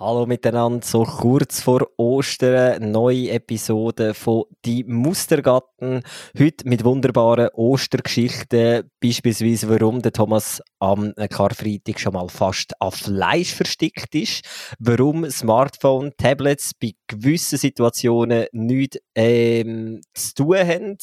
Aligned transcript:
Hallo 0.00 0.26
miteinander, 0.26 0.84
so 0.84 1.04
kurz 1.04 1.60
vor 1.60 1.86
Ostern, 1.98 2.90
neue 2.90 3.30
Episode 3.30 4.12
von 4.12 4.42
Die 4.64 4.82
Mustergatten. 4.82 6.02
Heute 6.36 6.68
mit 6.68 6.82
wunderbaren 6.84 7.50
Ostergeschichten, 7.54 8.90
beispielsweise 9.00 9.68
warum 9.68 10.02
der 10.02 10.10
Thomas 10.10 10.60
am 10.80 11.12
Karfreitag 11.30 12.00
schon 12.00 12.14
mal 12.14 12.28
fast 12.28 12.72
an 12.82 12.90
Fleisch 12.90 13.54
verstickt 13.54 14.12
ist, 14.16 14.44
warum 14.80 15.30
Smartphone, 15.30 16.10
Tablets 16.18 16.72
bei 16.74 16.94
gewissen 17.06 17.58
Situationen 17.58 18.46
nichts 18.50 18.98
ähm, 19.14 20.00
zu 20.12 20.34
tun 20.34 20.58
haben, 20.58 20.98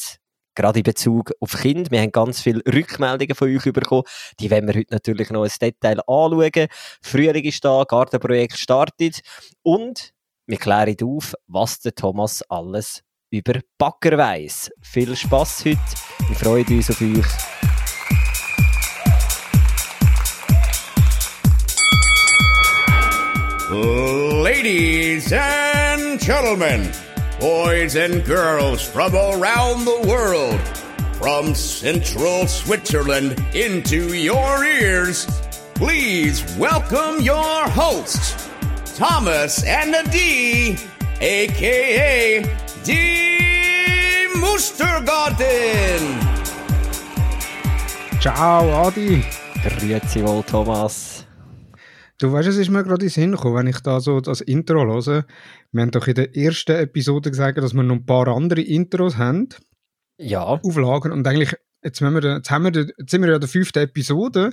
gerade 0.54 0.80
in 0.80 0.84
Bezug 0.84 1.32
auf 1.40 1.52
Kind. 1.52 1.90
Wir 1.90 2.00
haben 2.00 2.12
ganz 2.12 2.40
viele 2.40 2.62
Rückmeldungen 2.66 3.34
von 3.34 3.48
euch 3.48 3.72
bekommen. 3.72 4.04
Die 4.40 4.50
werden 4.50 4.68
wir 4.68 4.74
heute 4.74 4.94
natürlich 4.94 5.30
noch 5.30 5.44
ein 5.44 5.50
Detail 5.60 6.00
anschauen. 6.06 6.68
Frühling 7.00 7.44
ist 7.44 7.64
da, 7.64 7.84
Gartenprojekt 7.84 8.56
startet 8.56 9.20
und 9.62 10.12
wir 10.46 10.58
klären 10.58 10.96
auf, 11.04 11.34
was 11.46 11.80
der 11.80 11.94
Thomas 11.94 12.42
alles 12.48 13.02
über 13.30 13.60
Backer 13.78 14.18
weiss. 14.18 14.70
Viel 14.82 15.16
Spaß 15.16 15.64
heute. 15.64 15.78
Wir 16.28 16.36
freuen 16.36 16.66
uns 16.66 16.90
auf 16.90 17.00
euch. 17.00 17.26
Ladies 24.42 25.32
and 25.32 26.20
gentlemen. 26.20 26.90
Boys 27.42 27.96
and 27.96 28.24
girls 28.24 28.80
from 28.80 29.12
around 29.16 29.84
the 29.84 30.00
world, 30.06 30.60
from 31.18 31.56
central 31.56 32.46
Switzerland 32.46 33.34
into 33.52 34.14
your 34.14 34.64
ears, 34.64 35.26
please 35.74 36.44
welcome 36.56 37.20
your 37.20 37.68
hosts, 37.70 38.48
Thomas 38.96 39.64
and 39.64 39.92
Adi, 39.92 40.76
aka 41.20 42.42
Die 42.84 44.28
Mustergarten. 44.36 46.00
Ciao, 48.20 48.70
Adi. 48.86 49.24
Grüezi 49.64 50.22
wohl, 50.22 50.44
Thomas. 50.44 51.26
Du 52.22 52.30
weißt, 52.30 52.48
es 52.48 52.56
ist 52.56 52.70
mir 52.70 52.84
gerade 52.84 53.04
in 53.04 53.08
den 53.08 53.10
Sinn 53.10 53.32
gekommen, 53.32 53.56
wenn 53.56 53.66
ich 53.66 53.80
da 53.80 53.98
so 53.98 54.20
das 54.20 54.42
Intro 54.42 54.84
höre. 54.84 55.26
Wir 55.72 55.82
haben 55.82 55.90
doch 55.90 56.06
in 56.06 56.14
der 56.14 56.36
ersten 56.36 56.76
Episode 56.76 57.30
gesagt, 57.30 57.58
dass 57.58 57.74
wir 57.74 57.82
noch 57.82 57.96
ein 57.96 58.06
paar 58.06 58.28
andere 58.28 58.60
Intros 58.60 59.16
haben. 59.16 59.48
Ja. 60.18 60.44
Auflagen. 60.44 61.10
Und 61.10 61.26
eigentlich, 61.26 61.52
jetzt, 61.82 62.00
wir, 62.00 62.22
jetzt, 62.22 62.48
haben 62.48 62.62
wir, 62.62 62.80
jetzt 62.80 63.10
sind 63.10 63.22
wir 63.22 63.28
ja 63.28 63.34
in 63.34 63.40
der 63.40 63.48
fünften 63.48 63.80
Episode 63.80 64.50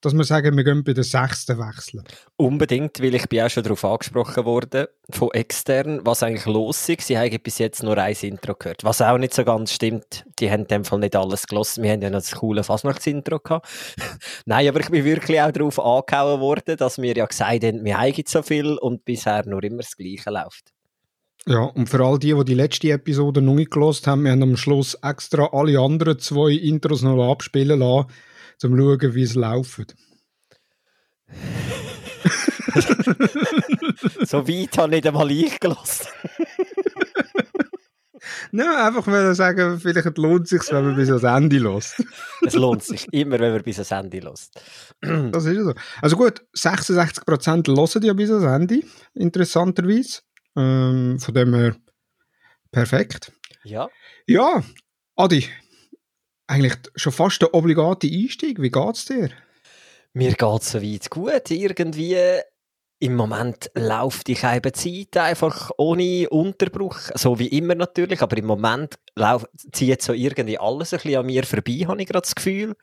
dass 0.00 0.14
wir 0.14 0.24
sagen, 0.24 0.56
wir 0.56 0.64
gehen 0.64 0.84
bei 0.84 0.92
der 0.92 1.04
sechsten 1.04 1.58
wechseln. 1.58 2.04
Unbedingt, 2.36 3.00
weil 3.02 3.14
ich 3.14 3.26
bin 3.28 3.40
auch 3.40 3.48
schon 3.48 3.62
darauf 3.62 3.84
angesprochen 3.84 4.44
worden, 4.44 4.86
von 5.10 5.30
extern, 5.32 6.00
was 6.04 6.22
eigentlich 6.22 6.46
los 6.46 6.88
ist. 6.88 7.06
Sie 7.06 7.18
haben 7.18 7.38
bis 7.42 7.58
jetzt 7.58 7.82
nur 7.82 7.96
ein 7.96 8.14
Intro 8.20 8.54
gehört. 8.54 8.84
Was 8.84 9.00
auch 9.00 9.16
nicht 9.16 9.32
so 9.32 9.44
ganz 9.44 9.72
stimmt. 9.72 10.24
Die 10.38 10.50
haben 10.50 10.62
in 10.62 10.68
dem 10.68 10.84
Fall 10.84 10.98
nicht 10.98 11.16
alles 11.16 11.46
gelassen. 11.46 11.82
Wir 11.82 11.92
haben 11.92 12.02
ja 12.02 12.10
noch 12.10 12.18
das 12.18 12.32
coole 12.32 12.64
Fasnachtsintro 12.64 13.38
gehabt. 13.38 13.66
Nein, 14.46 14.68
aber 14.68 14.80
ich 14.80 14.90
bin 14.90 15.04
wirklich 15.04 15.40
auch 15.40 15.52
darauf 15.52 15.80
angehauen 15.80 16.40
worden, 16.40 16.76
dass 16.76 16.98
wir 16.98 17.16
ja 17.16 17.24
gesagt 17.24 17.64
haben, 17.64 17.84
wir 17.84 17.98
haben 17.98 18.22
so 18.26 18.42
viel 18.42 18.76
und 18.76 19.04
bisher 19.04 19.46
nur 19.46 19.62
immer 19.64 19.78
das 19.78 19.96
Gleiche 19.96 20.30
läuft. 20.30 20.72
Ja, 21.46 21.64
und 21.64 21.88
für 21.88 22.02
all 22.04 22.18
die, 22.18 22.32
die 22.32 22.44
die 22.44 22.54
letzte 22.54 22.90
Episode 22.90 23.42
noch 23.42 23.54
nicht 23.54 23.70
gelost 23.70 24.06
haben, 24.06 24.24
wir 24.24 24.32
haben 24.32 24.42
am 24.42 24.56
Schluss 24.56 24.98
extra 25.02 25.50
alle 25.52 25.78
anderen 25.78 26.18
zwei 26.18 26.52
Intros 26.52 27.02
noch 27.02 27.30
abspielen 27.30 27.80
lassen 27.80 28.08
zum 28.58 28.78
schauen, 28.78 29.14
wie 29.14 29.22
es 29.22 29.34
läuft. 29.34 29.94
so 34.24 34.48
weit 34.48 34.78
habe 34.78 34.88
ich 34.88 34.90
nicht 34.90 35.06
einmal 35.06 35.30
ich 35.30 35.60
gelassen. 35.60 36.08
Nein, 38.52 38.68
einfach 38.68 39.06
mal 39.06 39.34
sagen, 39.34 39.78
vielleicht 39.80 40.16
lohnt 40.16 40.44
es 40.44 40.50
sich, 40.50 40.72
wenn 40.72 40.84
man 40.84 40.96
bis 40.96 41.08
ans 41.08 41.24
Ende 41.24 41.58
lässt. 41.58 42.02
es 42.46 42.54
lohnt 42.54 42.82
sich 42.82 43.06
immer, 43.12 43.38
wenn 43.38 43.52
man 43.52 43.62
bis 43.62 43.78
ans 43.78 43.90
Ende 43.90 44.20
lässt. 44.20 44.60
das 45.00 45.44
ist 45.44 45.64
so. 45.64 45.74
Also 46.00 46.16
gut, 46.16 46.42
66% 46.56 47.66
hören 47.66 48.04
ja 48.04 48.12
bis 48.12 48.30
ans 48.30 48.44
Ende, 48.44 48.80
interessanterweise. 49.14 50.20
Ähm, 50.56 51.18
von 51.18 51.34
dem 51.34 51.54
her 51.54 51.76
perfekt. 52.70 53.32
Ja. 53.64 53.88
Ja, 54.26 54.62
Adi, 55.16 55.48
eigentlich 56.46 56.76
schon 56.94 57.12
fast 57.12 57.42
der 57.42 57.54
obligate 57.54 58.06
Einstieg. 58.06 58.60
Wie 58.60 58.70
geht's 58.70 59.06
dir? 59.06 59.30
Mir 60.12 60.34
geht's 60.34 60.70
soweit 60.72 61.10
gut. 61.10 61.50
Irgendwie 61.50 62.16
im 63.00 63.16
Moment 63.16 63.70
läuft 63.74 64.28
die 64.28 64.36
halbe 64.36 64.72
Zeit 64.72 65.16
einfach 65.16 65.70
ohne 65.76 66.28
Unterbruch, 66.30 66.96
so 67.14 67.38
wie 67.38 67.48
immer 67.48 67.74
natürlich, 67.74 68.22
aber 68.22 68.36
im 68.38 68.46
Moment 68.46 68.94
zieht 69.72 70.00
so 70.00 70.14
irgendwie 70.14 70.58
alles 70.58 70.94
ein 70.94 71.00
bisschen 71.00 71.18
an 71.18 71.26
mir 71.26 71.44
vorbei, 71.44 71.84
habe 71.86 72.00
ich 72.00 72.08
gerade 72.08 72.22
das 72.22 72.34
Gefühl. 72.34 72.74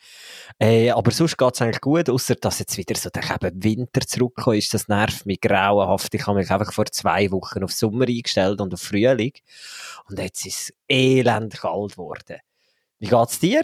Äh, 0.60 0.92
aber 0.92 1.10
sonst 1.10 1.38
geht's 1.38 1.62
eigentlich 1.62 1.82
gut, 1.82 2.10
außer 2.10 2.36
dass 2.36 2.60
jetzt 2.60 2.78
wieder 2.78 2.96
so 2.96 3.10
der 3.10 3.24
Winter 3.56 4.02
zurückkommt, 4.02 4.58
ist, 4.58 4.74
das 4.74 4.88
nervt 4.88 5.26
mich 5.26 5.42
grauenhaft. 5.42 6.14
Ich 6.14 6.28
habe 6.28 6.38
mich 6.38 6.52
einfach 6.52 6.72
vor 6.72 6.86
zwei 6.86 7.32
Wochen 7.32 7.64
auf 7.64 7.72
Sommer 7.72 8.06
eingestellt 8.08 8.62
und 8.62 8.74
auf 8.74 8.82
Frühling 8.82 9.34
und 10.08 10.20
jetzt 10.20 10.46
ist 10.46 10.62
es 10.62 10.74
elend 10.88 11.60
kalt 11.60 11.94
geworden. 11.94 12.38
Wie 13.02 13.08
geht's 13.08 13.40
dir? 13.40 13.64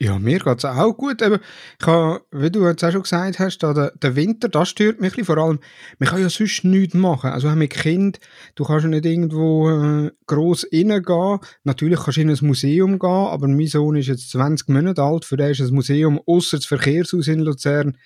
Ja, 0.00 0.20
mir 0.20 0.38
geht 0.38 0.58
es 0.58 0.64
auch 0.64 0.92
gut. 0.96 1.20
Eben, 1.20 1.40
ich 1.80 1.86
habe, 1.86 2.24
wie 2.30 2.50
du 2.50 2.64
jetzt 2.64 2.84
auch 2.84 2.92
schon 2.92 3.02
gesagt 3.02 3.40
hast, 3.40 3.58
der, 3.58 3.90
der 3.90 4.16
Winter, 4.16 4.48
das 4.48 4.68
stört 4.68 5.00
mich 5.00 5.14
vor 5.24 5.38
allem. 5.38 5.58
Man 5.98 6.08
kann 6.08 6.20
ja 6.20 6.28
sonst 6.28 6.62
nichts 6.64 6.94
machen. 6.94 7.30
Also 7.30 7.48
mit 7.50 7.70
Kind, 7.70 8.20
du 8.54 8.64
kannst 8.64 8.84
ja 8.84 8.90
nicht 8.90 9.04
irgendwo 9.04 9.68
äh, 9.68 10.12
gross 10.26 10.64
reingehen. 10.72 11.40
Natürlich 11.64 11.98
kannst 11.98 12.18
du 12.18 12.20
in 12.20 12.30
ein 12.30 12.38
Museum 12.42 13.00
gehen, 13.00 13.10
aber 13.10 13.48
mein 13.48 13.66
Sohn 13.66 13.96
ist 13.96 14.06
jetzt 14.06 14.30
20 14.30 14.68
Monate 14.68 15.02
alt, 15.02 15.24
für 15.24 15.36
den 15.36 15.50
ist 15.50 15.60
ein 15.60 15.74
Museum 15.74 16.20
außer 16.24 16.58
das 16.58 16.66
Verkehrshaus 16.66 17.26
in 17.26 17.40
Luzern 17.40 17.96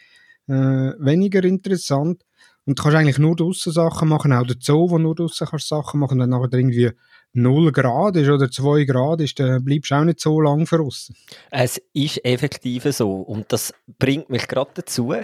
äh, 0.46 0.52
weniger 0.98 1.44
interessant. 1.44 2.24
Und 2.64 2.78
du 2.78 2.82
kannst 2.82 2.96
eigentlich 2.96 3.18
nur 3.18 3.36
draussen 3.36 3.72
Sachen 3.72 4.08
machen, 4.08 4.32
auch 4.32 4.46
der 4.46 4.56
Zoo, 4.58 4.88
wo 4.88 4.98
nur 4.98 5.14
draussen 5.14 5.46
kannst 5.46 5.68
Sachen 5.68 6.00
machen, 6.00 6.14
und 6.14 6.18
dann 6.18 6.30
nachher 6.30 6.52
irgendwie 6.52 6.92
0 7.34 7.72
Grad 7.72 8.16
ist 8.16 8.28
oder 8.28 8.50
2 8.50 8.84
Grad 8.84 9.20
ist, 9.20 9.38
dann 9.38 9.64
bleibst 9.64 9.90
du 9.90 9.94
auch 9.94 10.04
nicht 10.04 10.20
so 10.20 10.40
lange 10.40 10.66
verrissen. 10.66 11.14
Es 11.50 11.80
ist 11.92 12.24
effektiv 12.24 12.84
so. 12.90 13.12
Und 13.12 13.52
das 13.52 13.72
bringt 13.98 14.30
mich 14.30 14.48
gerade 14.48 14.70
dazu, 14.74 15.14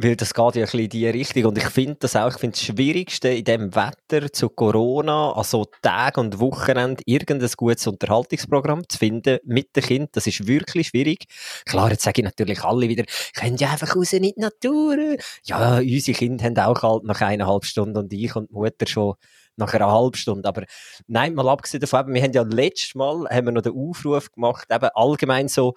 weil 0.00 0.14
das 0.14 0.32
geht 0.32 0.54
ja 0.54 0.62
ein 0.62 0.62
bisschen 0.62 0.80
in 0.80 0.90
die 0.90 1.08
Richtung. 1.08 1.46
Und 1.46 1.58
ich 1.58 1.68
finde 1.70 1.96
das 1.98 2.14
auch, 2.14 2.28
ich 2.28 2.38
finde 2.38 2.56
das 2.56 2.62
Schwierigste 2.62 3.30
in 3.30 3.44
diesem 3.44 3.74
Wetter 3.74 4.32
zu 4.32 4.48
Corona, 4.48 5.32
also 5.32 5.64
Tag 5.82 6.18
und 6.18 6.38
Wochenende, 6.38 7.02
irgendein 7.04 7.50
gutes 7.56 7.84
Unterhaltungsprogramm 7.88 8.88
zu 8.88 8.96
finden 8.96 9.40
mit 9.44 9.74
dem 9.74 9.82
Kind. 9.82 10.10
Das 10.12 10.28
ist 10.28 10.46
wirklich 10.46 10.88
schwierig. 10.88 11.24
Klar, 11.66 11.90
jetzt 11.90 12.04
sage 12.04 12.20
ich 12.20 12.24
natürlich 12.26 12.62
alle 12.62 12.88
wieder, 12.88 13.02
könnt 13.34 13.60
ja 13.60 13.72
einfach 13.72 13.96
raus 13.96 14.12
in 14.12 14.22
die 14.22 14.34
Natur. 14.36 15.16
Ja, 15.44 15.78
unsere 15.78 16.16
Kinder 16.16 16.44
haben 16.44 16.58
auch 16.58 16.82
halt 16.82 17.02
nach 17.02 17.20
eineinhalb 17.20 17.64
Stunden 17.64 17.96
und 17.96 18.12
ich 18.12 18.36
und 18.36 18.50
die 18.50 18.54
Mutter 18.54 18.86
schon 18.86 19.14
nach 19.58 19.74
einer 19.74 19.90
halben 19.90 20.16
Stunde. 20.16 20.48
Aber 20.48 20.64
nein, 21.06 21.34
mal 21.34 21.48
abgesehen 21.48 21.80
davon, 21.80 22.12
wir 22.12 22.22
haben 22.22 22.32
ja 22.32 22.42
letztes 22.42 22.94
Mal 22.94 23.26
haben 23.28 23.46
wir 23.46 23.52
noch 23.52 23.62
den 23.62 23.74
Aufruf 23.74 24.30
gemacht, 24.32 24.68
eben 24.70 24.88
allgemein 24.94 25.48
so 25.48 25.74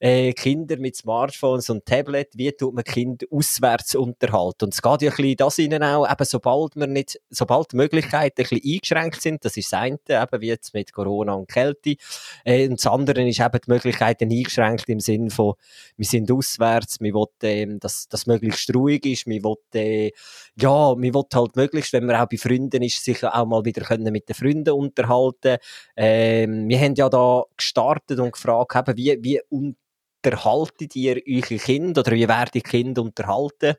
äh, 0.00 0.32
Kinder 0.32 0.76
mit 0.78 0.96
Smartphones 0.96 1.70
und 1.70 1.84
Tablet, 1.84 2.28
wie 2.34 2.52
tut 2.52 2.74
man 2.74 2.84
Kinder 2.84 3.26
auswärts 3.30 3.94
unterhalten? 3.94 4.66
Und 4.66 4.74
es 4.74 4.82
geht 4.82 5.02
ja 5.02 5.10
ein 5.10 5.16
bisschen 5.16 5.36
das 5.36 5.58
ihnen 5.58 5.82
auch, 5.82 6.10
eben 6.10 6.24
sobald 6.24 6.76
wir 6.76 6.86
nicht, 6.86 7.20
sobald 7.30 7.72
die 7.72 7.76
Möglichkeiten 7.76 8.42
ein 8.42 8.48
bisschen 8.48 8.72
eingeschränkt 8.74 9.20
sind, 9.20 9.44
das 9.44 9.56
ist 9.56 9.72
das 9.72 9.80
eine, 9.80 9.98
eben 10.08 10.40
wie 10.40 10.46
jetzt 10.46 10.74
mit 10.74 10.92
Corona 10.92 11.34
und 11.34 11.48
Kälte, 11.48 11.96
äh, 12.44 12.68
und 12.68 12.78
das 12.78 12.86
andere 12.86 13.26
ist 13.28 13.40
eben 13.40 13.60
die 13.66 13.70
Möglichkeiten 13.70 14.30
eingeschränkt 14.30 14.88
im 14.88 15.00
Sinn 15.00 15.30
von, 15.30 15.54
wir 15.96 16.06
sind 16.06 16.30
auswärts, 16.30 17.00
wir 17.00 17.14
wollen, 17.14 17.28
äh, 17.42 17.78
dass 17.78 18.08
das 18.08 18.26
möglichst 18.26 18.74
ruhig 18.74 19.04
ist, 19.06 19.26
wir 19.26 19.42
wollen, 19.42 19.56
äh, 19.74 20.12
ja, 20.56 20.96
wir 20.96 21.14
wollen 21.14 21.26
halt 21.34 21.56
möglichst, 21.56 21.92
wenn 21.92 22.06
man 22.06 22.16
auch 22.16 22.28
bei 22.28 22.36
Freunden 22.36 22.82
ist, 22.82 23.04
sich 23.04 23.15
sich 23.16 23.28
auch 23.28 23.46
mal 23.46 23.64
wieder 23.64 23.82
können 23.82 24.12
mit 24.12 24.28
den 24.28 24.34
Freunden 24.34 24.70
unterhalten 24.70 25.58
ähm, 25.96 26.68
Wir 26.68 26.80
haben 26.80 26.94
ja 26.94 27.08
da 27.08 27.44
gestartet 27.56 28.18
und 28.18 28.32
gefragt, 28.32 28.74
eben, 28.76 28.96
wie, 28.96 29.18
wie 29.22 29.40
unterhaltet 29.48 30.96
ihr 30.96 31.22
eure 31.28 31.58
Kinder 31.58 32.00
oder 32.00 32.12
wie 32.12 32.28
werden 32.28 32.50
die 32.54 32.62
Kinder 32.62 33.02
unterhalten, 33.02 33.74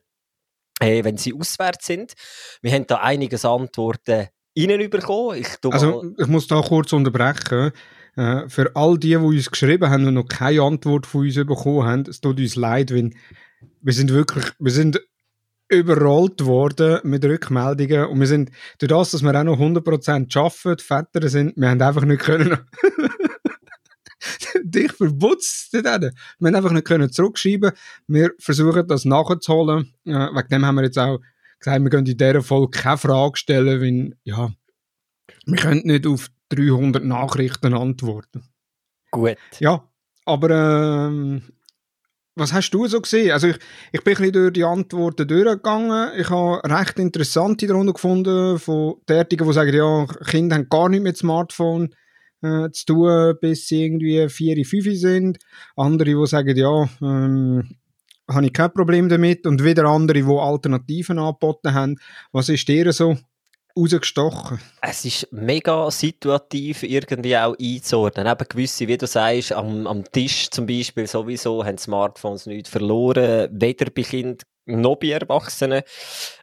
äh, 0.80 1.04
wenn 1.04 1.18
sie 1.18 1.34
auswärts 1.34 1.88
sind? 1.88 2.14
Wir 2.62 2.72
haben 2.72 2.88
da 2.88 2.98
einiges 2.98 3.46
Antworten 3.46 4.28
reinbekommen. 4.58 5.40
Ich 5.40 5.48
also, 5.70 6.04
ich 6.18 6.28
muss 6.28 6.48
da 6.48 6.62
kurz 6.62 6.94
unterbrechen. 6.94 7.72
Uh, 8.20 8.50
für 8.50 8.76
all 8.76 8.98
die, 8.98 9.10
die 9.10 9.16
uns 9.18 9.52
geschrieben 9.52 9.92
haben 9.92 10.08
und 10.08 10.16
noch 10.16 10.28
keine 10.28 10.64
Antwort 10.64 11.06
von 11.06 11.22
uns 11.22 11.36
bekommen 11.36 11.86
haben, 11.86 12.04
es 12.10 12.20
tut 12.20 12.40
uns 12.40 12.56
leid, 12.56 12.90
wenn 12.90 13.14
wir 13.82 13.94
sind 13.94 14.12
wirklich, 14.12 14.46
wir 14.58 14.72
sind 14.72 15.00
überrollt 15.70 16.46
worden 16.46 17.00
mit 17.04 17.26
Rückmeldungen 17.26 18.06
und 18.06 18.20
wir 18.20 18.28
sind, 18.28 18.52
durch 18.80 18.90
das, 18.90 19.12
dass 19.12 19.22
wir 19.22 19.38
auch 19.38 19.44
noch 19.44 19.60
100% 19.60 20.38
arbeiten, 20.38 20.80
Väter 20.80 21.30
sind, 21.30 21.58
wir 21.58 21.70
haben 21.70 21.82
einfach 21.82 22.06
nicht 22.06 22.22
können 22.22 22.58
dich 24.64 24.92
verputzt 24.92 25.74
Wir 25.74 25.84
haben 25.84 26.56
einfach 26.56 26.72
nicht 26.72 26.86
können 26.86 27.12
zurückschreiben. 27.12 27.72
Wir 28.08 28.32
versuchen 28.40 28.88
das 28.88 29.06
nachzuholen. 29.06 29.94
Äh, 30.06 30.12
wegen 30.12 30.48
dem 30.50 30.66
haben 30.66 30.76
wir 30.76 30.84
jetzt 30.84 30.98
auch 30.98 31.20
gesagt, 31.60 31.84
wir 31.84 31.90
können 31.90 32.08
in 32.08 32.18
dieser 32.18 32.42
Folge 32.42 32.80
keine 32.80 32.98
Frage 32.98 33.38
stellen, 33.38 33.82
weil, 33.82 34.18
ja, 34.24 34.52
wir 35.46 35.58
können 35.58 35.82
nicht 35.86 36.08
auf 36.08 36.30
300 36.50 37.04
Nachrichten 37.04 37.74
antworten. 37.74 38.44
Gut. 39.12 39.38
Ja, 39.60 39.84
aber 40.26 41.08
ähm, 41.08 41.44
was 42.38 42.54
hast 42.54 42.72
du 42.72 42.88
so 42.88 43.02
gesehen? 43.02 43.32
Also 43.32 43.48
ich, 43.48 43.58
ich 43.92 44.04
bin 44.04 44.14
ein 44.14 44.18
bisschen 44.18 44.34
durch 44.34 44.54
die 44.54 44.64
Antworten 44.64 45.28
durchgegangen. 45.28 46.12
Ich 46.18 46.30
habe 46.30 46.62
recht 46.64 47.00
interessante 47.00 47.68
darunter 47.68 47.94
gefunden 47.94 48.60
von 48.60 48.96
derjenigen, 49.08 49.48
die 49.48 49.54
sagen, 49.54 49.76
ja, 49.76 50.06
Kinder 50.26 50.56
haben 50.56 50.70
gar 50.70 50.90
nicht 50.90 51.04
mit 51.04 51.18
Smartphone 51.18 51.90
äh, 52.42 52.70
zu 52.72 52.86
tun, 52.86 53.36
bis 53.42 53.68
sie 53.68 53.86
irgendwie 53.86 54.30
4, 54.30 54.66
5 54.66 55.00
sind. 55.00 55.38
Andere, 55.76 56.12
die 56.12 56.28
sagen, 56.28 56.56
ja, 56.56 56.90
ähm, 57.02 57.78
habe 58.30 58.46
ich 58.46 58.54
kein 58.54 58.74
Problem 58.74 59.10
damit. 59.10 59.48
Und 59.48 59.64
wieder 59.64 59.86
andere, 59.86 60.22
die 60.22 60.30
Alternativen 60.30 61.20
angeboten 61.20 61.74
haben. 61.74 61.96
Was 62.32 62.50
ist 62.50 62.68
dir 62.68 62.92
so 62.94 63.18
rausgestochen? 63.78 64.60
Es 64.82 65.06
ist 65.06 65.32
mega 65.32 65.90
situativ 65.92 66.84
irgendwie 66.84 67.38
auch 67.38 67.56
einzuordnen. 67.60 68.28
Eben 68.28 68.48
gewisse, 68.50 68.88
wie 68.88 68.98
du 68.98 69.08
sagst, 69.08 69.54
am, 69.54 69.88
am 69.88 70.04
Tisch 70.12 70.50
zum 70.50 70.66
Beispiel 70.66 71.08
sowieso 71.08 71.64
haben 71.64 71.78
Smartphones 71.78 72.46
nichts 72.46 72.70
verloren, 72.70 73.50
weder 73.52 73.90
bei 73.92 74.02
Kindern 74.04 74.38
noch 74.66 74.98
bei 74.98 75.12
Erwachsenen. 75.12 75.84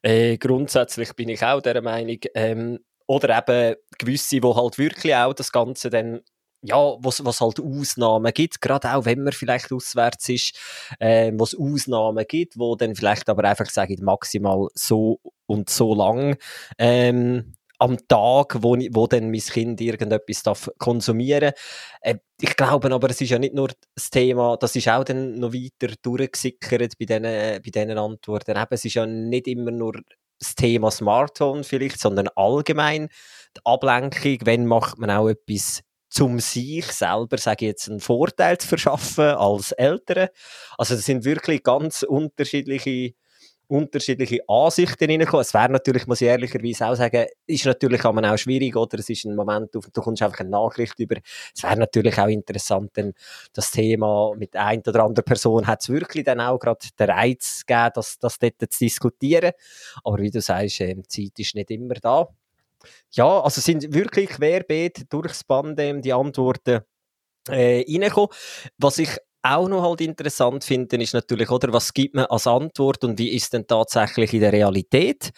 Äh, 0.02 0.38
grundsätzlich 0.38 1.12
bin 1.14 1.28
ich 1.28 1.42
auch 1.42 1.60
der 1.60 1.82
Meinung, 1.82 2.18
ähm, 2.34 2.78
oder 3.06 3.38
eben 3.38 3.76
gewisse, 3.98 4.42
wo 4.42 4.56
halt 4.56 4.78
wirklich 4.78 5.14
auch 5.14 5.34
das 5.34 5.52
Ganze 5.52 5.90
dann 5.90 6.22
ja, 6.64 6.96
was, 6.98 7.24
was 7.24 7.40
halt 7.40 7.60
Ausnahmen 7.60 8.32
gibt, 8.32 8.60
gerade 8.60 8.94
auch 8.94 9.04
wenn 9.04 9.22
man 9.22 9.32
vielleicht 9.32 9.70
auswärts 9.70 10.28
ist, 10.30 10.58
äh, 10.98 11.30
was 11.34 11.54
Ausnahmen 11.54 12.24
gibt, 12.26 12.58
wo 12.58 12.74
dann 12.74 12.94
vielleicht 12.94 13.28
aber 13.28 13.44
einfach 13.44 13.68
sagen, 13.68 14.02
maximal 14.02 14.68
so 14.74 15.20
und 15.46 15.68
so 15.68 15.94
lang 15.94 16.36
ähm, 16.78 17.52
am 17.78 17.98
Tag, 18.08 18.62
wo, 18.62 18.76
wo 18.92 19.06
dann 19.06 19.30
mein 19.30 19.40
Kind 19.40 19.80
irgendetwas 19.80 20.42
darf 20.42 20.70
konsumieren 20.78 21.52
äh, 22.00 22.16
Ich 22.40 22.56
glaube 22.56 22.90
aber, 22.90 23.10
es 23.10 23.20
ist 23.20 23.30
ja 23.30 23.38
nicht 23.38 23.54
nur 23.54 23.68
das 23.94 24.08
Thema, 24.08 24.56
das 24.56 24.74
ist 24.74 24.88
auch 24.88 25.04
dann 25.04 25.38
noch 25.38 25.52
weiter 25.52 25.94
durchgesickert 26.02 26.94
bei 26.98 27.04
diesen, 27.04 27.22
bei 27.24 27.60
diesen 27.60 27.98
Antworten. 27.98 28.52
Eben, 28.52 28.66
es 28.70 28.84
ist 28.86 28.94
ja 28.94 29.04
nicht 29.04 29.48
immer 29.48 29.70
nur 29.70 30.00
das 30.38 30.54
Thema 30.54 30.90
Smartphone 30.90 31.62
vielleicht, 31.62 32.00
sondern 32.00 32.28
allgemein 32.36 33.08
die 33.56 33.60
Ablenkung, 33.64 34.38
wenn 34.44 34.66
macht 34.66 34.98
man 34.98 35.10
auch 35.10 35.28
etwas 35.28 35.82
zum 36.14 36.38
sich 36.38 36.86
selber, 36.92 37.38
sage 37.38 37.64
ich 37.64 37.70
jetzt, 37.70 37.90
einen 37.90 37.98
Vorteil 37.98 38.56
zu 38.58 38.68
verschaffen 38.68 39.24
als 39.24 39.72
Eltern. 39.72 40.28
Also 40.78 40.94
das 40.94 41.04
sind 41.04 41.24
wirklich 41.24 41.62
ganz 41.64 42.04
unterschiedliche 42.04 43.14
unterschiedliche 43.66 44.40
Ansichten 44.46 45.10
reingekommen. 45.10 45.40
Es 45.40 45.54
wäre 45.54 45.72
natürlich, 45.72 46.06
muss 46.06 46.20
ich 46.20 46.28
ehrlicherweise 46.28 46.86
auch 46.86 46.94
sagen, 46.94 47.26
ist 47.46 47.64
natürlich 47.64 48.04
auch 48.04 48.36
schwierig, 48.36 48.76
oder? 48.76 48.98
Es 48.98 49.08
ist 49.08 49.24
ein 49.24 49.34
Moment, 49.34 49.74
du 49.74 49.80
kommst 49.80 50.22
einfach 50.22 50.40
eine 50.40 50.50
Nachricht 50.50 50.98
über. 50.98 51.16
Es 51.56 51.62
wäre 51.62 51.78
natürlich 51.78 52.18
auch 52.18 52.28
interessant, 52.28 52.94
denn 52.96 53.14
das 53.54 53.70
Thema 53.70 54.34
mit 54.36 54.54
ein 54.54 54.82
oder 54.86 55.04
anderen 55.04 55.24
Person 55.24 55.66
hat 55.66 55.82
es 55.82 55.88
wirklich 55.88 56.24
dann 56.24 56.40
auch 56.40 56.58
gerade 56.58 56.86
den 56.98 57.10
Reiz 57.10 57.64
gegeben, 57.66 57.90
das, 57.94 58.18
das 58.18 58.38
dort 58.38 58.54
zu 58.60 58.78
diskutieren. 58.78 59.52
Aber 60.04 60.18
wie 60.18 60.30
du 60.30 60.42
sagst, 60.42 60.80
äh, 60.82 60.94
die 60.94 61.08
Zeit 61.08 61.38
ist 61.38 61.54
nicht 61.54 61.70
immer 61.70 61.94
da. 61.94 62.28
Ja, 63.12 63.40
also 63.40 63.60
sind 63.60 63.92
wirklich 63.94 64.30
querbeet 64.30 65.12
durchs 65.12 65.44
Band 65.44 65.78
die 65.78 66.12
Antworten 66.12 66.80
äh, 67.48 67.84
reingekommen. 67.88 68.30
Was 68.78 68.98
ich 68.98 69.18
auch 69.44 69.68
noch 69.68 69.82
halt 69.82 70.00
interessant 70.00 70.64
finde, 70.64 70.96
ist 70.96 71.12
natürlich, 71.12 71.50
oder, 71.50 71.70
was 71.70 71.92
gibt 71.92 72.14
man 72.14 72.24
als 72.26 72.46
Antwort 72.46 73.04
und 73.04 73.18
wie 73.18 73.28
ist 73.28 73.52
denn 73.52 73.66
tatsächlich 73.66 74.32
in 74.32 74.40
der 74.40 74.54
Realität? 74.54 75.32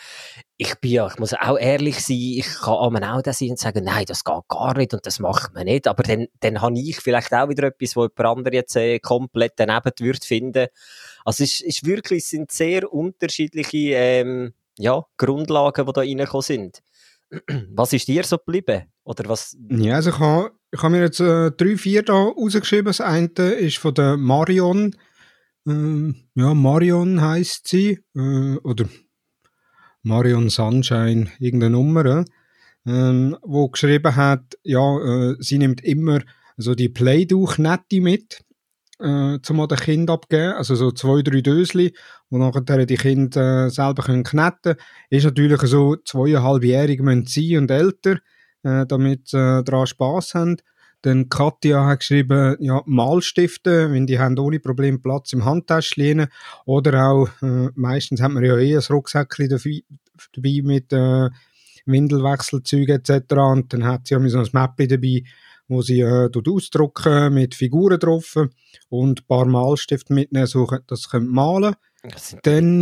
Ich 0.56 0.76
bin 0.76 0.93
ja, 0.93 1.08
ich 1.08 1.19
muss 1.19 1.34
auch 1.34 1.58
ehrlich 1.58 1.98
sein, 1.98 2.16
ich 2.16 2.46
kann 2.46 2.75
auch 2.75 3.22
da 3.22 3.32
sein 3.32 3.50
und 3.50 3.58
sagen, 3.58 3.82
nein, 3.82 4.04
das 4.06 4.22
geht 4.22 4.49
gar 4.49 4.76
nicht 4.78 4.94
und 4.94 5.04
das 5.04 5.19
macht 5.19 5.52
man 5.54 5.64
nicht, 5.64 5.88
aber 5.88 6.04
dann, 6.04 6.28
dann 6.38 6.62
habe 6.62 6.78
ich 6.78 6.99
vielleicht 6.99 7.34
auch 7.34 7.49
wieder 7.49 7.64
etwas, 7.64 7.96
wo 7.96 8.02
jemand 8.02 8.20
andere 8.38 8.54
jetzt 8.54 8.76
äh, 8.76 9.00
komplett 9.00 9.54
daneben 9.56 9.90
würde 9.99 10.25
finden. 10.25 10.69
Also 11.25 11.42
es 11.42 11.60
ist, 11.60 11.62
ist 11.62 11.87
wirklich, 11.87 12.22
es 12.22 12.31
sind 12.31 12.52
sehr 12.52 12.92
unterschiedliche, 12.92 13.94
ähm, 13.94 14.54
ja, 14.78 15.04
Grundlagen, 15.16 15.84
die 15.84 15.92
da 15.92 16.00
reingekommen 16.02 16.42
sind. 16.42 16.82
Was 17.71 17.93
ist 17.93 18.09
dir 18.09 18.25
so 18.25 18.38
geblieben? 18.38 18.85
Oder 19.05 19.29
was? 19.29 19.56
Ja, 19.71 19.97
also 19.97 20.11
ich 20.11 20.19
habe, 20.19 20.53
ich 20.71 20.83
mir 20.83 21.00
jetzt 21.00 21.21
äh, 21.21 21.50
drei, 21.50 21.77
vier 21.77 22.03
da 22.03 22.15
rausgeschrieben. 22.15 22.87
Das 22.87 23.00
eine 23.00 23.29
ist 23.29 23.79
von 23.79 23.94
der 23.94 24.17
Marion. 24.17 24.97
Ähm, 25.67 26.17
ja, 26.35 26.55
Marion 26.55 27.21
heißt 27.21 27.69
sie. 27.69 28.00
Äh, 28.15 28.56
oder 28.59 28.87
Marion 30.03 30.50
Sunshine, 30.50 31.29
irgendeine 31.38 31.73
Nummer. 31.73 32.25
Ähm, 32.87 33.37
wo 33.43 33.69
geschrieben 33.69 34.15
hat, 34.15 34.56
ja, 34.62 34.99
äh, 34.99 35.37
sie 35.41 35.59
nimmt 35.59 35.83
immer 35.83 36.21
so 36.56 36.75
die 36.75 36.88
Playduch-Nette 36.88 38.00
mit 38.00 38.44
äh, 38.98 39.38
zum 39.43 39.66
den 39.69 39.78
Kind 39.78 40.10
abgeben, 40.10 40.52
also 40.52 40.75
so 40.75 40.90
zwei, 40.90 41.22
drei 41.22 41.40
Dösli, 41.40 41.94
wo 42.31 42.38
nachher 42.38 42.87
die 42.87 42.96
Kinder 42.96 43.66
äh, 43.66 43.70
selber 43.70 44.02
können 44.02 44.25
kneten 44.25 44.76
Ist 45.10 45.25
natürlich 45.25 45.60
so, 45.62 45.96
zweieinhalbjährig 45.96 47.00
müssen 47.00 47.26
sie 47.26 47.56
und 47.56 47.70
älter, 47.70 48.19
äh, 48.62 48.87
damit 48.87 49.28
sie 49.28 49.38
äh, 49.38 49.62
daran 49.62 49.87
Spass 49.87 50.34
haben. 50.34 50.56
Dann 51.02 51.28
Katja 51.28 51.87
hat 51.87 52.00
geschrieben, 52.00 52.56
ja, 52.58 52.82
Malstifte, 52.87 53.93
wenn 53.93 54.06
die 54.06 54.19
haben 54.19 54.38
ohne 54.38 54.58
Problem 54.60 55.02
Platz 55.02 55.32
im 55.32 55.44
Handtäschchen 55.44 56.26
oder 56.64 57.06
auch, 57.06 57.28
äh, 57.42 57.69
meistens 57.75 58.20
hat 58.22 58.32
man 58.32 58.44
ja 58.44 58.56
eh 58.56 58.76
ein 58.76 58.82
Rucksäckchen 58.82 59.49
dabei, 59.49 60.62
mit 60.62 60.92
äh, 60.92 61.28
Windelwechselzeugen 61.84 62.96
etc. 62.96 63.34
Und 63.34 63.72
dann 63.72 63.84
hat 63.84 64.06
sie 64.06 64.14
ja 64.14 64.28
so 64.28 64.38
ein 64.38 64.49
Mäppchen 64.52 64.88
dabei, 64.88 65.22
wo 65.68 65.82
sie 65.82 66.00
äh, 66.00 66.30
ausdrucken 66.48 67.34
mit 67.34 67.54
Figuren 67.54 67.98
drauf 67.98 68.36
und 68.88 69.20
ein 69.20 69.26
paar 69.26 69.46
Malstifte 69.46 70.12
mitnehmen, 70.12 70.46
so 70.46 70.66
dass 70.86 71.02
sie 71.02 71.20
malen 71.20 71.74
können. 72.02 72.40
Dann 72.42 72.78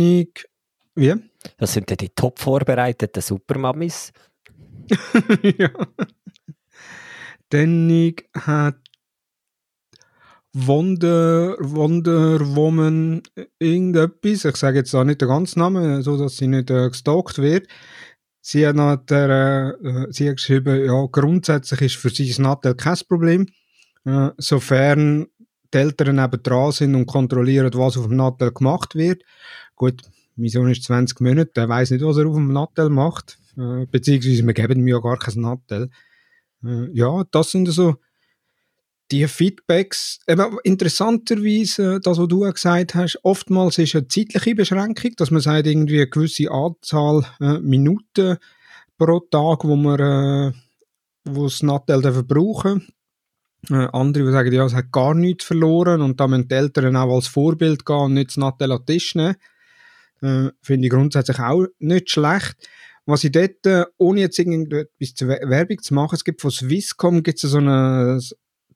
wie? 0.95 1.13
Das 1.57 1.73
sind 1.73 1.89
ja 1.89 1.95
die 1.95 2.09
top 2.09 2.39
vorbereiteten 2.39 3.21
Supermamis. 3.21 4.13
ja. 5.57 5.69
Dann 7.49 8.13
hat 8.33 8.77
Wonder, 10.53 11.57
Wonder 11.59 12.55
Woman 12.55 13.21
irgendetwas, 13.59 14.45
ich 14.45 14.55
sage 14.55 14.77
jetzt 14.77 14.95
auch 14.95 15.03
nicht 15.03 15.19
den 15.19 15.27
ganzen 15.27 15.59
Namen, 15.59 16.01
so 16.01 16.17
dass 16.17 16.37
sie 16.37 16.47
nicht 16.47 16.69
äh, 16.69 16.87
gestalkt 16.87 17.39
wird. 17.39 17.67
Sie 18.47 18.67
hat, 18.67 18.75
noch 18.75 18.97
der, 18.97 19.75
äh, 19.83 20.05
sie 20.11 20.29
hat 20.29 20.35
geschrieben, 20.35 20.85
ja, 20.85 21.07
grundsätzlich 21.11 21.81
ist 21.81 21.95
für 21.95 22.11
sie 22.11 22.27
das 22.27 22.37
Nattel 22.37 22.75
kein 22.75 22.95
Problem, 23.09 23.47
äh, 24.05 24.29
sofern 24.37 25.25
die 25.73 25.77
Eltern 25.79 26.17
neben 26.17 26.43
dran 26.43 26.71
sind 26.71 26.93
und 26.93 27.07
kontrollieren, 27.07 27.73
was 27.73 27.97
auf 27.97 28.05
dem 28.05 28.17
Nattel 28.17 28.51
gemacht 28.51 28.93
wird. 28.93 29.23
Gut, 29.75 30.03
mein 30.35 30.49
Sohn 30.49 30.69
ist 30.69 30.83
20 30.83 31.21
Monate, 31.21 31.53
der 31.55 31.69
weiß 31.69 31.89
nicht, 31.89 32.05
was 32.05 32.17
er 32.17 32.27
auf 32.27 32.35
dem 32.35 32.53
Nattel 32.53 32.91
macht, 32.91 33.39
äh, 33.57 33.87
beziehungsweise 33.87 34.45
wir 34.45 34.53
geben 34.53 34.81
mir 34.81 34.97
ja 34.97 35.01
gar 35.01 35.17
kein 35.17 35.41
Nattel. 35.41 35.89
Äh, 36.63 36.91
ja, 36.91 37.23
das 37.31 37.49
sind 37.49 37.65
so 37.69 37.95
die 39.11 39.27
Feedbacks, 39.27 40.19
eben 40.27 40.57
interessanterweise, 40.63 41.99
das, 41.99 42.17
was 42.17 42.27
du 42.27 42.45
auch 42.45 42.53
gesagt 42.53 42.95
hast, 42.95 43.19
oftmals 43.23 43.77
ist 43.77 43.95
eine 43.95 44.07
zeitliche 44.07 44.55
Beschränkung, 44.55 45.11
dass 45.17 45.31
man 45.31 45.41
sagt, 45.41 45.67
irgendwie 45.67 45.97
eine 45.97 46.09
gewisse 46.09 46.51
Anzahl 46.51 47.25
äh, 47.39 47.59
Minuten 47.59 48.37
pro 48.97 49.19
Tag, 49.19 49.63
wo 49.63 49.75
man 49.75 49.99
äh, 49.99 50.53
wo 51.25 51.43
das 51.45 51.63
Nattel 51.63 52.01
brauchen 52.23 52.87
äh, 53.69 53.87
andere, 53.93 54.25
die 54.25 54.31
sagen, 54.31 54.53
ja, 54.53 54.65
es 54.65 54.73
hat 54.73 54.91
gar 54.91 55.13
nichts 55.13 55.45
verloren 55.45 56.01
und 56.01 56.19
da 56.19 56.27
müssen 56.27 56.47
die 56.47 56.55
Eltern 56.55 56.95
auch 56.95 57.13
als 57.13 57.27
Vorbild 57.27 57.85
gehen 57.85 57.95
und 57.95 58.13
nicht 58.13 58.29
das 58.29 58.37
Nattel 58.37 58.71
an 58.71 58.79
den 58.79 58.85
Tisch 58.85 59.15
nehmen. 59.15 59.35
Äh, 60.21 60.49
Finde 60.61 60.87
ich 60.87 60.91
grundsätzlich 60.91 61.39
auch 61.39 61.65
nicht 61.79 62.09
schlecht. 62.09 62.55
Was 63.05 63.23
ich 63.23 63.31
dort, 63.31 63.65
äh, 63.65 63.85
ohne 63.97 64.21
jetzt 64.21 64.39
irgendetwas 64.39 65.13
zur 65.13 65.29
Werbung 65.29 65.81
zu 65.81 65.93
machen, 65.93 66.15
es 66.15 66.23
gibt 66.23 66.41
von 66.41 66.51
Swisscom 66.51 67.23
gibt's 67.23 67.43
so 67.43 67.57
eine 67.57 68.19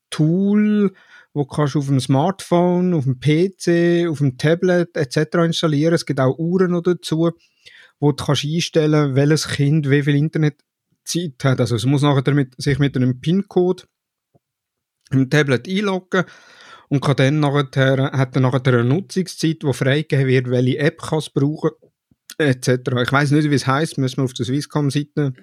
Tool, 0.10 0.94
wo 1.34 1.46
kannst 1.46 1.76
du 1.76 1.80
auf 1.80 1.88
dem 1.88 2.00
Smartphone, 2.00 2.94
auf 2.94 3.06
dem 3.06 3.20
PC, 3.20 4.10
auf 4.10 4.20
dem 4.20 4.38
Tablet 4.38 4.96
etc. 4.96 5.36
installieren. 5.46 5.94
Es 5.94 6.06
gibt 6.06 6.20
auch 6.20 6.38
Uhren 6.38 6.72
noch 6.72 6.82
dazu, 6.82 7.32
wo 8.00 8.12
du 8.12 8.24
kannst 8.24 8.46
einstellen, 8.46 9.16
welches 9.16 9.48
Kind 9.48 9.90
wie 9.90 10.04
viel 10.04 10.16
Internetzeit 10.16 11.36
hat. 11.44 11.60
Also 11.60 11.76
es 11.76 11.86
muss 11.86 12.02
nachher 12.02 12.34
mit, 12.34 12.60
sich 12.62 12.80
mit 12.80 12.96
einem 12.96 13.20
PIN-Code 13.20 13.84
im 15.12 15.30
Tablet 15.30 15.68
einloggen 15.68 16.24
und 16.90 17.02
kann 17.02 17.16
dann 17.16 17.40
nachher, 17.40 18.12
hat 18.12 18.36
dann 18.36 18.44
nachher 18.44 18.66
eine 18.68 18.84
Nutzungszeit, 18.84 19.64
die 19.64 19.74
freigegeben 19.74 20.28
wird, 20.28 20.50
welche 20.50 20.80
App 20.80 21.02
kann 21.02 21.20
es 21.20 21.30
brauchen, 21.30 21.72
etc. 22.38 22.70
Ich 23.04 23.12
weiß 23.12 23.32
nicht, 23.32 23.50
wie 23.50 23.56
es 23.56 23.68
heißt, 23.68 23.98
müssen 23.98 24.18
wir 24.18 24.24
auf 24.24 24.34
der 24.34 24.46
Swisscom-Seite 24.46 25.34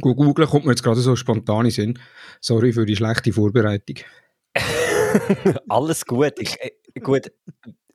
Google 0.00 0.46
kommt 0.46 0.64
mir 0.64 0.72
jetzt 0.72 0.82
gerade 0.82 1.00
so 1.00 1.16
spontan 1.16 1.66
in 1.66 1.70
Sinn. 1.70 1.98
Sorry 2.40 2.72
für 2.72 2.86
die 2.86 2.96
schlechte 2.96 3.32
Vorbereitung. 3.32 3.96
Alles 5.68 6.04
gut. 6.04 6.34
Ich, 6.38 6.56
äh, 6.60 7.00
gut. 7.00 7.30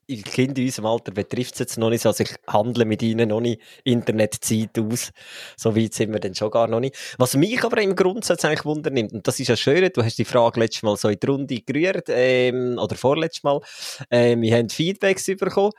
Kinder 0.08 0.60
in 0.60 0.66
unserem 0.66 0.88
Alter 0.88 1.12
betrifft 1.12 1.54
es 1.54 1.60
jetzt 1.60 1.78
noch 1.78 1.90
nicht. 1.90 2.06
Also 2.06 2.24
ich 2.24 2.36
handle 2.48 2.86
mit 2.86 3.02
ihnen 3.02 3.30
noch 3.30 3.40
nicht 3.40 3.62
Internetzeit 3.84 4.78
aus. 4.78 5.12
So 5.56 5.76
weit 5.76 5.94
sind 5.94 6.12
wir 6.12 6.20
dann 6.20 6.36
schon 6.36 6.52
gar 6.52 6.68
noch 6.68 6.80
nicht. 6.80 6.98
Was 7.18 7.36
mich 7.36 7.64
aber 7.64 7.82
im 7.82 7.96
Grundsatz 7.96 8.44
eigentlich 8.44 8.66
wundernimmt, 8.66 9.14
und 9.14 9.28
das 9.28 9.40
ist 9.40 9.48
ja 9.48 9.56
schön, 9.56 9.90
du 9.94 10.04
hast 10.04 10.18
die 10.18 10.26
Frage 10.26 10.60
letztes 10.60 10.84
Mal 10.84 10.98
so 10.98 11.08
in 11.08 11.20
die 11.20 11.28
Runde 11.28 11.62
gerührt, 11.62 12.08
ähm, 12.10 12.78
oder 12.78 12.96
vorletztes 12.96 13.44
Mal, 13.44 13.62
ähm, 14.10 14.42
wir 14.42 14.58
haben 14.58 14.70
Feedbacks 14.70 15.26
bekommen. 15.26 15.72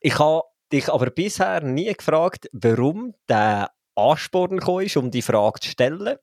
Ich 0.00 0.18
habe 0.18 0.42
dich 0.72 0.88
aber 0.90 1.06
bisher 1.10 1.62
nie 1.62 1.92
gefragt, 1.92 2.48
warum 2.52 3.14
der 3.28 3.70
Ansporn 3.94 4.58
gekommen 4.58 4.86
ist, 4.86 4.96
um 4.96 5.10
die 5.10 5.22
Frage 5.22 5.60
zu 5.60 5.70
stellen. 5.70 6.16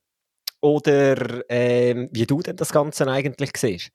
Oder 0.64 1.42
ähm, 1.50 2.10
wie 2.12 2.28
du 2.28 2.42
denn 2.42 2.56
das 2.56 2.72
Ganze 2.72 3.08
eigentlich 3.08 3.52
siehst. 3.58 3.90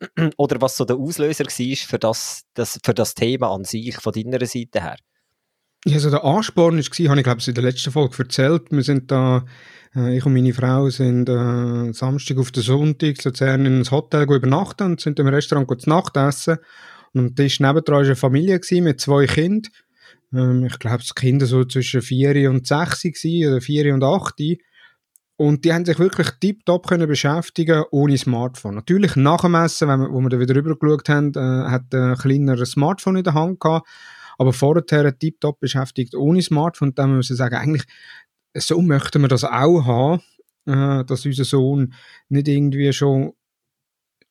Oder 0.36 0.60
was 0.60 0.76
so 0.76 0.84
der 0.84 0.96
Auslöser 0.96 1.44
war 1.44 1.76
für 1.76 1.98
das, 1.98 2.42
das, 2.54 2.78
für 2.84 2.92
das 2.92 3.14
Thema 3.14 3.54
an 3.54 3.64
sich, 3.64 3.96
von 3.96 4.12
deiner 4.12 4.44
Seite 4.44 4.82
her. 4.82 4.96
Ja, 5.86 5.94
also 5.94 6.10
der 6.10 6.24
Ansporn 6.24 6.76
war, 6.76 7.08
habe 7.08 7.20
ich 7.20 7.24
glaube 7.24 7.40
ich 7.40 7.48
in 7.48 7.54
der 7.54 7.64
letzten 7.64 7.90
Folge 7.90 8.18
erzählt, 8.18 8.70
wir 8.70 8.82
sind 8.82 9.10
da, 9.10 9.46
äh, 9.96 10.14
ich 10.18 10.26
und 10.26 10.34
meine 10.34 10.52
Frau 10.52 10.90
sind 10.90 11.26
äh, 11.30 11.92
Samstag 11.94 12.36
auf 12.36 12.52
den 12.52 12.62
Sonntag 12.62 13.24
Luzern 13.24 13.64
in 13.64 13.80
ein 13.80 13.90
Hotel 13.90 14.24
übernachten 14.24 14.88
und 14.88 15.00
sind 15.00 15.18
im 15.18 15.28
Restaurant 15.28 15.80
zu 15.80 15.88
Nacht 15.88 16.18
essen. 16.18 16.58
Und 17.14 17.20
am 17.20 17.34
Tisch 17.34 17.60
nebendran 17.60 18.00
war 18.00 18.04
eine 18.04 18.14
Familie 18.14 18.60
mit 18.82 19.00
zwei 19.00 19.24
Kindern. 19.24 19.72
Ähm, 20.32 20.64
ich 20.66 20.78
glaube, 20.78 21.02
die 21.02 21.14
Kinder 21.14 21.46
so 21.46 21.64
zwischen 21.64 22.02
vier 22.02 22.50
und 22.50 22.66
sechs 22.66 23.04
oder 23.24 23.60
vier 23.60 23.94
und 23.94 24.04
acht. 24.04 24.40
Und 25.36 25.64
die 25.64 25.72
haben 25.72 25.86
sich 25.86 25.98
wirklich 25.98 26.28
tiptop 26.38 26.86
können 26.86 27.08
beschäftigen 27.08 27.84
ohne 27.92 28.18
Smartphone. 28.18 28.74
Natürlich 28.74 29.16
nach 29.16 29.40
dem 29.40 29.54
Essen, 29.54 29.88
wenn 29.88 30.00
wir, 30.00 30.12
wo 30.12 30.20
wir 30.20 30.28
dann 30.28 30.40
wieder 30.40 30.54
rüber 30.54 30.76
geschaut 30.76 31.08
haben, 31.08 31.32
äh, 31.34 31.70
hat 31.70 31.94
ein 31.94 32.14
kleiner 32.16 32.64
Smartphone 32.66 33.16
in 33.16 33.24
der 33.24 33.34
Hand 33.34 33.58
gehabt. 33.60 33.88
Aber 34.36 34.52
vorher 34.52 35.18
tiptop 35.18 35.58
beschäftigt 35.60 36.14
ohne 36.14 36.42
Smartphone. 36.42 36.94
Dann 36.94 37.16
müssen 37.16 37.30
wir 37.30 37.36
sagen, 37.36 37.56
eigentlich, 37.56 37.84
so 38.54 38.82
möchten 38.82 39.22
wir 39.22 39.28
das 39.28 39.44
auch 39.44 39.84
haben, 39.86 40.22
äh, 40.66 41.04
dass 41.04 41.24
unser 41.24 41.44
Sohn 41.44 41.94
nicht 42.28 42.48
irgendwie 42.48 42.92
schon 42.92 43.32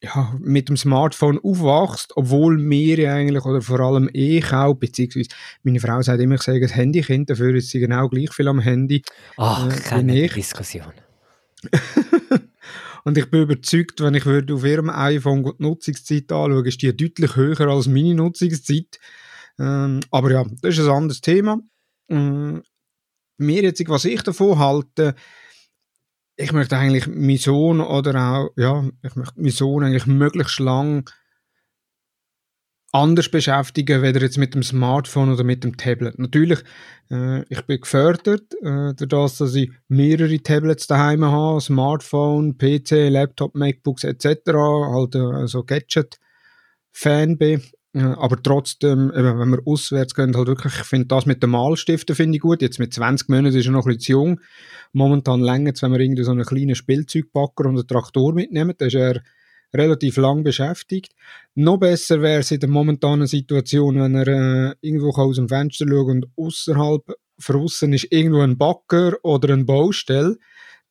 ja, 0.01 0.34
mit 0.39 0.70
dem 0.70 0.77
Smartphone 0.77 1.39
aufwachst, 1.39 2.13
obwohl 2.15 2.58
wir 2.58 3.12
eigentlich, 3.13 3.44
oder 3.44 3.62
vor 3.62 3.79
allem 3.82 4.10
ich 4.13 4.51
auch, 4.53 4.75
beziehungsweise 4.75 5.29
meine 5.63 5.79
Frau 5.79 6.01
sagt 6.01 6.22
immer, 6.22 6.36
ich 6.36 6.41
sage 6.41 6.62
das 6.62 6.75
Handykind, 6.75 7.29
dafür 7.29 7.53
ist 7.56 7.70
sie 7.70 7.79
genau 7.79 8.08
gleich 8.08 8.34
viel 8.34 8.48
am 8.48 8.60
Handy. 8.60 9.01
Ach, 9.38 9.68
äh, 9.68 9.79
keine 9.82 10.24
ich. 10.24 10.34
Diskussion. 10.34 10.94
Und 13.03 13.18
ich 13.18 13.29
bin 13.29 13.44
überzeugt, 13.44 14.01
wenn 14.01 14.13
ich 14.13 14.25
würde 14.25 14.53
auf 14.53 14.63
ihrem 14.63 14.89
iPhone 14.89 15.44
die 15.44 15.51
Nutzungszeit 15.58 16.32
anschaue, 16.32 16.68
ist 16.68 16.82
die 16.82 16.96
deutlich 16.96 17.36
höher 17.36 17.68
als 17.68 17.88
meine 17.88 18.15
Nutzungszeit. 18.15 19.00
Ähm, 19.58 20.00
aber 20.12 20.32
ja, 20.32 20.46
das 20.62 20.77
ist 20.77 20.86
ein 20.86 20.91
anderes 20.91 21.22
Thema. 21.22 21.60
Ähm, 22.10 22.62
mir 23.38 23.63
jetzt, 23.63 23.88
was 23.88 24.06
ich 24.06 24.22
davon 24.22 24.60
halte, 24.60 25.15
ich 26.39 26.53
möchte 26.53 26.77
eigentlich 26.77 27.05
meinen 27.05 27.38
Sohn 27.38 27.81
oder 27.81 28.15
auch, 28.15 28.50
ja, 28.55 28.89
ich 29.03 29.15
möchte 29.15 29.39
meinen 29.39 29.51
Sohn 29.51 29.84
eigentlich 29.84 30.05
möglichst 30.05 30.60
lang 30.60 31.10
anders 32.93 33.29
beschäftigen, 33.29 34.01
weder 34.01 34.22
jetzt 34.22 34.38
mit 34.38 34.55
dem 34.55 34.63
Smartphone 34.63 35.34
oder 35.34 35.43
mit 35.43 35.65
dem 35.65 35.75
Tablet. 35.75 36.17
Natürlich, 36.17 36.60
äh, 37.12 37.43
ich 37.50 37.62
bin 37.63 37.81
gefördert, 37.81 38.53
äh, 38.62 38.93
dadurch, 38.96 39.38
dass 39.38 39.53
ich 39.53 39.69
mehrere 39.89 40.41
Tablets 40.41 40.88
daheim 40.88 41.25
habe, 41.25 41.60
Smartphone, 41.60 42.58
PC, 42.58 43.10
Laptop, 43.10 43.53
MacBooks 43.55 44.05
etc., 44.05 44.53
halt 44.53 45.15
äh, 45.15 45.46
so 45.46 45.63
Gadget-Fan 45.65 47.38
bin. 47.38 47.62
Aber 47.93 48.41
trotzdem, 48.41 49.12
eben, 49.15 49.39
wenn 49.39 49.50
wir 49.50 49.62
auswärts 49.65 50.13
gehen, 50.13 50.36
halt 50.36 50.48
wirklich, 50.48 50.74
ich 50.75 50.84
finde 50.84 51.08
das 51.08 51.25
mit 51.25 51.41
den 51.41 51.50
Malstiften 51.50 52.15
finde 52.15 52.36
ich 52.36 52.41
gut. 52.41 52.62
Jetzt 52.62 52.79
mit 52.79 52.93
20 52.93 53.29
Monaten 53.29 53.55
ist 53.55 53.65
er 53.65 53.72
noch 53.72 53.86
ein 53.86 53.96
bisschen 53.96 54.01
zu 54.01 54.12
jung. 54.12 54.41
Momentan 54.93 55.41
länger 55.41 55.74
wenn 55.81 55.91
wir 55.91 56.00
irgendwie 56.00 56.24
so 56.24 56.31
einen 56.31 56.46
kleinen 56.46 56.75
Spielzeugpacker 56.75 57.65
und 57.65 57.77
einen 57.77 57.88
Traktor 57.88 58.34
mitnehmen, 58.34 58.75
dann 58.77 58.88
ist 58.88 58.96
er 58.96 59.22
relativ 59.74 60.17
lang 60.17 60.43
beschäftigt. 60.43 61.13
Noch 61.55 61.77
besser 61.77 62.22
wäre 62.22 62.41
es 62.41 62.51
in 62.51 62.60
der 62.60 62.69
momentanen 62.69 63.27
Situation, 63.27 64.00
wenn 64.00 64.15
er 64.15 64.27
äh, 64.27 64.75
irgendwo 64.81 65.10
aus 65.10 65.36
dem 65.38 65.50
Fenster 65.50 65.86
schaut 65.88 66.08
und 66.10 66.27
außerhalb 66.36 67.03
draussen 67.38 67.93
ist 67.93 68.08
irgendwo 68.12 68.41
ein 68.41 68.58
Backer 68.58 69.13
oder 69.24 69.53
eine 69.53 69.65
Baustelle. 69.65 70.38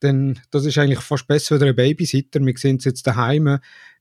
Denn 0.02 0.38
das 0.50 0.64
ist 0.64 0.78
eigentlich 0.78 1.00
fast 1.00 1.26
besser 1.26 1.60
wie 1.60 1.64
ein 1.64 1.74
Babysitter. 1.74 2.40
Wir 2.40 2.54
sehen 2.56 2.76
es 2.76 2.84
jetzt 2.84 3.06
daheim. 3.06 3.58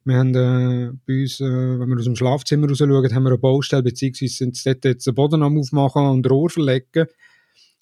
Wir 0.07 0.19
haben 0.19 0.33
äh, 0.35 0.93
bei 1.05 1.21
uns, 1.23 1.41
äh, 1.41 1.43
wenn 1.43 1.89
wir 1.89 1.97
aus 1.97 2.05
dem 2.05 2.15
Schlafzimmer 2.15 2.69
raus 2.69 2.77
schauen, 2.77 3.13
haben 3.13 3.23
wir 3.23 3.31
eine 3.31 3.37
Baustelle, 3.37 3.83
beziehungsweise 3.83 4.35
sind 4.35 4.65
dort 4.65 4.85
jetzt 4.85 5.05
den 5.05 5.13
Boden 5.13 5.43
am 5.43 5.57
Aufmachen 5.59 6.05
und 6.05 6.31
Rohr 6.31 6.49
verlegen, 6.49 7.07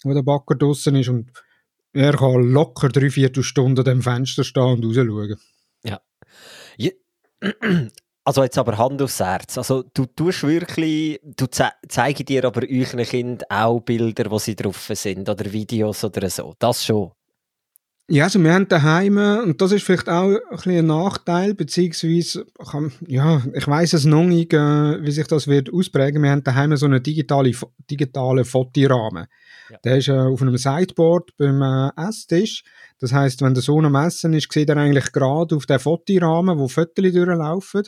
wo 0.04 0.12
der 0.12 0.24
Backer 0.24 0.56
draussen 0.56 0.96
ist. 0.96 1.10
Und 1.10 1.30
er 1.94 2.14
kann 2.14 2.42
locker 2.52 2.90
drei 2.90 3.12
Viertelstunden 3.12 3.88
am 3.88 4.02
Fenster 4.02 4.44
stehen 4.44 4.64
und 4.64 4.86
rausschauen. 4.86 5.36
Ja. 5.84 6.02
Also 8.28 8.42
jetzt 8.42 8.58
aber 8.58 8.76
Hand 8.80 9.04
aufs 9.04 9.20
Herz. 9.20 9.56
Also 9.56 9.84
du 9.94 10.08
tust 10.08 10.42
wirklich, 10.42 11.20
du 11.22 11.46
ze 11.46 11.70
zeigst 11.88 12.28
dir 12.28 12.44
aber 12.44 12.64
euren 12.68 13.06
Kind 13.06 13.52
auch 13.52 13.82
Bilder, 13.82 14.32
wo 14.32 14.40
sie 14.40 14.56
drauf 14.56 14.90
sind 14.96 15.30
oder 15.30 15.54
Videos 15.54 16.04
oder 16.04 16.28
so. 16.32 16.56
Das 16.58 16.84
schon. 16.84 17.12
Ja, 18.08 18.26
also 18.26 18.40
wir 18.44 18.54
haben 18.54 18.68
daheim, 18.68 19.18
und 19.18 19.60
das 19.60 19.72
ist 19.72 19.84
vielleicht 19.84 20.08
auch 20.08 20.30
ein, 20.30 20.40
bisschen 20.52 20.78
ein 20.78 20.86
Nachteil, 20.86 21.56
beziehungsweise, 21.56 22.46
ja, 23.08 23.42
ich 23.52 23.68
weiß 23.68 23.94
es 23.94 24.06
noch 24.06 24.26
nicht, 24.26 24.54
äh, 24.54 25.04
wie 25.04 25.10
sich 25.12 25.26
das 25.26 25.48
wird 25.48 25.74
ausprägen. 25.74 26.22
Wir 26.22 26.30
haben 26.30 26.44
daheim 26.44 26.78
so 26.78 26.86
einen 26.86 27.02
digitale, 27.02 27.52
digitalen 27.90 28.46
Fotorahmen. 28.46 29.26
Ja. 29.72 29.78
Der 29.84 29.98
ist 29.98 30.10
äh, 30.10 30.20
auf 30.20 30.40
einem 30.40 30.56
Sideboard 30.56 31.36
beim 31.38 31.64
äh, 31.64 31.90
Esstisch. 32.08 32.64
Das 33.00 33.12
heißt, 33.12 33.42
wenn 33.42 33.56
der 33.56 33.64
Sohn 33.64 33.86
am 33.86 33.96
Essen 33.96 34.34
ist, 34.34 34.54
sieht 34.54 34.70
er 34.70 34.78
eigentlich 34.78 35.12
gerade 35.12 35.56
auf 35.56 35.66
den 35.66 35.80
Fotorahmen, 35.80 36.60
wo 36.60 36.68
Fotos 36.68 37.12
durchlaufen. 37.12 37.84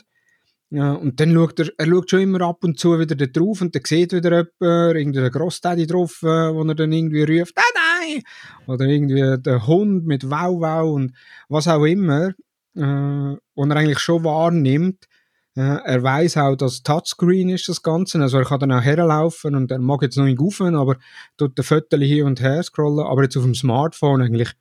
Ja, 0.70 0.92
und 0.92 1.18
dann 1.18 1.32
schaut 1.32 1.60
er, 1.60 1.70
er 1.78 1.86
schaut 1.86 2.10
schon 2.10 2.20
immer 2.20 2.42
ab 2.42 2.62
und 2.62 2.78
zu 2.78 2.98
wieder 2.98 3.14
da 3.14 3.24
drauf 3.24 3.62
und 3.62 3.74
dann 3.74 3.82
sieht 3.86 4.12
wieder 4.12 4.30
jemand, 4.30 4.96
irgendein 4.96 5.30
Grossdaddy 5.30 5.86
drauf, 5.86 6.18
äh, 6.22 6.26
wo 6.26 6.62
er 6.62 6.74
dann 6.74 6.92
irgendwie 6.92 7.22
ruft, 7.22 7.54
nein, 7.56 7.64
nein! 8.08 8.22
Oder 8.66 8.86
irgendwie 8.86 9.40
der 9.40 9.66
Hund 9.66 10.06
mit 10.06 10.30
Wow, 10.30 10.60
Wow 10.60 10.94
und 10.94 11.12
was 11.48 11.68
auch 11.68 11.84
immer, 11.84 12.34
äh, 12.74 13.36
und 13.54 13.70
er 13.70 13.76
eigentlich 13.76 13.98
schon 13.98 14.24
wahrnimmt, 14.24 15.08
äh, 15.56 15.60
er 15.60 16.02
weiß 16.02 16.36
auch, 16.36 16.56
dass 16.56 16.82
Touchscreen 16.82 17.48
ist 17.48 17.68
das 17.68 17.82
Ganze, 17.82 18.20
also 18.20 18.38
er 18.38 18.44
kann 18.44 18.60
dann 18.60 18.72
auch 18.72 18.82
herlaufen 18.82 19.54
und 19.54 19.70
er 19.70 19.78
mag 19.78 20.02
jetzt 20.02 20.16
noch 20.16 20.24
nicht 20.24 20.40
rufen, 20.40 20.76
aber 20.76 20.96
tut 21.36 21.58
den 21.58 21.64
Fotos 21.64 22.00
hier 22.00 22.26
und 22.26 22.40
her 22.40 22.62
scrollen, 22.62 23.06
aber 23.06 23.24
jetzt 23.24 23.36
auf 23.36 23.44
dem 23.44 23.54
Smartphone 23.54 24.22
eigentlich 24.22 24.54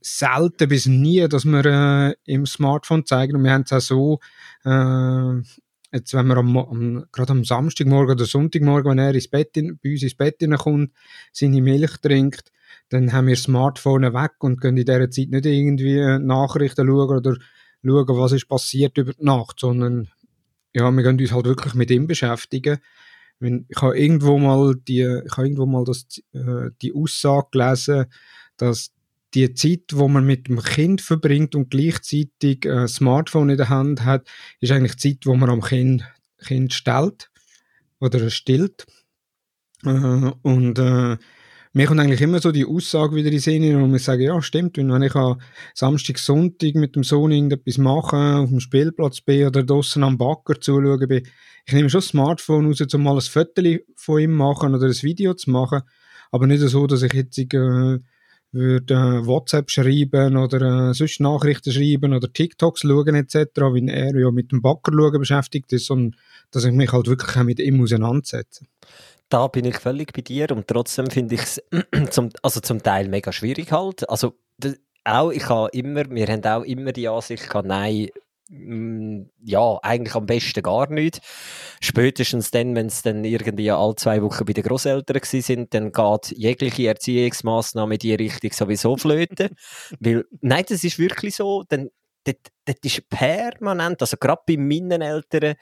selten 0.00 0.68
bis 0.68 0.86
nie, 0.86 1.26
dass 1.28 1.44
wir 1.44 1.66
äh, 1.66 2.14
im 2.24 2.46
Smartphone 2.46 3.04
zeigen. 3.04 3.36
Und 3.36 3.44
wir 3.44 3.52
haben 3.52 3.62
es 3.62 3.72
auch 3.72 3.80
so, 3.80 4.20
äh, 4.64 5.42
jetzt 5.92 6.14
wenn 6.14 6.26
man 6.26 6.38
am, 6.38 6.56
am, 6.56 7.04
gerade 7.12 7.32
am 7.32 7.44
Samstagmorgen 7.44 8.14
oder 8.14 8.24
Sonntagmorgen, 8.24 8.90
wenn 8.90 8.98
er 8.98 9.14
ins 9.14 9.28
Bett 9.28 9.56
in, 9.56 9.78
bei 9.82 9.90
uns 9.92 10.02
ins 10.02 10.14
Bett 10.14 10.36
kommt, 10.58 10.92
seine 11.32 11.60
Milch 11.60 11.96
trinkt, 11.98 12.52
dann 12.88 13.12
haben 13.12 13.26
wir 13.26 13.34
das 13.34 13.44
Smartphone 13.44 14.02
weg 14.14 14.32
und 14.40 14.60
können 14.60 14.78
in 14.78 14.84
dieser 14.84 15.10
Zeit 15.10 15.30
nicht 15.30 15.46
irgendwie 15.46 16.18
Nachrichten 16.18 16.86
schauen 16.86 17.16
oder 17.18 17.36
schauen, 17.84 18.18
was 18.18 18.32
ist 18.32 18.48
passiert 18.48 18.96
über 18.98 19.12
die 19.12 19.24
Nacht, 19.24 19.60
sondern 19.60 20.08
ja, 20.72 20.90
wir 20.90 21.02
können 21.02 21.20
uns 21.20 21.32
halt 21.32 21.46
wirklich 21.46 21.74
mit 21.74 21.90
ihm 21.90 22.06
beschäftigen. 22.06 22.78
Ich 23.40 23.82
habe 23.82 23.98
irgendwo 23.98 24.38
mal 24.38 24.74
die, 24.76 25.00
ich 25.00 25.32
habe 25.32 25.46
irgendwo 25.46 25.66
mal 25.66 25.84
das, 25.84 26.06
äh, 26.32 26.70
die 26.82 26.94
Aussage 26.94 27.48
gelesen, 27.52 28.06
dass 28.58 28.92
die 29.34 29.54
Zeit, 29.54 29.84
wo 29.92 30.08
man 30.08 30.24
mit 30.24 30.48
dem 30.48 30.60
Kind 30.60 31.00
verbringt 31.00 31.54
und 31.54 31.70
gleichzeitig 31.70 32.68
ein 32.68 32.88
Smartphone 32.88 33.50
in 33.50 33.56
der 33.56 33.68
Hand 33.68 34.04
hat, 34.04 34.26
ist 34.60 34.72
eigentlich 34.72 34.96
die 34.96 35.14
Zeit, 35.14 35.26
wo 35.26 35.34
man 35.34 35.50
am 35.50 35.60
Kind, 35.60 36.04
kind 36.38 36.72
stellt 36.72 37.30
oder 38.00 38.28
stillt. 38.30 38.86
Äh, 39.84 40.32
und 40.42 40.78
äh, 40.78 41.16
mir 41.72 41.86
kommt 41.86 42.00
eigentlich 42.00 42.20
immer 42.20 42.40
so 42.40 42.50
die 42.50 42.66
Aussage 42.66 43.14
wieder 43.14 43.28
in 43.28 43.34
den 43.34 43.40
Sinn, 43.40 43.76
und 43.76 43.94
ich 43.94 44.02
sage, 44.02 44.24
ja, 44.24 44.42
stimmt, 44.42 44.76
wenn 44.76 45.02
ich 45.02 45.14
am 45.14 45.40
Samstag, 45.72 46.18
Sonntag 46.18 46.74
mit 46.74 46.96
dem 46.96 47.04
Sohn 47.04 47.30
irgendetwas 47.30 47.78
mache, 47.78 48.16
auf 48.16 48.48
dem 48.48 48.58
Spielplatz 48.58 49.20
bin 49.20 49.46
oder 49.46 49.62
draußen 49.62 50.02
am 50.02 50.18
Backer 50.18 50.60
zuschauen 50.60 51.06
bin, 51.06 51.22
ich 51.66 51.72
nehme 51.72 51.88
schon 51.88 52.00
das 52.00 52.08
Smartphone 52.08 52.66
raus, 52.66 52.80
um 52.92 53.02
mal 53.04 53.14
ein 53.14 53.20
Foto 53.20 53.62
von 53.94 54.20
ihm 54.20 54.32
machen 54.32 54.74
oder 54.74 54.86
ein 54.86 55.02
Video 55.02 55.34
zu 55.34 55.50
machen, 55.52 55.82
aber 56.32 56.48
nicht 56.48 56.60
so, 56.60 56.88
dass 56.88 57.02
ich 57.02 57.12
jetzt 57.12 57.38
äh, 57.38 57.98
würde 58.52 59.26
WhatsApp 59.26 59.70
schreiben 59.70 60.36
oder 60.36 60.90
äh, 60.90 60.94
sonst 60.94 61.20
Nachrichten 61.20 61.72
schreiben 61.72 62.12
oder 62.12 62.32
TikToks 62.32 62.80
schauen 62.80 63.14
etc., 63.14 63.46
wenn 63.56 63.88
er 63.88 64.16
ja 64.16 64.30
mit 64.30 64.52
dem 64.52 64.62
Backer 64.62 64.92
schauen 64.92 65.18
beschäftigt 65.18 65.72
ist, 65.72 65.86
sondern 65.86 66.16
dass 66.50 66.64
ich 66.64 66.72
mich 66.72 66.92
halt 66.92 67.06
wirklich 67.06 67.36
auch 67.36 67.44
mit 67.44 67.60
ihm 67.60 67.82
auseinandersetze. 67.82 68.64
Da 69.28 69.46
bin 69.46 69.64
ich 69.64 69.76
völlig 69.76 70.12
bei 70.12 70.22
dir 70.22 70.50
und 70.50 70.66
trotzdem 70.66 71.08
finde 71.08 71.36
ich 71.36 71.42
es 71.42 71.62
zum, 72.10 72.30
also 72.42 72.60
zum 72.60 72.82
Teil 72.82 73.08
mega 73.08 73.32
schwierig 73.32 73.70
halt. 73.70 74.08
Also 74.10 74.34
auch, 75.04 75.30
ich 75.30 75.48
habe 75.48 75.70
immer, 75.72 76.10
wir 76.10 76.26
haben 76.26 76.44
auch 76.44 76.64
immer 76.64 76.92
die 76.92 77.08
Ansicht 77.08 77.48
gehabt, 77.48 77.68
nein, 77.68 78.08
ja, 78.50 79.78
eigentlich 79.82 80.14
am 80.16 80.26
besten 80.26 80.62
gar 80.62 80.90
nicht. 80.90 81.20
Spätestens 81.80 82.50
dann, 82.50 82.74
wenn 82.74 82.86
es 82.86 83.02
dann 83.02 83.24
irgendwie 83.24 83.70
alle 83.70 83.94
zwei 83.94 84.22
Wochen 84.22 84.44
bei 84.44 84.52
den 84.52 84.64
Großeltern 84.64 85.20
sind, 85.22 85.72
dann 85.72 85.92
geht 85.92 86.32
jegliche 86.36 86.88
Erziehungsmaßnahme 86.88 87.94
in 87.94 87.98
die 88.00 88.14
Richtung 88.14 88.50
sowieso 88.52 88.96
flöten. 88.96 89.50
Weil, 90.00 90.24
nein, 90.40 90.64
das 90.68 90.82
ist 90.82 90.98
wirklich 90.98 91.36
so, 91.36 91.62
dann, 91.68 91.90
das, 92.24 92.34
das 92.64 92.76
ist 92.82 93.08
permanent, 93.08 94.00
also 94.00 94.16
gerade 94.16 94.42
bei 94.46 94.56
meinen 94.56 95.00
Eltern, 95.00 95.54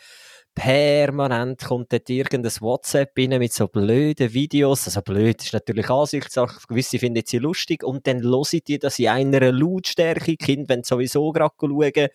permanent 0.54 1.64
kommt 1.64 1.92
dort 1.92 2.10
irgendein 2.10 2.60
WhatsApp 2.60 3.12
rein 3.16 3.38
mit 3.38 3.52
so 3.52 3.68
blöden 3.68 4.32
Videos. 4.32 4.86
Also 4.86 5.02
blöd 5.02 5.40
ist 5.42 5.52
natürlich 5.52 5.88
Ansichtssache. 5.88 6.66
Gewisse 6.66 6.98
finden 6.98 7.22
sie 7.24 7.38
lustig. 7.38 7.84
Und 7.84 8.08
dann 8.08 8.22
hören 8.22 8.60
die 8.66 8.78
das 8.78 8.98
in 8.98 9.08
einer 9.08 9.52
Lautstärke. 9.52 10.36
Kind 10.36 10.68
wenn 10.68 10.82
sowieso 10.82 11.30
gerade 11.30 11.54
schauen. 11.60 12.08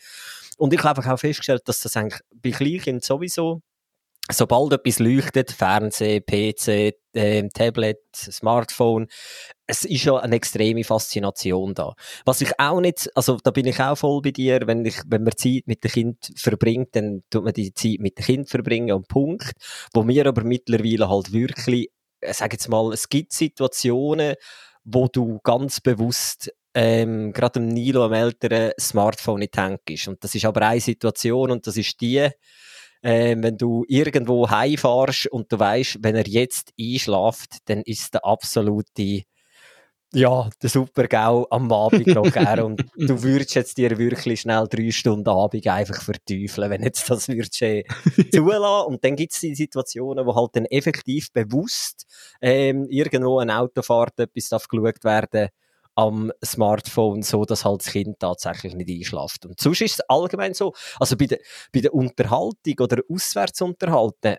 Und 0.57 0.73
ich 0.73 0.83
habe 0.83 1.01
auch 1.01 1.19
festgestellt, 1.19 1.63
dass 1.65 1.79
das 1.79 1.97
eigentlich 1.97 2.21
bei 2.33 2.51
Kleinkindern 2.51 3.01
sowieso 3.01 3.61
sobald 4.31 4.73
etwas 4.73 4.99
leuchtet, 4.99 5.51
Fernseh, 5.51 6.21
PC, 6.21 6.93
äh, 7.13 7.47
Tablet, 7.49 7.99
Smartphone, 8.15 9.07
es 9.67 9.83
ist 9.83 10.05
ja 10.05 10.17
eine 10.17 10.35
extreme 10.35 10.83
Faszination 10.83 11.73
da. 11.73 11.93
Was 12.25 12.41
ich 12.41 12.57
auch 12.59 12.79
nicht, 12.79 13.09
also 13.15 13.37
da 13.43 13.51
bin 13.51 13.65
ich 13.65 13.79
auch 13.81 13.97
voll 13.97 14.21
bei 14.21 14.31
dir, 14.31 14.61
wenn 14.65 14.85
ich, 14.85 15.01
wenn 15.07 15.23
man 15.23 15.35
Zeit 15.35 15.63
mit 15.65 15.83
dem 15.83 15.91
Kind 15.91 16.31
verbringt, 16.37 16.95
dann 16.95 17.23
tut 17.29 17.43
man 17.43 17.53
die 17.53 17.73
Zeit 17.73 17.99
mit 17.99 18.17
dem 18.17 18.25
Kind 18.25 18.49
verbringen 18.49 18.93
und 18.93 19.07
Punkt. 19.07 19.51
Wo 19.93 20.03
mir 20.03 20.25
aber 20.25 20.43
mittlerweile 20.43 21.09
halt 21.09 21.33
wirklich, 21.33 21.89
äh, 22.21 22.33
sag 22.33 22.53
jetzt 22.53 22.69
mal, 22.69 22.93
es 22.93 23.09
gibt 23.09 23.33
Situationen, 23.33 24.35
wo 24.85 25.07
du 25.07 25.39
ganz 25.43 25.81
bewusst 25.81 26.51
ähm, 26.73 27.33
gerade 27.33 27.59
dem 27.59 27.67
Nilo, 27.67 28.05
am 28.05 28.13
älteren, 28.13 28.71
Smartphone 28.79 29.47
Tank 29.51 29.81
ist. 29.89 30.07
Und 30.07 30.23
das 30.23 30.35
ist 30.35 30.45
aber 30.45 30.61
eine 30.61 30.79
Situation 30.79 31.51
und 31.51 31.67
das 31.67 31.77
ist 31.77 31.99
die, 32.01 32.29
ähm, 33.03 33.43
wenn 33.43 33.57
du 33.57 33.83
irgendwo 33.87 34.49
heimfährst 34.49 35.27
und 35.27 35.51
du 35.51 35.59
weißt, 35.59 35.99
wenn 36.01 36.15
er 36.15 36.27
jetzt 36.27 36.71
einschlaft, 36.79 37.57
dann 37.65 37.81
ist 37.81 38.13
der 38.13 38.25
absolute 38.25 39.23
ja, 40.15 40.47
der 40.61 40.69
Super-GAU 40.69 41.47
am 41.49 41.71
Abend 41.71 42.05
noch 42.05 42.35
er 42.35 42.63
und 42.63 42.85
du 42.95 43.23
würdest 43.23 43.55
jetzt 43.55 43.77
dir 43.79 43.97
wirklich 43.97 44.41
schnell 44.41 44.67
drei 44.69 44.91
Stunden 44.91 45.27
Abend 45.27 45.65
einfach 45.65 46.03
verteufeln, 46.03 46.69
wenn 46.69 46.83
jetzt 46.83 47.09
das 47.09 47.27
würdest 47.27 47.59
äh, 47.63 47.83
zulassen. 48.31 48.93
Und 48.93 49.03
dann 49.03 49.15
gibt 49.15 49.33
es 49.33 49.39
die 49.39 49.55
Situationen, 49.55 50.25
wo 50.25 50.35
halt 50.35 50.51
dann 50.53 50.65
effektiv 50.65 51.31
bewusst 51.33 52.05
ähm, 52.41 52.85
irgendwo 52.89 53.39
eine 53.39 53.57
Autofahrt 53.57 54.19
etwas 54.19 54.49
darf 54.49 54.67
geschaut 54.67 55.03
werden 55.03 55.49
am 55.95 56.31
Smartphone, 56.43 57.21
so 57.23 57.45
dass 57.45 57.65
halt 57.65 57.81
das 57.81 57.91
Kind 57.91 58.19
tatsächlich 58.19 58.75
nicht 58.75 58.89
einschlaft. 58.89 59.45
Und 59.45 59.59
sonst 59.59 59.81
ist 59.81 59.99
es 59.99 60.09
allgemein 60.09 60.53
so, 60.53 60.73
also 60.99 61.15
bei 61.17 61.27
der, 61.27 61.39
bei 61.73 61.81
der 61.81 61.93
Unterhaltung 61.93 62.75
oder 62.79 63.01
Auswärtsunterhalten, 63.09 64.37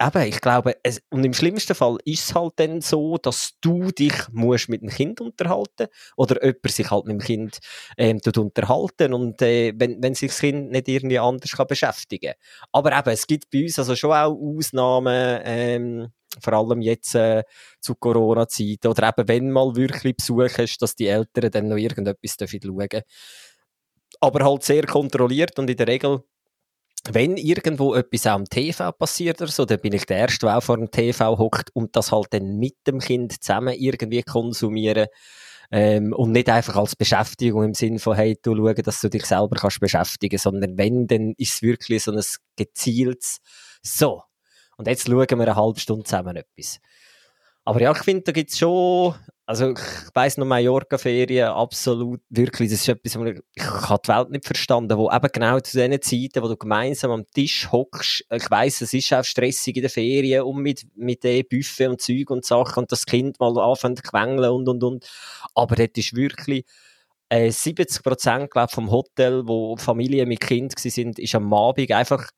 eben, 0.00 0.22
ich 0.28 0.40
glaube, 0.40 0.76
es, 0.82 1.02
und 1.10 1.24
im 1.24 1.34
schlimmsten 1.34 1.74
Fall 1.74 1.98
ist 2.04 2.30
es 2.30 2.34
halt 2.34 2.54
dann 2.56 2.80
so, 2.80 3.18
dass 3.18 3.52
du 3.60 3.90
dich 3.90 4.14
musst 4.32 4.68
mit 4.68 4.82
dem 4.82 4.88
Kind 4.88 5.20
unterhalten 5.20 5.88
oder 6.16 6.42
jemand 6.42 6.70
sich 6.70 6.90
halt 6.90 7.04
mit 7.04 7.20
dem 7.20 7.20
Kind 7.20 7.58
ähm, 7.98 8.20
unterhalten 8.36 9.12
und 9.12 9.42
äh, 9.42 9.72
wenn, 9.76 10.02
wenn 10.02 10.14
sich 10.14 10.30
das 10.30 10.40
Kind 10.40 10.70
nicht 10.70 10.88
irgendwie 10.88 11.18
anders 11.18 11.52
kann 11.52 11.66
beschäftigen 11.66 12.34
Aber 12.72 12.96
eben, 12.98 13.10
es 13.10 13.26
gibt 13.26 13.50
bei 13.50 13.62
uns 13.64 13.78
also 13.78 13.94
schon 13.94 14.12
auch 14.12 14.32
Ausnahmen, 14.32 15.40
ähm, 15.44 16.08
vor 16.40 16.52
allem 16.52 16.80
jetzt 16.80 17.14
äh, 17.14 17.42
zu 17.80 17.94
Corona-Zeiten 17.94 18.88
oder 18.88 19.08
eben, 19.08 19.28
wenn 19.28 19.50
mal 19.50 19.74
wirklich 19.74 20.16
Besuch 20.16 20.58
ist, 20.58 20.80
dass 20.80 20.94
die 20.94 21.08
Eltern 21.08 21.50
dann 21.50 21.68
noch 21.68 21.76
irgendetwas 21.76 22.36
schauen 22.38 22.60
dürfen. 22.60 23.02
Aber 24.20 24.44
halt 24.44 24.62
sehr 24.62 24.86
kontrolliert 24.86 25.58
und 25.58 25.70
in 25.70 25.76
der 25.76 25.88
Regel 25.88 26.22
wenn 27.08 27.36
irgendwo 27.36 27.94
etwas 27.94 28.26
am 28.26 28.44
TV 28.44 28.92
passiert 28.92 29.40
oder 29.40 29.50
so, 29.50 29.64
dann 29.64 29.80
bin 29.80 29.94
ich 29.94 30.06
der 30.06 30.18
Erste, 30.18 30.46
der 30.46 30.58
auch 30.58 30.62
vor 30.62 30.76
dem 30.76 30.90
TV 30.90 31.38
hockt 31.38 31.70
und 31.74 31.96
das 31.96 32.12
halt 32.12 32.28
dann 32.30 32.58
mit 32.58 32.76
dem 32.86 32.98
Kind 32.98 33.42
zusammen 33.42 33.74
irgendwie 33.78 34.22
konsumieren. 34.22 35.06
Ähm, 35.72 36.12
und 36.12 36.32
nicht 36.32 36.48
einfach 36.48 36.76
als 36.76 36.96
Beschäftigung 36.96 37.62
im 37.62 37.74
Sinn 37.74 38.00
von, 38.00 38.16
hey, 38.16 38.36
du 38.42 38.56
schau, 38.56 38.72
dass 38.72 39.00
du 39.00 39.08
dich 39.08 39.24
selber 39.24 39.56
kannst 39.56 39.78
beschäftigen, 39.78 40.36
sondern 40.36 40.76
wenn, 40.76 41.06
dann 41.06 41.32
ist 41.38 41.54
es 41.54 41.62
wirklich 41.62 42.02
so 42.02 42.12
ein 42.12 42.22
gezieltes, 42.56 43.38
so. 43.82 44.22
Und 44.80 44.88
jetzt 44.88 45.06
schauen 45.06 45.28
wir 45.28 45.40
eine 45.40 45.56
halbe 45.56 45.78
Stunde 45.78 46.04
zusammen 46.04 46.36
etwas. 46.36 46.80
Aber 47.66 47.82
ja, 47.82 47.92
ich 47.92 47.98
finde, 47.98 48.22
da 48.22 48.32
gibt 48.32 48.50
es 48.50 48.58
schon, 48.58 49.14
also 49.44 49.72
ich 49.72 49.78
weiss 50.14 50.38
noch 50.38 50.46
Mallorca-Ferien, 50.46 51.48
absolut, 51.48 52.22
wirklich, 52.30 52.70
das 52.70 52.80
ist 52.80 52.88
etwas, 52.88 53.14
ich, 53.14 53.62
habe 53.62 54.00
die 54.02 54.08
Welt 54.08 54.30
nicht 54.30 54.46
verstanden, 54.46 54.96
wo 54.96 55.12
eben 55.12 55.28
genau 55.30 55.60
zu 55.60 55.76
diesen 55.76 56.00
Zeiten, 56.00 56.42
wo 56.42 56.48
du 56.48 56.56
gemeinsam 56.56 57.10
am 57.10 57.30
Tisch 57.30 57.70
hockst, 57.70 58.24
ich 58.32 58.50
weiss, 58.50 58.80
es 58.80 58.94
ist 58.94 59.12
auch 59.12 59.22
stressig 59.22 59.76
in 59.76 59.82
den 59.82 59.90
Ferien 59.90 60.44
und 60.44 60.62
mit, 60.62 60.86
mit 60.94 61.24
dem 61.24 61.44
Buffet 61.46 61.88
und 61.88 62.00
Zeug 62.00 62.30
und 62.30 62.46
Sachen 62.46 62.84
und 62.84 62.90
das 62.90 63.04
Kind 63.04 63.38
mal 63.38 63.58
anfängt 63.58 63.98
zu 63.98 64.02
quengeln 64.04 64.50
und, 64.50 64.66
und, 64.66 64.82
und. 64.82 65.10
Aber 65.54 65.76
das 65.76 65.90
ist 65.94 66.16
wirklich, 66.16 66.64
äh, 67.28 67.50
70 67.50 68.02
Prozent, 68.02 68.50
vom 68.70 68.90
Hotel, 68.90 69.46
wo 69.46 69.76
Familien 69.76 70.26
mit 70.26 70.40
Kind 70.40 70.78
sind, 70.78 71.18
ist 71.18 71.34
am 71.34 71.52
Abend 71.52 71.92
einfach 71.92 72.30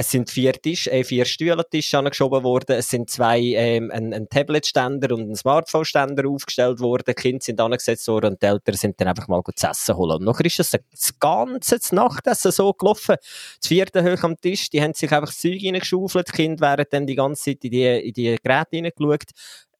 es 0.00 0.12
sind 0.12 0.30
vier 0.30 0.52
Tische, 0.52 0.92
äh, 0.92 1.02
vier 1.02 1.24
Stühle 1.24 1.68
Tische 1.68 1.98
angeschoben 1.98 2.44
worden. 2.44 2.76
Es 2.76 2.88
sind 2.88 3.10
zwei, 3.10 3.40
ähm, 3.40 3.90
ein, 3.90 4.14
ein 4.14 4.62
Ständer 4.62 5.12
und 5.12 5.28
ein 5.28 5.34
Smartphone-Ständer 5.34 6.28
aufgestellt 6.28 6.78
worden. 6.78 7.02
Die 7.08 7.14
Kinder 7.14 7.40
sind 7.42 7.60
angesetzt 7.60 8.06
worden 8.06 8.34
und 8.34 8.40
die 8.40 8.46
Eltern 8.46 8.76
sind 8.76 9.00
dann 9.00 9.08
einfach 9.08 9.26
mal 9.26 9.42
gut 9.42 9.58
zu 9.58 9.66
essen 9.66 9.96
holen. 9.96 10.18
Und 10.18 10.24
nachher 10.24 10.44
ist 10.44 10.60
das, 10.60 10.70
das 10.70 11.18
ganze 11.18 11.80
Nachtessen 11.96 12.52
so 12.52 12.72
gelaufen. 12.74 13.16
Das 13.60 13.66
vierte 13.66 14.04
hoch 14.04 14.22
am 14.22 14.40
Tisch, 14.40 14.70
die 14.70 14.80
haben 14.80 14.94
sich 14.94 15.10
einfach 15.10 15.34
Zeug 15.34 15.60
reingeschaufelt. 15.64 16.28
Die 16.28 16.32
Kinder 16.32 16.60
wären 16.60 16.86
dann 16.88 17.04
die 17.04 17.16
ganze 17.16 17.42
Zeit 17.42 17.64
in 17.64 17.70
die, 17.72 17.84
in 17.84 18.12
die 18.12 18.36
Geräte 18.40 18.76
reingeschaut. 18.76 19.30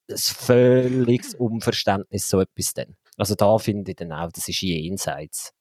Das 0.09 0.25
ist 0.25 0.31
völliges 0.33 1.37
Unverständnis, 1.37 2.29
so 2.29 2.41
etwas 2.41 2.75
dann. 2.75 2.97
Also 3.17 3.37
da 3.37 3.57
finde 3.59 3.93
ich 3.93 3.97
dann 3.97 4.11
auch, 4.11 4.33
das 4.33 4.49
ist 4.49 4.63
jenseits. 4.63 5.53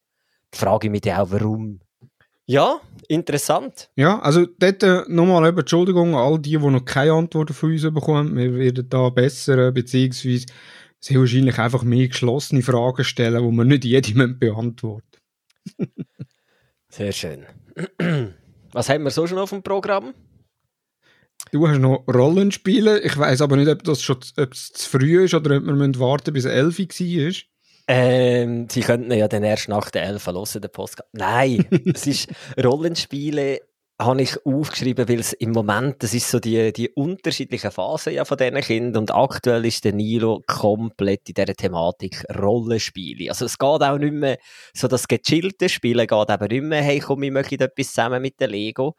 Da 0.49 0.57
frage 0.57 0.87
ich 0.87 0.91
mich 0.91 1.01
dann 1.01 1.19
auch, 1.19 1.29
warum 1.29 1.79
ja, 2.47 2.79
interessant. 3.09 3.89
Ja, 3.97 4.19
also 4.19 4.45
dort 4.45 4.81
äh, 4.81 5.03
nochmal 5.07 5.49
eben 5.49 5.59
Entschuldigung 5.59 6.15
an 6.15 6.21
all 6.21 6.39
die, 6.39 6.51
die 6.51 6.57
noch 6.57 6.85
keine 6.85 7.11
Antworten 7.11 7.53
von 7.53 7.71
uns 7.71 7.81
bekommen. 7.81 8.35
Wir 8.37 8.55
werden 8.55 8.89
da 8.89 9.09
besser, 9.09 9.71
beziehungsweise 9.73 10.45
sehr 10.99 11.19
wahrscheinlich 11.19 11.59
einfach 11.59 11.83
mehr 11.83 12.07
geschlossene 12.07 12.61
Fragen 12.61 13.03
stellen, 13.03 13.43
die 13.43 13.51
man 13.51 13.67
nicht 13.67 13.85
jedem 13.85 14.39
beantworten 14.39 15.03
Sehr 16.89 17.11
schön. 17.11 17.45
Was 18.71 18.89
haben 18.89 19.03
wir 19.03 19.11
so 19.11 19.27
schon 19.27 19.37
auf 19.37 19.49
dem 19.49 19.61
Programm? 19.61 20.13
Du 21.51 21.67
hast 21.67 21.79
noch 21.79 22.03
Rollenspiele. 22.07 23.01
Ich 23.01 23.17
weiß 23.17 23.41
aber 23.41 23.57
nicht, 23.57 23.69
ob 23.69 23.83
das 23.83 24.01
schon 24.01 24.17
ob 24.37 24.53
es 24.53 24.71
zu 24.71 24.89
früh 24.89 25.25
ist 25.25 25.33
oder 25.33 25.57
ob 25.57 25.63
wir 25.63 25.99
warten 25.99 26.33
bis 26.33 26.45
11 26.45 26.79
Uhr 26.79 26.87
war. 26.87 27.33
Ähm, 27.87 28.67
sie 28.69 28.81
könnten 28.81 29.11
ja 29.13 29.27
dann 29.27 29.43
erst 29.43 29.69
nach 29.69 29.89
der 29.89 30.03
11 30.03 30.27
hören, 30.27 30.61
den 30.61 30.71
Post. 30.71 31.03
Nein, 31.13 31.65
es 31.93 32.05
ist 32.05 32.29
Rollenspiele 32.61 33.61
habe 33.99 34.21
ich 34.21 34.45
aufgeschrieben, 34.45 35.09
weil 35.09 35.19
es 35.19 35.33
im 35.33 35.51
Moment, 35.51 36.03
das 36.03 36.13
ist 36.13 36.29
so 36.29 36.39
die, 36.39 36.71
die 36.71 36.89
unterschiedlichen 36.89 37.71
Phasen 37.71 38.13
ja 38.13 38.25
von 38.25 38.37
diesen 38.37 38.61
Kindern 38.61 39.01
und 39.03 39.15
aktuell 39.15 39.65
ist 39.65 39.85
der 39.85 39.93
Nilo 39.93 40.43
komplett 40.45 41.29
in 41.29 41.33
dieser 41.33 41.55
Thematik 41.55 42.23
Rollenspiele. 42.37 43.29
Also 43.29 43.45
es 43.45 43.57
geht 43.57 43.81
auch 43.81 43.97
nicht 43.97 44.13
mehr, 44.13 44.37
so 44.73 44.87
das 44.87 45.07
gechillte 45.07 45.67
Spielen 45.67 46.05
geht 46.05 46.29
eben 46.29 46.47
nicht 46.47 46.63
mehr, 46.63 46.83
hey 46.83 46.99
komm, 46.99 47.21
wir 47.21 47.31
möchten 47.31 47.59
etwas 47.59 47.87
zusammen 47.87 48.21
mit 48.21 48.39
der 48.39 48.49
Lego, 48.49 48.95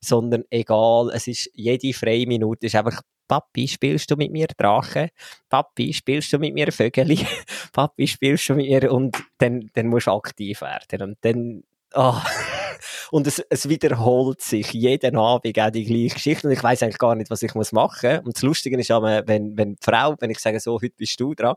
sondern 0.00 0.44
egal, 0.50 1.10
es 1.14 1.26
ist 1.26 1.50
jede 1.54 1.94
freie 1.94 2.26
Minute 2.26 2.66
ist 2.66 2.74
einfach 2.74 3.00
Papi, 3.28 3.68
spielst 3.68 4.10
du 4.10 4.16
mit 4.16 4.30
mir 4.32 4.46
Drache? 4.56 5.10
Papi, 5.48 5.92
spielst 5.92 6.32
du 6.32 6.38
mit 6.38 6.54
mir 6.54 6.70
Vögeli? 6.72 7.26
Papi, 7.72 8.06
spielst 8.06 8.48
du 8.48 8.54
mit 8.54 8.68
mir? 8.68 8.92
Und 8.92 9.16
dann, 9.38 9.70
dann 9.74 9.86
musst 9.88 10.06
du 10.06 10.12
aktiv 10.12 10.60
werden. 10.60 11.02
Und 11.02 11.18
dann, 11.22 11.62
oh. 11.94 12.20
Und 13.10 13.26
es, 13.26 13.38
es 13.48 13.68
wiederholt 13.68 14.40
sich 14.40 14.72
jeden 14.72 15.16
Abend 15.16 15.58
auch 15.58 15.70
die 15.70 15.84
gleiche 15.84 16.14
Geschichte. 16.14 16.48
Und 16.48 16.52
ich 16.52 16.62
weiß 16.62 16.82
eigentlich 16.82 16.98
gar 16.98 17.14
nicht, 17.14 17.30
was 17.30 17.42
ich 17.42 17.54
muss 17.54 17.72
machen 17.72 18.16
muss. 18.16 18.26
Und 18.26 18.36
das 18.36 18.42
Lustige 18.42 18.78
ist, 18.78 18.90
wenn, 18.90 19.56
wenn 19.56 19.74
die 19.76 19.82
Frau, 19.82 20.16
wenn 20.18 20.30
ich 20.30 20.38
sage, 20.38 20.58
so, 20.60 20.80
heute 20.80 20.94
bist 20.96 21.18
du 21.20 21.34
dran, 21.34 21.54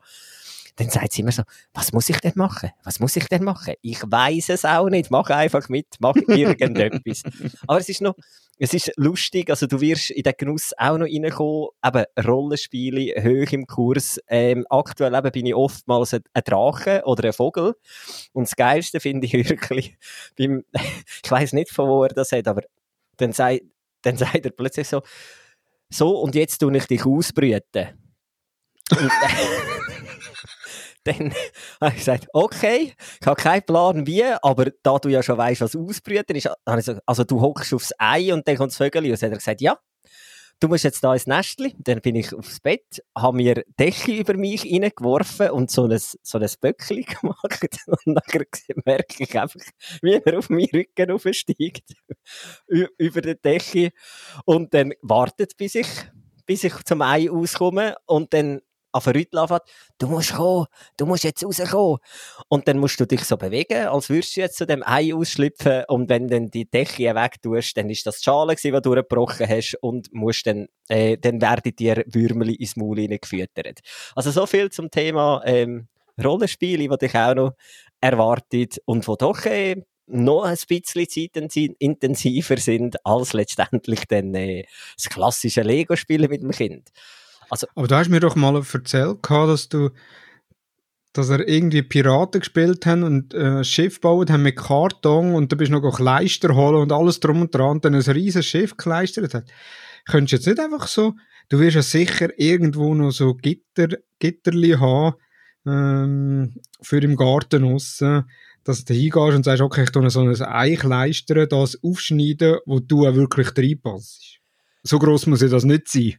dann 0.77 0.89
sagt 0.91 1.11
sie 1.11 1.21
immer 1.23 1.31
so, 1.31 1.41
was 1.73 1.91
muss 1.91 2.07
ich 2.07 2.19
denn 2.19 2.33
machen? 2.35 2.69
Was 2.83 2.99
muss 2.99 3.15
ich 3.15 3.27
denn 3.27 3.43
machen? 3.43 3.73
Ich 3.81 3.99
weiß 4.03 4.49
es 4.49 4.63
auch 4.63 4.89
nicht. 4.89 5.09
Mach 5.09 5.29
einfach 5.31 5.67
mit, 5.69 5.87
mach 5.99 6.15
irgendetwas. 6.15 7.23
Aber 7.67 7.79
es 7.79 7.89
ist 7.89 8.01
noch, 8.01 8.13
es 8.59 8.75
ist 8.75 8.91
lustig, 8.95 9.49
also 9.49 9.65
du 9.65 9.81
wirst 9.81 10.11
in 10.11 10.21
den 10.21 10.33
Genuss 10.37 10.73
auch 10.77 10.99
noch 10.99 11.07
reinkommen, 11.07 11.69
eben 11.83 12.05
Rollenspiele 12.23 13.23
hoch 13.23 13.51
im 13.51 13.65
Kurs. 13.65 14.19
Ähm, 14.27 14.67
aktuell 14.69 15.15
eben 15.15 15.31
bin 15.31 15.45
ich 15.47 15.55
oftmals 15.55 16.13
ein, 16.13 16.21
ein 16.33 16.43
Drache 16.45 17.01
oder 17.05 17.25
ein 17.25 17.33
Vogel. 17.33 17.73
Und 18.33 18.47
das 18.47 18.55
Geilste 18.55 18.99
finde 18.99 19.25
ich 19.25 19.33
wirklich, 19.49 19.97
beim, 20.37 20.63
ich 21.23 21.31
weiß 21.31 21.53
nicht, 21.53 21.71
von 21.71 21.89
wo 21.89 22.03
er 22.03 22.09
das 22.09 22.31
hat, 22.31 22.47
aber 22.47 22.61
dann 23.17 23.31
sagt, 23.31 23.61
dann 24.03 24.15
sagt 24.15 24.45
er 24.45 24.51
plötzlich 24.51 24.87
so, 24.87 25.01
so, 25.89 26.19
und 26.19 26.35
jetzt 26.35 26.59
tue 26.59 26.75
ich 26.77 26.85
dich 26.85 27.03
ausbrüten. 27.03 28.06
Dann 31.03 31.33
habe 31.79 31.91
ich 31.91 31.97
gesagt, 31.97 32.27
okay, 32.33 32.93
ich 33.21 33.27
habe 33.27 33.41
keinen 33.41 33.63
Plan 33.63 34.05
wie, 34.05 34.23
aber 34.23 34.71
da 34.83 34.97
du 34.97 35.07
ja 35.07 35.23
schon 35.23 35.37
weißt, 35.37 35.61
was 35.61 35.75
ausbrüten 35.75 36.35
ist, 36.35 36.47
habe 36.47 36.59
ich 36.79 36.85
gesagt, 36.85 37.01
also 37.05 37.23
du 37.23 37.39
hockst 37.39 37.73
aufs 37.73 37.93
Ei 37.97 38.33
und 38.33 38.45
dann 38.47 38.57
kommt 38.57 38.71
das 38.71 38.77
Vögel 38.77 39.05
und 39.05 39.13
hat 39.13 39.21
er 39.21 39.29
gesagt, 39.29 39.61
ja, 39.61 39.77
du 40.59 40.67
musst 40.67 40.83
jetzt 40.83 41.03
da 41.03 41.13
ins 41.13 41.27
Nestli. 41.27 41.75
Dann 41.79 42.01
bin 42.01 42.15
ich 42.15 42.33
aufs 42.33 42.59
Bett, 42.59 43.03
habe 43.17 43.37
mir 43.37 43.63
Decke 43.79 44.17
über 44.17 44.35
mich 44.35 44.65
reingeworfen 44.65 45.51
und 45.51 45.71
so 45.71 45.85
ein, 45.85 45.99
so 45.99 46.37
ein 46.37 46.49
Böckchen 46.59 47.03
gemacht. 47.21 47.77
Und 47.87 47.99
dann 48.05 48.83
merke 48.85 49.23
ich 49.23 49.39
einfach, 49.39 49.61
wie 50.01 50.13
er 50.13 50.37
auf 50.37 50.49
meinen 50.49 50.69
Rücken 50.73 51.11
aufsteigt. 51.11 51.93
über 52.67 53.21
die 53.21 53.39
Decke. 53.39 53.91
Und 54.45 54.73
dann 54.73 54.93
wartet, 55.01 55.57
bis 55.57 55.75
ich, 55.75 55.87
bis 56.45 56.63
ich 56.63 56.83
zum 56.83 57.01
Ei 57.01 57.29
auskomme. 57.29 57.95
Und 58.05 58.33
dann 58.33 58.61
auf 58.97 59.07
Rüttel 59.07 59.39
anfängt, 59.39 59.63
du 59.97 60.07
musst 60.07 60.33
kommen, 60.33 60.65
du 60.97 61.05
musst 61.05 61.23
jetzt 61.23 61.43
rauskommen. 61.43 61.97
Und 62.49 62.67
dann 62.67 62.77
musst 62.79 62.99
du 62.99 63.05
dich 63.05 63.23
so 63.23 63.37
bewegen, 63.37 63.87
als 63.87 64.09
würdest 64.09 64.35
du 64.35 64.41
jetzt 64.41 64.57
zu 64.57 64.65
dem 64.65 64.83
Ei 64.85 65.13
ausschlüpfen 65.13 65.83
und 65.87 66.09
wenn 66.09 66.27
dann 66.27 66.49
die 66.49 66.69
Decke 66.69 67.15
weg 67.15 67.41
tust, 67.41 67.77
dann 67.77 67.89
ist 67.89 68.05
das 68.05 68.19
die 68.19 68.25
Schale 68.25 68.55
gewesen, 68.55 68.75
die 68.75 68.81
du 68.81 68.95
durchgebrochen 68.95 69.47
hast 69.47 69.75
und 69.81 70.13
musst 70.13 70.47
dann, 70.47 70.67
äh, 70.89 71.17
dann 71.17 71.41
werden 71.41 71.75
dir 71.75 72.03
Würmeli 72.07 72.55
ins 72.55 72.75
Maul 72.75 73.07
gefüttert. 73.07 73.79
Also 74.15 74.31
so 74.31 74.45
viel 74.45 74.69
zum 74.71 74.91
Thema 74.91 75.41
ähm, 75.45 75.87
Rollenspiele, 76.23 76.89
die 76.89 76.97
dich 76.97 77.15
auch 77.15 77.35
noch 77.35 77.53
erwartet 78.01 78.77
und 78.85 79.07
wo 79.07 79.15
doch 79.15 79.45
äh, 79.45 79.81
noch 80.07 80.43
ein 80.43 80.57
bisschen 80.67 81.09
zeitintensiver 81.09 82.57
sind 82.57 83.05
als 83.05 83.33
letztendlich 83.33 84.05
dann 84.07 84.33
äh, 84.33 84.65
das 84.95 85.09
klassische 85.09 85.61
Lego-Spielen 85.61 86.29
mit 86.29 86.41
dem 86.41 86.51
Kind. 86.51 86.89
Also, 87.49 87.67
Aber 87.75 87.87
du 87.87 87.95
hast 87.95 88.09
mir 88.09 88.19
doch 88.19 88.35
mal 88.35 88.55
erzählt, 88.55 89.17
dass 89.29 89.69
du 89.69 89.89
dass 91.17 91.29
er 91.29 91.47
irgendwie 91.47 91.81
Piraten 91.81 92.41
gespielt 92.41 92.85
haben 92.85 93.01
und 93.01 93.33
äh, 93.33 93.63
Schiff 93.63 93.95
gebaut 93.95 94.29
haben 94.29 94.43
mit 94.43 94.55
Karton 94.55 95.33
und 95.33 95.51
du 95.51 95.55
bist 95.55 95.71
noch 95.71 95.81
Kleister 95.95 96.55
holen 96.55 96.83
und 96.83 96.91
alles 96.91 97.19
drum 97.19 97.41
und 97.41 97.55
dran 97.55 97.71
und 97.71 97.85
dann 97.85 97.95
ein 97.95 98.01
riesiges 98.01 98.45
Schiff 98.45 98.77
geleistert 98.77 99.33
hat. 99.33 99.45
Könntest 100.05 100.31
du 100.31 100.35
jetzt 100.51 100.59
nicht 100.59 100.59
einfach 100.59 100.87
so, 100.87 101.15
du 101.49 101.59
wirst 101.59 101.75
ja 101.75 101.81
sicher 101.81 102.29
irgendwo 102.37 102.93
noch 102.93 103.09
so 103.09 103.33
Gitter, 103.33 103.97
Gitterli 104.19 104.73
haben 104.73 105.15
ähm, 105.65 106.53
für 106.81 106.99
im 106.99 107.15
Garten 107.15 107.63
aussen, 107.63 108.29
dass 108.63 108.85
du 108.85 108.93
hingehst 108.93 109.35
und 109.35 109.43
sagst, 109.43 109.61
okay, 109.63 109.83
ich 109.83 109.89
tue 109.89 110.07
so 110.11 110.21
ein 110.21 110.41
Ei 110.43 110.75
kleistern, 110.75 111.49
das 111.49 111.81
aufschneiden, 111.83 112.57
wo 112.67 112.79
du 112.79 113.07
auch 113.07 113.15
wirklich 113.15 113.57
reinpasst. 113.57 114.36
So 114.87 114.99
groß 114.99 115.27
muss 115.27 115.41
ja 115.41 115.49
das 115.49 115.65
nicht 115.65 115.89
sein. 115.89 116.15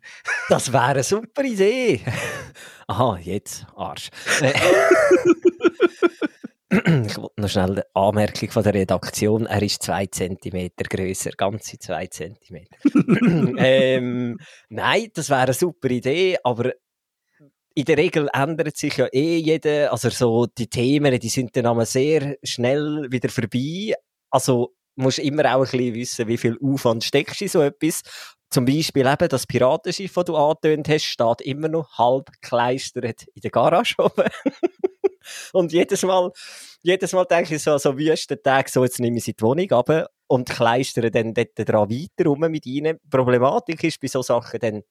Das 0.50 0.70
wäre 0.70 0.84
eine 0.84 1.02
super 1.02 1.42
Idee. 1.42 2.02
Aha, 2.86 3.18
jetzt, 3.22 3.66
Arsch. 3.74 4.10
Äh, 4.42 4.52
ich 7.06 7.16
wollte 7.16 7.40
noch 7.40 7.48
schnell 7.48 7.70
eine 7.70 7.86
Anmerkung 7.94 8.50
von 8.50 8.62
der 8.62 8.74
Redaktion. 8.74 9.46
Er 9.46 9.62
ist 9.62 9.82
zwei 9.82 10.04
Zentimeter 10.04 10.84
größer, 10.84 11.30
ganze 11.30 11.78
zwei 11.78 12.08
Zentimeter. 12.08 12.76
ähm, 13.56 14.36
nein, 14.68 15.08
das 15.14 15.30
wäre 15.30 15.40
eine 15.40 15.54
super 15.54 15.88
Idee, 15.88 16.36
aber 16.44 16.74
in 17.74 17.84
der 17.86 17.96
Regel 17.96 18.28
ändert 18.34 18.76
sich 18.76 18.98
ja 18.98 19.06
eh 19.10 19.38
jeder, 19.38 19.92
also 19.92 20.10
so 20.10 20.44
die 20.44 20.68
Themen, 20.68 21.18
die 21.18 21.28
sind 21.30 21.56
dann 21.56 21.64
einmal 21.64 21.86
sehr 21.86 22.36
schnell 22.42 23.06
wieder 23.08 23.30
vorbei. 23.30 23.94
Also 24.30 24.74
musst 24.98 25.20
immer 25.20 25.54
auch 25.54 25.60
ein 25.60 25.70
bisschen 25.70 25.94
wissen, 25.94 26.28
wie 26.28 26.36
viel 26.36 26.58
Aufwand 26.62 27.04
steckst 27.04 27.40
du 27.40 27.44
in 27.44 27.48
so 27.48 27.62
etwas. 27.62 28.02
Zum 28.50 28.64
Beispiel 28.64 29.06
eben 29.06 29.28
das 29.28 29.46
Piratenschiff, 29.46 30.14
das 30.14 30.24
du 30.24 30.36
angetönt 30.36 30.88
hast, 30.88 31.04
steht 31.04 31.42
immer 31.42 31.68
noch 31.68 31.98
halb 31.98 32.32
gekleistert 32.32 33.26
in 33.34 33.42
der 33.42 33.50
Garage 33.50 33.94
oben. 33.98 34.24
und 35.52 35.72
jedes 35.72 36.02
Mal, 36.02 36.32
jedes 36.82 37.12
Mal 37.12 37.24
denke 37.26 37.56
ich 37.56 37.62
so, 37.62 37.76
so 37.76 37.98
Wüstentag, 37.98 38.70
so 38.70 38.84
jetzt 38.84 39.00
nehme 39.00 39.18
ich 39.18 39.24
sie 39.24 39.34
die 39.34 39.42
Wohnung 39.42 39.70
ab 39.72 40.08
und 40.28 40.48
kleistere 40.48 41.10
dann 41.10 41.34
dort 41.34 41.50
dran 41.56 41.90
weiter 41.90 42.24
rum 42.26 42.40
mit 42.40 42.64
ihnen. 42.64 42.98
Problematik 43.10 43.84
ist 43.84 44.00
bei 44.00 44.08
so 44.08 44.22
Sachen 44.22 44.60
dann, 44.60 44.82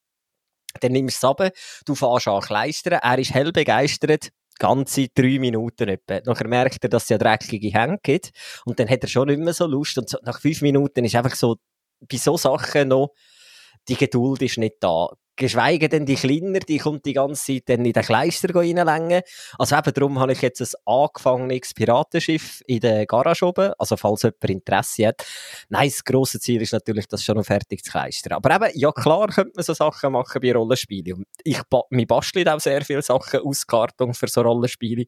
dann 0.80 0.91
nimmst 0.91 1.24
du 1.24 1.28
es 1.28 1.32
ab, 1.32 1.54
du 1.86 1.96
fährst 1.96 2.28
an 2.28 2.41
kleistern, 2.41 3.00
er 3.02 3.17
ist 3.17 3.34
hell 3.34 3.52
begeistert, 3.52 4.30
ganze 4.60 5.08
drei 5.10 5.39
Minuten 5.39 5.89
etwa. 5.89 6.20
Nachher 6.26 6.48
merkt 6.48 6.84
er, 6.84 6.89
dass 6.89 7.04
es 7.04 7.10
ja 7.10 7.17
dreckige 7.17 7.70
Hände 7.70 8.00
gibt 8.04 8.32
und 8.65 8.80
dann 8.80 8.89
hat 8.89 9.04
er 9.04 9.10
schon 9.10 9.28
nicht 9.28 9.39
mehr 9.39 9.54
so 9.54 9.65
Lust 9.65 9.98
und 9.98 10.10
so, 10.10 10.17
nach 10.24 10.41
fünf 10.41 10.62
Minuten 10.62 11.06
ist 11.06 11.15
einfach 11.15 11.36
so, 11.36 11.58
bei 12.00 12.17
so 12.17 12.38
Sachen 12.38 12.89
noch, 12.89 13.13
die 13.88 13.95
Geduld 13.95 14.41
ist 14.41 14.58
nicht 14.58 14.76
da. 14.80 15.10
Geschweige 15.39 15.88
denn 15.88 16.08
die 16.08 16.15
Kleiner, 16.15 16.60
die 16.60 16.80
kommt 16.80 17.06
die 17.06 17.13
ganze 17.13 17.54
Zeit 17.54 17.69
dann 17.69 17.86
in 17.86 17.93
den 17.93 18.04
Kleister 18.04 18.54
reinlängen. 18.56 19.21
Also 19.60 19.78
eben 19.78 19.93
darum 19.93 20.19
habe 20.19 20.32
ich 20.32 20.41
jetzt 20.41 20.62
ein 20.62 20.82
angefangenes 20.91 21.76
Piratenschiff 21.76 22.63
in 22.65 22.80
der 22.80 23.06
Garage 23.06 23.45
oben. 23.45 23.71
Also 23.78 23.97
falls 23.97 24.23
jemand 24.23 24.43
Interesse 24.45 25.08
hat. 25.08 25.23
Nein, 25.69 25.89
das 25.89 26.04
grosse 26.04 26.39
Ziel 26.39 26.63
ist 26.63 26.73
natürlich, 26.73 27.08
das 27.08 27.23
schon 27.23 27.38
noch 27.38 27.45
fertig 27.45 27.84
zu 27.84 27.91
kleistern. 27.91 28.34
Aber 28.34 28.56
eben, 28.56 28.80
ja 28.80 28.91
klar 28.91 29.28
könnte 29.28 29.52
man 29.56 29.63
so 29.63 29.76
Sachen 29.76 30.12
machen 30.12 30.41
bei 30.41 30.54
Rollenspielen. 30.54 31.23
Ich, 31.43 31.62
mir 31.91 32.08
bastelt 32.08 32.50
auch 32.50 32.60
sehr 32.60 32.84
viele 32.84 33.04
Sachen 33.04 33.41
aus 33.41 33.67
Karton 33.67 34.15
für 34.15 34.28
so 34.28 34.41
Rollenspiele. 34.41 35.06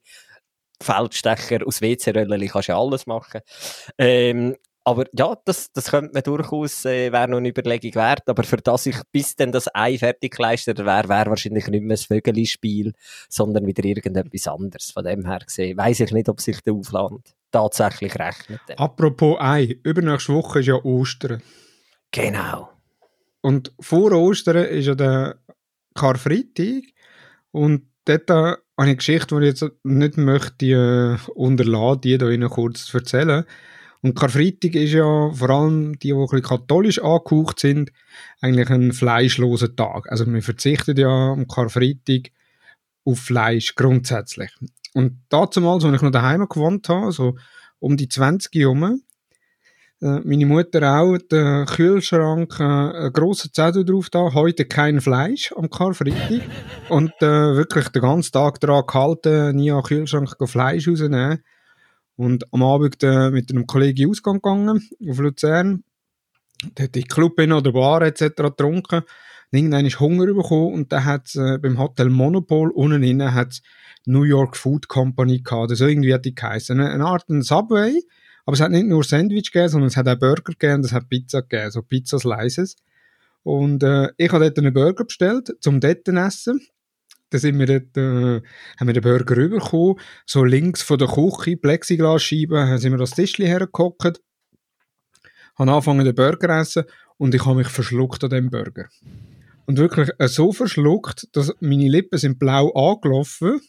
Feldstecher 0.82 1.66
aus 1.66 1.82
WC-Röllchen 1.82 2.48
kannst 2.48 2.70
du 2.70 2.72
ja 2.72 2.80
alles 2.80 3.06
machen. 3.08 3.42
Ähm, 3.98 4.56
aber 4.90 5.06
ja, 5.14 5.38
das, 5.46 5.72
das 5.72 5.92
könnte 5.92 6.14
man 6.14 6.24
durchaus, 6.24 6.84
äh, 6.84 7.12
wäre 7.12 7.28
noch 7.28 7.38
eine 7.38 7.50
Überlegung 7.50 7.94
wert. 7.94 8.28
Aber 8.28 8.44
für 8.44 8.58
das 8.58 8.88
ich 8.88 8.98
bis 9.12 9.36
dann 9.36 9.52
das 9.52 9.70
Ei 9.76 10.00
fertig 10.00 10.36
geleistet 10.36 10.80
wäre, 10.80 11.08
wäre 11.08 11.30
wahrscheinlich 11.30 11.68
nicht 11.68 11.84
mehr 11.84 11.96
das 11.96 12.06
Vögeli-Spiel, 12.06 12.94
sondern 13.30 13.68
wieder 13.68 13.86
irgendetwas 13.86 14.48
anderes. 14.48 14.90
Von 14.90 15.06
dem 15.06 15.28
her 15.28 15.42
gesehen, 15.46 15.78
weiss 15.78 16.00
ich 16.00 16.12
nicht, 16.12 16.28
ob 16.28 16.42
sich 16.42 16.60
der 16.62 16.74
Aufland 16.74 17.36
tatsächlich 17.52 18.16
rechnet. 18.18 18.62
Apropos 18.78 19.38
Ei, 19.40 19.78
übernächste 19.84 20.34
Woche 20.34 20.62
ist 20.62 20.66
ja 20.66 20.84
Ostern. 20.84 21.44
Genau. 22.10 22.70
Und 23.42 23.72
vor 23.80 24.12
Ostern 24.12 24.66
ist 24.66 24.88
ja 24.88 24.96
der 24.96 25.38
Karfreitag. 25.94 26.82
Und 27.52 27.84
dort 28.06 28.28
habe 28.32 28.58
ich 28.58 28.58
eine 28.76 28.96
Geschichte, 28.96 29.40
die 29.40 29.48
ich 29.48 29.62
jetzt 29.62 29.72
nicht 29.84 30.18
möchte 30.18 30.66
äh, 30.66 31.32
unterladen, 31.36 32.02
die 32.02 32.18
hier 32.18 32.50
kurz 32.50 32.86
zu 32.86 32.98
erzählen. 32.98 33.46
Und 34.02 34.16
Karfreitag 34.16 34.76
ist 34.76 34.94
ja 34.94 35.32
vor 35.32 35.50
allem 35.50 36.00
die, 36.00 36.08
die 36.08 36.14
ein 36.14 36.22
bisschen 36.22 36.42
katholisch 36.42 37.00
angehaucht 37.00 37.60
sind, 37.60 37.92
eigentlich 38.42 38.70
ein 38.70 38.94
fleischloser 38.94 39.76
Tag. 39.76 40.10
Also 40.10 40.26
man 40.26 40.42
verzichtet 40.42 41.00
ja 41.00 41.10
am 41.10 41.48
Karfreitag 41.48 42.32
auf 43.04 43.20
Fleisch 43.20 43.76
grundsätzlich. 43.76 44.52
Und 44.94 45.22
dazu 45.30 45.62
mal, 45.62 45.74
als 45.74 45.84
ich 45.84 46.02
noch 46.02 46.12
daheim 46.12 46.48
gewohnt 46.48 46.88
habe, 46.88 47.12
so 47.12 47.38
um 47.80 47.98
die 47.98 48.08
20 48.08 48.54
herum, 48.56 49.02
äh, 50.02 50.22
meine 50.24 50.46
Mutter 50.46 51.00
auch, 51.00 51.18
den 51.18 51.66
Kühlschrank, 51.66 52.58
äh, 52.60 52.64
einen 52.64 53.14
grossen 53.14 53.52
Zettel 53.54 53.84
drauf 53.84 54.10
da, 54.10 54.34
heute 54.34 54.66
kein 54.66 55.02
Fleisch 55.02 55.52
am 55.58 55.70
Karfreitag. 55.70 56.42
Und 56.88 57.12
äh, 57.22 57.56
wirklich 57.56 57.90
den 57.90 58.02
ganzen 58.02 58.32
Tag 58.32 58.62
daran 58.62 58.86
gehalten, 58.88 59.58
nie 59.58 59.72
am 59.72 59.84
Kühlschrank 59.84 60.36
Fleisch 60.46 60.88
rausnehmen. 60.88 61.44
Und 62.20 62.54
am 62.54 62.64
Abend 62.64 63.02
äh, 63.02 63.32
mit 63.32 63.50
einem 63.50 63.66
Kollegen 63.66 64.10
Ausgang 64.10 64.42
gegangen, 64.42 64.90
auf 65.10 65.20
Luzern. 65.20 65.86
Da 66.76 66.84
hat 66.84 66.96
die 66.96 67.06
Club 67.06 67.40
in 67.40 67.54
oder 67.54 67.72
Bar 67.72 68.02
etc. 68.02 68.36
getrunken. 68.36 69.04
Irgendwann 69.52 69.86
ist 69.86 70.02
Hunger 70.02 70.26
bekommen 70.26 70.74
und 70.74 70.92
dann 70.92 71.06
hat 71.06 71.34
äh, 71.38 71.58
beim 71.60 71.80
Hotel 71.80 72.10
Monopol 72.10 72.72
unten 72.72 73.04
innen 73.04 73.34
hat's 73.34 73.62
New 74.06 74.24
York 74.24 74.58
Food 74.58 74.90
Company 74.90 75.40
gehabt. 75.40 75.78
So 75.78 75.88
irgendwie 75.88 76.14
hat 76.14 76.26
die 76.26 76.36
geheißen. 76.36 76.78
Eine 76.78 77.06
Art 77.06 77.30
ein 77.30 77.42
Subway. 77.42 78.02
Aber 78.46 78.54
es 78.54 78.60
hat 78.60 78.72
nicht 78.72 78.88
nur 78.88 79.06
Sandwich 79.06 79.54
gegeben, 79.54 79.70
sondern 79.70 79.88
es 79.88 79.96
hat 79.96 80.10
auch 80.10 80.20
Burger 80.20 80.52
gegeben 80.52 80.80
und 80.80 80.86
es 80.88 80.92
hat 80.92 81.08
Pizza 81.08 81.42
gegeben. 81.42 81.72
So 81.72 81.84
Pizza 81.84 82.20
Slices. 82.20 82.76
Und 83.44 83.82
äh, 83.82 84.10
ich 84.18 84.30
habe 84.34 84.44
dort 84.44 84.60
einen 84.60 84.74
Burger 84.74 85.06
bestellt, 85.06 85.56
zum 85.62 85.80
dort 85.80 86.06
essen. 86.06 86.60
Dann 87.30 87.42
sind 87.42 87.60
wir 87.60 87.66
dort, 87.66 87.98
äh, 87.98 88.42
haben 88.80 88.88
wir 88.88 88.94
den 88.94 89.04
Burger 89.04 89.38
rübergekommen. 89.38 90.00
So 90.26 90.44
links 90.44 90.82
von 90.82 90.98
der 90.98 91.08
Küche, 91.08 91.58
Plexiglasscheibe, 91.58 92.78
sind 92.80 92.92
wir 92.92 92.98
das 92.98 93.12
Tischchen 93.12 93.46
hergehockt. 93.46 94.22
Haben 95.58 95.70
angefangen, 95.70 96.06
den 96.06 96.16
Burger 96.16 96.60
essen. 96.60 96.86
Und 97.18 97.36
ich 97.36 97.46
habe 97.46 97.58
mich 97.58 97.68
verschluckt 97.68 98.24
an 98.24 98.30
dem 98.30 98.50
Burger. 98.50 98.88
Und 99.66 99.78
wirklich 99.78 100.10
äh, 100.18 100.28
so 100.28 100.52
verschluckt, 100.52 101.28
dass 101.34 101.54
meine 101.60 101.88
Lippen 101.88 102.18
sind 102.18 102.40
blau 102.40 102.72
angelaufen 102.72 103.62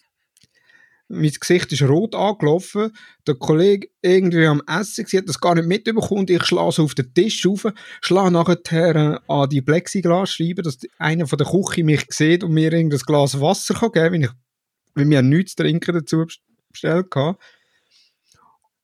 mein 1.11 1.31
Gesicht 1.31 1.71
ist 1.71 1.83
rot 1.83 2.15
angelaufen. 2.15 2.91
Der 3.27 3.35
Kollege 3.35 3.89
irgendwie 4.01 4.45
am 4.45 4.61
Essen, 4.67 5.05
sie 5.05 5.17
hat 5.17 5.27
das 5.29 5.39
gar 5.39 5.55
nicht 5.55 5.67
mitbekommen. 5.67 6.25
Ich 6.29 6.43
schlage 6.43 6.71
so 6.71 6.83
auf 6.83 6.95
den 6.95 7.13
Tisch 7.13 7.45
rauf, 7.45 7.67
schlage 8.01 8.31
nachher 8.31 8.95
äh, 8.95 9.19
an 9.27 9.49
die 9.49 9.61
Plexiglasscheibe, 9.61 10.61
dass 10.61 10.79
einer 10.97 11.27
von 11.27 11.37
der 11.37 11.47
Küche 11.47 11.83
mich 11.83 12.05
sieht 12.09 12.43
und 12.43 12.53
mir 12.53 12.71
irgendein 12.71 12.99
Glas 12.99 13.39
Wasser 13.39 13.73
kann 13.73 13.91
geben 13.91 14.21
kann, 14.23 14.35
weil, 14.95 15.05
weil 15.05 15.09
wir 15.09 15.21
nichts 15.21 15.55
zu 15.55 15.63
trinken 15.63 15.95
dazu 15.95 16.25
bestellt 16.71 17.07
haben. 17.15 17.37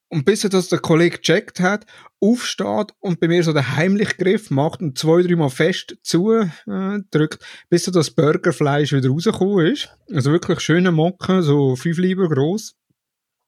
Und 0.09 0.23
bis 0.23 0.43
er 0.43 0.49
das 0.49 0.69
der 0.69 0.79
Kollege 0.79 1.17
gecheckt 1.17 1.59
hat, 1.59 1.85
aufsteht 2.21 2.93
und 2.99 3.19
bei 3.19 3.27
mir 3.27 3.43
so 3.43 3.51
den 3.51 3.75
heimlichen 3.75 4.17
Griff 4.17 4.49
macht 4.49 4.81
und 4.81 4.97
zwei, 4.97 5.21
dreimal 5.21 5.49
fest 5.49 5.97
zudrückt, 6.01 7.39
bis 7.69 7.87
er 7.87 7.93
das 7.93 8.11
Burgerfleisch 8.11 8.93
wieder 8.93 9.09
rausgekommen 9.09 9.65
ist. 9.67 9.89
Also 10.11 10.31
wirklich 10.31 10.61
schöne 10.61 10.91
Mocken, 10.91 11.43
so 11.43 11.75
fünf 11.75 11.97
Lieber 11.97 12.29
groß. 12.29 12.75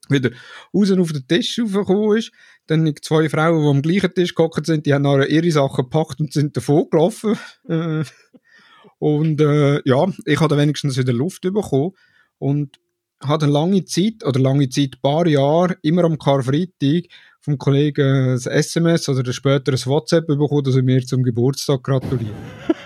Wieder 0.10 0.32
raus 0.74 0.92
auf 0.92 1.14
den 1.14 1.28
Tisch 1.28 1.60
raufgekommen 1.60 2.18
ist. 2.18 2.32
Dann 2.68 2.94
zwei 3.02 3.30
Frauen, 3.30 3.62
die 3.62 3.70
am 3.70 3.82
gleichen 3.82 4.14
Tisch 4.14 4.36
gehockt 4.36 4.66
sind, 4.66 4.86
die 4.86 4.94
haben 4.94 5.04
nachher 5.04 5.30
ihre 5.30 5.52
Sachen 5.52 5.86
gepackt 5.86 6.20
und 6.20 6.34
sind 6.34 6.58
davon 6.58 6.90
gelaufen. 6.90 7.38
Äh, 7.68 8.04
und 8.98 9.40
äh, 9.40 9.82
ja, 9.86 10.08
ich 10.26 10.40
habe 10.42 10.58
wenigstens 10.58 10.98
wieder 10.98 11.14
Luft 11.14 11.42
bekommen. 11.42 11.92
Und 12.38 12.80
hat 13.22 13.44
eine 13.44 13.52
lange 13.52 13.86
Zeit, 13.86 14.26
oder 14.26 14.40
lange 14.40 14.70
Zeit, 14.70 14.96
ein 14.96 15.02
paar 15.02 15.28
Jahre, 15.28 15.78
immer 15.82 16.04
am 16.06 16.18
Karfreitag 16.18 17.06
vom 17.42 17.58
Kollegen 17.58 18.34
ein 18.34 18.38
SMS 18.38 19.10
oder 19.10 19.32
später 19.34 19.72
ein 19.72 19.86
WhatsApp 19.86 20.28
bekommen, 20.28 20.64
dass 20.64 20.76
er 20.76 20.84
mir 20.84 21.06
zum 21.06 21.24
Geburtstag 21.24 21.84
gratuliert. 21.84 22.34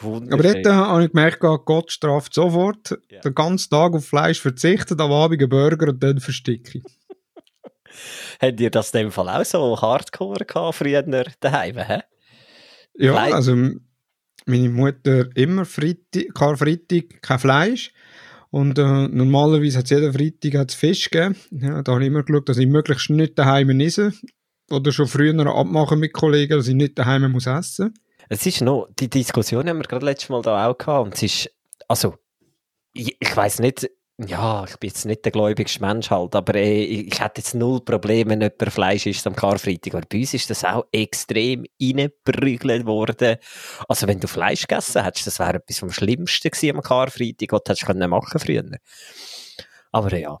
Aber 0.00 0.42
dort 0.42 0.66
habe 0.66 1.04
ich 1.04 1.10
gemerkt, 1.10 1.40
Gott 1.40 1.90
straft 1.90 2.32
sofort, 2.32 2.96
ja. 3.10 3.20
den 3.20 3.34
ganzen 3.34 3.70
Tag 3.70 3.94
auf 3.94 4.06
Fleisch 4.06 4.40
verzichtet, 4.40 5.00
am 5.00 5.10
Abend 5.10 5.40
einen 5.40 5.48
Burger 5.48 5.88
und 5.88 6.02
dann 6.02 6.20
versticke 6.20 6.82
Habt 8.40 8.60
ihr 8.60 8.70
das 8.70 8.92
in 8.92 9.00
dem 9.00 9.10
Fall 9.10 9.28
auch 9.28 9.44
so 9.44 9.80
hardcore 9.80 10.44
gehabt, 10.44 10.76
früher 10.76 11.02
daheim? 11.02 12.02
Ja, 12.94 13.12
Fleisch? 13.12 13.32
also 13.34 13.56
meine 14.48 14.68
Mutter 14.68 15.34
immer 15.36 15.64
Freitag, 15.64 16.34
Karfreitag 16.34 17.22
kein 17.22 17.38
Fleisch. 17.38 17.92
Und 18.50 18.78
äh, 18.78 19.08
normalerweise 19.08 19.78
hat 19.78 19.84
es 19.84 19.90
jeden 19.90 20.12
Freitag 20.12 20.72
Fisch 20.72 21.10
gegeben. 21.10 21.36
Ja, 21.50 21.82
da 21.82 21.92
habe 21.92 22.02
ich 22.02 22.08
immer 22.08 22.22
geschaut, 22.22 22.48
dass 22.48 22.58
ich 22.58 22.66
möglichst 22.66 23.10
nicht 23.10 23.38
daheim 23.38 23.78
esse. 23.80 24.12
Oder 24.70 24.92
schon 24.92 25.06
früher 25.06 25.46
abmachen 25.46 26.00
mit 26.00 26.12
Kollegen, 26.12 26.56
dass 26.56 26.68
ich 26.68 26.74
nicht 26.74 26.98
daheim 26.98 27.30
muss 27.30 27.46
essen 27.46 27.94
Es 28.28 28.44
ist 28.46 28.60
noch, 28.60 28.88
die 28.98 29.08
Diskussion 29.08 29.68
haben 29.68 29.78
wir 29.78 29.84
gerade 29.84 30.04
letztes 30.04 30.28
Mal 30.30 30.42
da 30.42 30.66
auch 30.68 30.76
gehabt. 30.76 31.06
Und 31.06 31.14
es 31.14 31.22
ist, 31.22 31.50
also, 31.88 32.16
ich, 32.92 33.16
ich 33.20 33.36
weiß 33.36 33.60
nicht, 33.60 33.90
ja, 34.26 34.64
ich 34.68 34.76
bin 34.78 34.88
jetzt 34.88 35.04
nicht 35.04 35.24
der 35.24 35.30
gläubigste 35.30 35.80
Mensch 35.80 36.10
halt, 36.10 36.34
aber 36.34 36.56
äh, 36.56 36.82
ich 36.82 37.20
hätte 37.20 37.40
jetzt 37.40 37.54
null 37.54 37.80
Probleme, 37.80 38.30
wenn 38.30 38.40
jemand 38.40 38.72
Fleisch 38.72 39.06
isst 39.06 39.26
am 39.28 39.36
Karfreitag. 39.36 39.94
Aber 39.94 40.06
bei 40.08 40.18
uns 40.18 40.34
ist 40.34 40.50
das 40.50 40.64
auch 40.64 40.86
extrem 40.90 41.64
reingeprügelt 41.80 42.84
worden. 42.84 43.36
Also 43.88 44.08
wenn 44.08 44.18
du 44.18 44.26
Fleisch 44.26 44.66
gegessen 44.66 45.04
hättest, 45.04 45.28
das 45.28 45.38
wäre 45.38 45.58
etwas 45.58 45.78
vom 45.78 45.92
Schlimmsten 45.92 46.50
gewesen 46.50 46.76
am 46.76 46.82
Karfreitag, 46.82 47.52
was 47.52 47.62
du 47.62 47.70
hättest 47.70 47.86
können 47.86 48.10
machen 48.10 48.40
früher. 48.40 48.64
Aber 49.92 50.16
ja, 50.16 50.36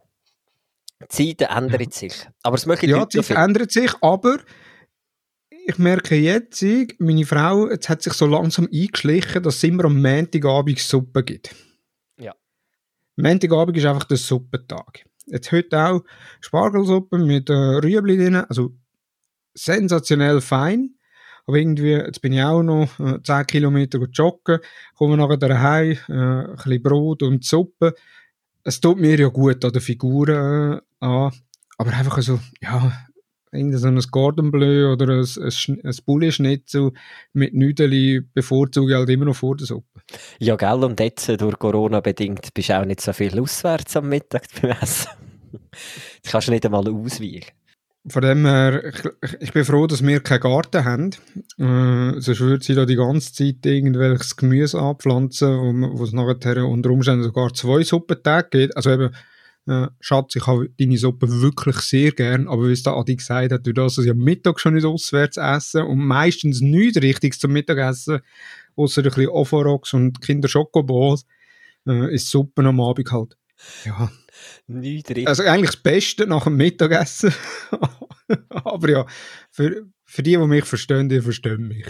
die 1.12 1.36
Zeit 1.36 1.48
ändert 1.48 1.94
sich. 1.94 2.14
Aber 2.42 2.56
es 2.56 2.66
möchte 2.66 2.86
Ja, 2.86 3.06
die 3.06 3.20
Zeit 3.20 3.36
ändert 3.36 3.70
sich, 3.70 3.92
aber 4.00 4.38
ich 5.66 5.78
merke 5.78 6.16
jetzt, 6.16 6.64
meine 6.98 7.26
Frau, 7.26 7.68
jetzt 7.70 7.88
hat 7.88 8.02
sich 8.02 8.14
so 8.14 8.26
langsam 8.26 8.68
eingeschlichen, 8.72 9.42
dass 9.42 9.56
es 9.56 9.64
immer 9.64 9.84
am 9.84 10.02
Montagabend 10.02 10.80
Suppe 10.80 11.22
gibt. 11.22 11.54
Montagabend 13.18 13.76
ist 13.76 13.84
einfach 13.84 14.04
der 14.04 14.16
Suppentag. 14.16 15.04
Jetzt 15.26 15.52
heute 15.52 15.78
auch 15.78 16.04
Spargelsuppe 16.40 17.18
mit 17.18 17.50
äh, 17.50 17.52
Rüebli 17.52 18.16
drin, 18.16 18.36
also 18.36 18.74
sensationell 19.54 20.40
fein. 20.40 20.94
Aber 21.46 21.56
irgendwie, 21.56 21.92
jetzt 21.92 22.20
bin 22.20 22.32
ich 22.32 22.42
auch 22.42 22.62
noch 22.62 22.88
äh, 23.00 23.22
10 23.22 23.46
Kilometer 23.46 23.98
joggen, 24.12 24.60
komme 24.96 25.16
nachher 25.16 25.36
daheim, 25.36 25.96
äh, 26.08 26.12
ein 26.12 26.56
bisschen 26.56 26.82
Brot 26.82 27.22
und 27.22 27.44
Suppe. 27.44 27.94
Es 28.62 28.80
tut 28.80 28.98
mir 28.98 29.18
ja 29.18 29.28
gut 29.28 29.64
an 29.64 29.72
der 29.72 29.80
Figur 29.80 30.28
äh, 30.28 30.80
an, 31.00 31.32
aber 31.78 31.92
einfach 31.92 32.20
so, 32.22 32.38
ja, 32.60 32.92
irgendein 33.52 33.78
so 33.78 33.88
ein 33.88 33.98
Gordon 34.10 34.50
Bleu 34.50 34.92
oder 34.92 35.08
ein, 35.08 35.24
ein, 35.24 35.80
ein 35.84 35.96
Bulli-Schnitzel 36.04 36.92
mit 37.32 37.54
Nüdeli 37.54 38.22
bevorzuge 38.34 38.92
ich 38.92 38.98
halt 38.98 39.08
immer 39.10 39.26
noch 39.26 39.36
vor 39.36 39.56
der 39.56 39.66
Suppe. 39.66 40.00
Ja, 40.38 40.56
gell, 40.56 40.84
und 40.84 41.00
jetzt 41.00 41.28
durch 41.40 41.58
Corona 41.58 42.00
bedingt 42.00 42.52
bist 42.54 42.68
du 42.68 42.78
auch 42.78 42.84
nicht 42.84 43.00
so 43.00 43.12
viel 43.12 43.38
auswärts 43.38 43.96
am 43.96 44.08
Mittag 44.08 44.44
beim 44.62 44.72
Essen. 44.80 45.10
Das 46.22 46.32
kannst 46.32 46.48
du 46.48 46.52
nicht 46.52 46.66
einmal 46.66 46.88
ausweichen. 46.88 47.52
Von 48.10 48.22
dem 48.22 48.46
her, 48.46 48.84
ich, 49.22 49.36
ich, 49.40 49.52
bin 49.52 49.64
froh, 49.64 49.86
dass 49.86 50.06
wir 50.06 50.20
keinen 50.20 50.40
Garten 50.40 50.84
haben. 50.84 51.10
Äh, 51.58 52.20
sonst 52.20 52.40
würde 52.40 52.64
sie 52.64 52.74
da 52.74 52.86
die 52.86 52.96
ganze 52.96 53.34
Zeit 53.34 53.66
irgendwelches 53.66 54.36
Gemüse 54.36 54.80
anpflanzen, 54.80 55.98
wo 55.98 56.04
es 56.04 56.12
nachher 56.12 56.64
unter 56.66 56.90
Umständen 56.90 57.24
sogar 57.24 57.52
zwei 57.52 57.82
Suppentage 57.82 58.48
gibt. 58.50 58.76
Also 58.76 58.92
eben, 58.92 59.10
äh, 59.68 59.88
Schatz, 60.00 60.34
ich 60.36 60.46
habe 60.46 60.70
deine 60.78 60.96
Suppe 60.96 61.28
wirklich 61.42 61.76
sehr 61.76 62.12
gern, 62.12 62.48
aber 62.48 62.68
wie 62.68 62.72
es 62.72 62.82
da 62.82 62.94
Adi 62.94 63.16
gesagt 63.16 63.52
hat, 63.52 63.66
durch 63.66 63.74
das, 63.74 63.96
dass 63.96 64.04
ich 64.04 64.10
am 64.10 64.18
Mittag 64.18 64.58
schon 64.60 64.74
nicht 64.74 64.86
auswärts 64.86 65.36
esse 65.36 65.84
und 65.84 65.98
meistens 65.98 66.60
nichts 66.60 67.02
Richtiges 67.02 67.38
zum 67.38 67.52
Mittagessen, 67.52 68.20
außer 68.76 69.02
ein 69.02 69.04
bisschen 69.04 69.28
Oforox 69.28 69.94
und 69.94 70.20
Kinder 70.20 70.48
Schokoballs, 70.48 71.26
äh, 71.86 72.14
ist 72.14 72.30
Suppe 72.30 72.64
am 72.64 72.80
Abend 72.80 73.12
halt. 73.12 73.36
Ja. 73.84 74.10
Nichts 74.68 75.10
richtig. 75.10 75.28
Also 75.28 75.42
eigentlich 75.42 75.72
das 75.72 75.82
Beste 75.82 76.26
nach 76.26 76.44
dem 76.44 76.56
Mittagessen. 76.56 77.34
aber 78.48 78.90
ja, 78.90 79.06
für, 79.50 79.86
für 80.04 80.22
die, 80.22 80.32
die 80.32 80.38
mich 80.38 80.64
verstehen, 80.64 81.08
die 81.08 81.20
verstehen 81.20 81.68
mich. 81.68 81.86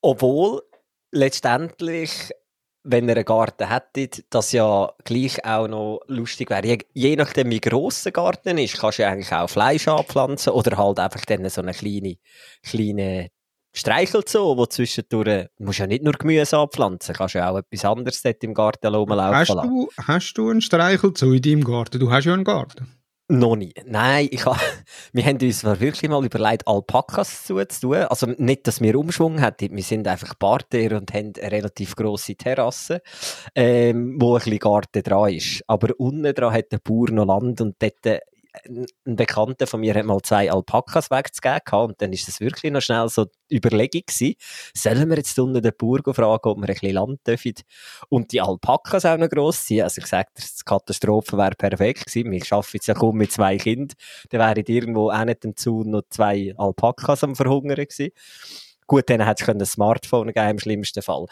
Obwohl 0.00 0.62
letztendlich 1.10 2.30
wenn 2.84 3.08
ihr 3.08 3.16
einen 3.16 3.24
Garten 3.24 3.68
hättet, 3.68 4.24
das 4.30 4.52
ja 4.52 4.90
gleich 5.04 5.44
auch 5.44 5.68
noch 5.68 6.00
lustig 6.06 6.50
wäre. 6.50 6.66
Je, 6.66 6.78
je 6.94 7.16
nachdem, 7.16 7.50
wie 7.50 7.60
gross 7.60 8.04
der 8.04 8.12
Garten 8.12 8.58
ist, 8.58 8.78
kannst 8.78 8.98
du 8.98 9.02
ja 9.02 9.10
eigentlich 9.10 9.32
auch 9.32 9.48
Fleisch 9.48 9.88
anpflanzen 9.88 10.52
oder 10.52 10.76
halt 10.76 10.98
einfach 10.98 11.24
dann 11.24 11.48
so 11.48 11.60
eine 11.60 11.72
kleine, 11.72 12.16
kleine 12.62 13.28
Streichelzoo, 13.74 14.56
wo 14.56 14.66
zwischendurch, 14.66 15.48
du 15.56 15.64
musst 15.64 15.78
ja 15.78 15.86
nicht 15.86 16.02
nur 16.02 16.14
Gemüse 16.14 16.58
anpflanzen, 16.58 17.14
kannst 17.14 17.34
ja 17.34 17.50
auch 17.50 17.58
etwas 17.58 17.84
anderes 17.84 18.22
dort 18.22 18.42
im 18.42 18.54
Garten 18.54 18.94
rumlaufen 18.94 19.36
hast 19.36 19.50
du, 19.50 19.88
hast 19.98 20.34
du 20.34 20.50
einen 20.50 20.60
Streichelzoo 20.60 21.32
in 21.32 21.42
deinem 21.42 21.64
Garten? 21.64 22.00
Du 22.00 22.10
hast 22.10 22.24
ja 22.24 22.34
einen 22.34 22.44
Garten. 22.44 22.97
Noch 23.30 23.56
nie. 23.56 23.74
Nein, 23.84 24.28
ich 24.30 24.46
ha, 24.46 24.56
wir 25.12 25.22
haben 25.24 25.38
uns 25.42 25.62
wirklich 25.62 26.08
mal 26.08 26.24
überlegt, 26.24 26.66
Alpakas 26.66 27.44
zuzutun. 27.44 28.04
Also 28.04 28.26
nicht, 28.38 28.66
dass 28.66 28.80
wir 28.80 28.98
Umschwung 28.98 29.38
hätten. 29.38 29.76
Wir 29.76 29.82
sind 29.82 30.08
einfach 30.08 30.32
Bartier 30.34 30.96
und 30.96 31.12
haben 31.12 31.34
eine 31.38 31.52
relativ 31.52 31.94
grosse 31.94 32.36
Terrasse, 32.36 33.02
ähm, 33.54 34.16
wo 34.18 34.34
ein 34.34 34.38
bisschen 34.38 34.58
Garten 34.60 35.02
dran 35.02 35.34
ist. 35.34 35.62
Aber 35.66 35.88
unten 35.98 36.34
dran 36.34 36.54
hat 36.54 36.72
der 36.72 36.78
Bauer 36.78 37.10
noch 37.10 37.26
Land 37.26 37.60
und 37.60 37.76
dort 37.78 38.22
ein 38.64 39.16
Bekannter 39.16 39.66
von 39.66 39.80
mir 39.80 39.94
hat 39.94 40.04
mal 40.04 40.20
zwei 40.22 40.50
Alpakas 40.50 41.10
wegzugeben 41.10 41.88
und 41.88 42.00
dann 42.00 42.12
ist 42.12 42.28
das 42.28 42.40
wirklich 42.40 42.72
noch 42.72 42.80
schnell 42.80 43.08
so 43.08 43.26
die 43.50 43.56
Überlegung 43.56 44.02
gewesen, 44.06 44.34
sollen 44.74 45.08
wir 45.08 45.16
jetzt 45.16 45.38
unten 45.38 45.62
den 45.62 45.72
Bauer 45.76 46.14
fragen, 46.14 46.48
ob 46.48 46.58
wir 46.58 46.68
ein 46.68 46.74
bisschen 46.74 46.94
Land 46.94 47.26
dürfen 47.26 47.54
und 48.08 48.32
die 48.32 48.40
Alpakas 48.40 49.04
auch 49.04 49.16
noch 49.16 49.28
gross 49.28 49.66
sind. 49.66 49.82
Also 49.82 50.00
ich 50.00 50.06
sage, 50.06 50.28
die 50.36 50.42
Katastrophe 50.64 51.36
wäre 51.36 51.54
perfekt 51.56 52.06
gewesen. 52.06 52.32
Ich 52.32 52.52
arbeite 52.52 52.74
jetzt 52.74 52.86
ja 52.86 52.94
kaum 52.94 53.16
mit 53.16 53.32
zwei 53.32 53.56
Kindern. 53.56 53.96
Dann 54.30 54.40
wären 54.40 54.64
irgendwo 54.66 55.10
auch 55.10 55.24
nicht 55.24 55.44
dazu 55.44 55.84
noch 55.84 56.02
zwei 56.10 56.54
Alpakas 56.56 57.24
am 57.24 57.36
Verhungern 57.36 57.76
gewesen. 57.76 58.10
Gut, 58.86 59.10
dann 59.10 59.24
hätte 59.24 59.44
es 59.44 59.48
ein 59.48 59.66
Smartphone 59.66 60.32
geben 60.32 60.50
im 60.50 60.58
schlimmsten 60.58 61.02
Fall. 61.02 61.26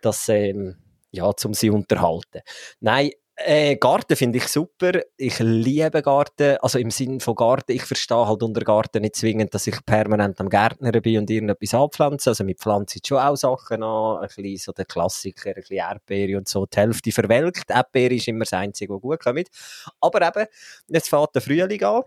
Das, 0.00 0.28
ähm, 0.28 0.76
ja, 1.10 1.34
zum 1.36 1.52
sie 1.52 1.70
unterhalten. 1.70 2.40
Nein, 2.80 3.10
äh, 3.36 3.76
Garten 3.76 4.16
finde 4.16 4.38
ich 4.38 4.46
super. 4.48 5.00
Ich 5.16 5.38
liebe 5.38 6.02
Garten. 6.02 6.56
Also 6.60 6.78
im 6.78 6.90
Sinne 6.90 7.20
von 7.20 7.34
Garten, 7.34 7.72
ich 7.72 7.82
verstehe 7.82 8.26
halt 8.26 8.42
unter 8.42 8.60
Garten 8.62 9.02
nicht 9.02 9.16
zwingend, 9.16 9.54
dass 9.54 9.66
ich 9.66 9.84
permanent 9.84 10.40
am 10.40 10.48
Gärtner 10.48 10.92
bin 11.00 11.18
und 11.18 11.30
irgendetwas 11.30 11.74
anpflanze. 11.74 12.30
Also 12.30 12.44
mit 12.44 12.60
Pflanzen 12.60 13.00
schon 13.04 13.18
auch 13.18 13.36
Sachen 13.36 13.82
an. 13.82 14.18
Ein 14.18 14.28
bisschen 14.28 14.56
so 14.58 14.72
der 14.72 14.84
Klassiker, 14.84 15.50
ein 15.50 15.54
bisschen 15.54 15.76
Erdbeere 15.76 16.38
und 16.38 16.48
so. 16.48 16.66
Die 16.66 16.76
Hälfte 16.76 17.12
verwelkt. 17.12 17.70
Erdbeere 17.70 18.14
ist 18.14 18.28
immer 18.28 18.44
das 18.44 18.52
Einzige, 18.52 18.94
was 18.94 19.00
gut 19.00 19.20
kommt. 19.20 19.48
Aber 20.00 20.22
eben, 20.26 20.46
jetzt 20.88 21.08
fährt 21.08 21.34
der 21.34 21.42
Frühling 21.42 21.82
an. 21.82 22.02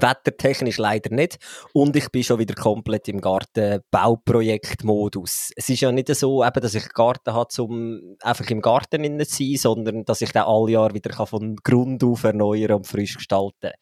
Wettertechnisch 0.00 0.78
leider 0.78 1.14
nicht. 1.14 1.36
Und 1.72 1.94
ich 1.96 2.08
bin 2.10 2.24
schon 2.24 2.38
wieder 2.38 2.54
komplett 2.54 3.08
im 3.08 3.20
Gartenbauprojektmodus. 3.20 5.50
Es 5.56 5.68
ist 5.68 5.80
ja 5.80 5.90
nicht 5.92 6.14
so, 6.14 6.44
eben, 6.44 6.60
dass 6.60 6.74
ich 6.74 6.92
Garten 6.92 7.34
habe, 7.34 7.62
um 7.62 8.16
einfach 8.20 8.48
im 8.50 8.60
Garten 8.60 9.24
zu 9.24 9.44
sein, 9.44 9.56
sondern 9.56 10.04
dass 10.04 10.22
ich 10.22 10.32
den 10.32 10.42
alle 10.42 10.72
Jahr 10.72 10.92
wieder 10.94 11.26
von 11.26 11.56
Grund 11.56 12.04
auf 12.04 12.24
erneuern 12.24 12.76
und 12.76 12.86
frisch 12.86 13.16
gestalten 13.16 13.72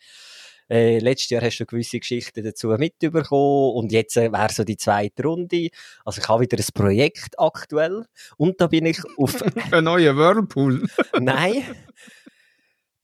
äh, 0.70 0.98
letztes 0.98 1.30
Jahr 1.30 1.42
hast 1.42 1.58
du 1.58 1.66
gewisse 1.66 1.98
Geschichten 1.98 2.42
dazu 2.42 2.68
mitbekommen 2.68 3.74
und 3.74 3.92
jetzt 3.92 4.16
äh, 4.16 4.32
wäre 4.32 4.52
so 4.52 4.64
die 4.64 4.76
zweite 4.76 5.22
Runde. 5.22 5.68
Also 6.04 6.20
ich 6.20 6.28
habe 6.28 6.42
wieder 6.42 6.58
ein 6.58 6.64
Projekt 6.74 7.38
aktuell 7.38 8.06
und 8.36 8.60
da 8.60 8.66
bin 8.66 8.86
ich 8.86 9.00
auf... 9.18 9.42
Ein 9.72 9.84
neuer 9.84 10.16
Whirlpool? 10.16 10.86
Nein, 11.20 11.64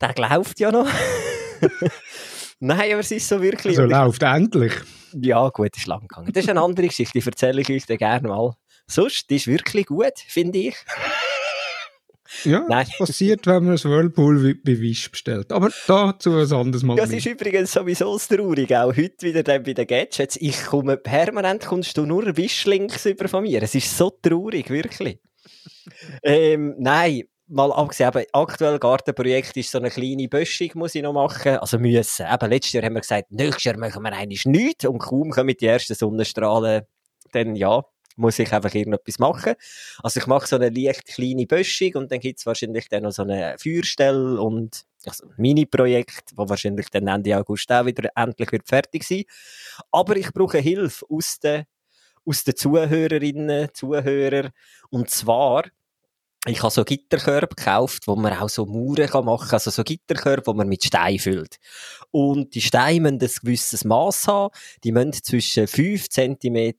der 0.01 0.15
läuft 0.17 0.61
ja 0.61 0.73
noch. 0.73 0.89
Nein, 2.61 2.93
aber 2.93 3.01
es 3.01 3.11
ist 3.11 3.27
so 3.27 3.41
wirklich. 3.43 3.79
Also 3.79 3.91
läuft 3.91 4.23
endlich. 4.23 4.73
Ja, 5.15 5.49
gut, 5.49 5.77
ist 5.77 5.87
lang 5.87 6.03
gegangen. 6.03 6.31
Das 6.33 6.45
ist 6.45 6.51
eine 6.51 6.61
andere 6.61 6.87
Geschichte, 6.87 7.19
die 7.19 7.27
erzähle 7.27 7.63
ich 7.63 7.71
euch 7.71 7.87
dann 7.87 7.97
gerne 7.97 8.29
mal. 8.29 8.55
Sonst, 8.87 9.31
die 9.31 9.37
ist 9.37 9.47
wirklich 9.47 9.87
gut, 9.87 10.13
finde 10.27 10.59
ich. 10.59 10.77
Ja, 12.45 12.61
Nein. 12.69 12.87
das 12.87 13.09
passiert, 13.09 13.47
wenn 13.47 13.65
man 13.65 13.73
ein 13.73 13.85
Whirlpool 13.85 14.55
bei 14.63 14.79
Wish 14.79 15.11
bestellt. 15.11 15.53
Aber 15.53 15.71
dazu 15.87 16.37
ein 16.37 16.53
anderes 16.53 16.83
Mal. 16.83 16.99
Es 16.99 17.11
ist 17.11 17.27
übrigens 17.27 17.73
sowieso 17.73 18.19
Traurig, 18.19 18.75
auch 18.77 18.95
heute 18.95 19.23
wieder 19.23 19.43
dann 19.43 19.63
bei 19.63 19.73
den 19.73 19.87
Gadgets. 19.87 20.37
Ich 20.37 20.65
komme 20.65 20.97
permanent, 20.97 21.65
kommst 21.65 21.97
du 21.97 22.05
nur 22.05 22.37
Wischlinks 22.37 23.07
über 23.07 23.29
von 23.29 23.43
mir. 23.45 23.63
Es 23.63 23.75
ist 23.75 23.97
so 23.97 24.11
traurig, 24.11 24.69
wirklich. 24.71 25.19
ähm, 26.23 26.75
nein, 26.79 27.23
mal 27.51 27.73
abgesehen, 27.73 28.11
eben, 28.15 28.27
aktuell 28.33 28.79
Gartenprojekt 28.79 29.57
ist 29.57 29.71
so 29.71 29.79
eine 29.79 29.91
kleine 29.91 30.29
Böschung, 30.29 30.71
muss 30.75 30.95
ich 30.95 31.03
noch 31.03 31.13
machen. 31.13 31.57
Also 31.59 31.79
müssen. 31.79 32.27
Eben, 32.27 32.51
letztes 32.51 32.73
Jahr 32.73 32.85
haben 32.85 32.95
wir 32.95 33.01
gesagt, 33.01 33.31
nächstes 33.33 33.65
Jahr 33.65 33.77
machen 33.77 34.03
wir 34.03 34.13
eigentlich 34.13 34.47
nichts 34.47 34.85
und 34.85 34.99
kaum 34.99 35.31
kommen 35.31 35.55
die 35.61 35.67
ersten 35.67 35.95
Sonnenstrahlen, 35.95 36.83
dann 37.33 37.57
ja, 37.57 37.85
muss 38.17 38.39
ich 38.39 38.53
einfach 38.53 38.75
irgendetwas 38.75 39.19
machen. 39.19 39.55
Also 40.03 40.21
ich 40.21 40.27
mache 40.27 40.47
so 40.47 40.57
eine 40.57 40.69
leicht 40.69 41.07
kleine 41.07 41.47
Böschung 41.47 41.95
und 41.95 42.13
dann 42.13 42.21
gibt's 42.21 42.47
wahrscheinlich 42.47 42.89
dann 42.89 43.03
noch 43.03 43.13
so 43.13 43.23
eine 43.23 43.57
Feuerstelle 43.59 44.41
und 44.41 44.85
also 45.05 45.27
ein 45.27 45.35
Mini-Projekt, 45.37 46.33
wo 46.37 46.49
wahrscheinlich 46.49 46.89
dann 46.91 47.09
Ende 47.09 47.37
August 47.37 47.73
auch 47.73 47.87
wieder 47.87 48.11
endlich 48.15 48.53
wird 48.53 48.69
fertig 48.69 49.05
sein. 49.05 49.25
Aber 49.91 50.17
ich 50.17 50.33
brauche 50.33 50.59
Hilfe 50.59 51.07
aus 51.09 51.41
den, 51.41 51.65
aus 52.25 52.45
den 52.45 52.57
Zuhörerinnen, 52.57 53.69
Zuhörern. 53.73 54.51
Und 54.91 55.11
zwar, 55.11 55.65
ich 56.47 56.63
habe 56.63 56.71
so 56.71 56.85
Gitterkörbe 56.85 57.55
gekauft, 57.55 58.07
wo 58.07 58.17
man 58.17 58.33
auch 58.33 58.49
so 58.49 58.65
Mauern 58.65 59.25
machen 59.25 59.49
kann. 59.49 59.57
Also 59.57 59.71
so 59.71 59.85
Gitterkörbe, 59.85 60.47
wo 60.47 60.55
man 60.55 60.69
mit 60.69 60.83
Stein 60.83 61.19
füllt. 61.19 61.59
Und 62.11 62.55
die 62.55 62.63
Steine 62.63 63.01
müssen 63.01 63.21
ein 63.21 63.31
gewisses 63.43 63.85
Maß 63.85 64.27
haben. 64.27 64.55
Die 64.83 64.93
müssen 64.93 65.13
zwischen 65.13 65.67
5 65.67 66.09
cm 66.09 66.73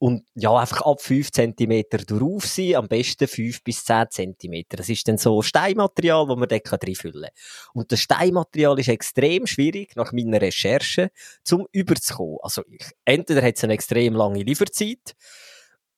und 0.00 0.24
ja, 0.34 0.54
einfach 0.56 0.82
ab 0.82 1.00
5 1.00 1.30
cm 1.32 1.82
drauf 1.90 2.46
sein, 2.46 2.76
am 2.76 2.86
besten 2.86 3.26
5 3.26 3.64
bis 3.64 3.84
10 3.84 4.06
cm. 4.10 4.64
Das 4.68 4.88
ist 4.88 5.08
dann 5.08 5.18
so 5.18 5.42
Steinmaterial, 5.42 6.28
wo 6.28 6.36
man 6.36 6.48
dort 6.48 6.82
drin 6.84 6.94
füllen 6.94 7.22
kann. 7.22 7.72
Und 7.74 7.90
das 7.90 8.00
Steinmaterial 8.00 8.78
ist 8.78 8.88
extrem 8.88 9.46
schwierig, 9.46 9.96
nach 9.96 10.12
meiner 10.12 10.40
Recherche, 10.40 11.10
zum 11.42 11.66
überzukommen. 11.72 12.38
Also 12.42 12.62
ich, 12.68 12.84
entweder 13.04 13.42
hat 13.42 13.56
es 13.56 13.64
eine 13.64 13.74
extrem 13.74 14.14
lange 14.14 14.42
Lieferzeit, 14.42 15.16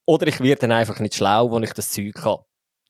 oder 0.07 0.27
ich 0.27 0.41
werde 0.41 0.63
dann 0.63 0.73
einfach 0.73 0.99
nicht 0.99 1.15
schlau, 1.15 1.53
wenn 1.53 1.63
ich 1.63 1.73
das 1.73 1.91
Zeug 1.91 2.15
kann 2.15 2.39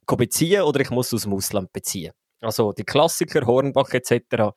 beziehen, 0.06 0.62
oder 0.62 0.80
ich 0.80 0.90
muss 0.90 1.14
aus 1.14 1.22
dem 1.22 1.34
Ausland 1.34 1.72
beziehen. 1.72 2.12
Also 2.40 2.72
die 2.72 2.84
Klassiker, 2.84 3.46
Hornbach 3.46 3.92
etc., 3.92 4.52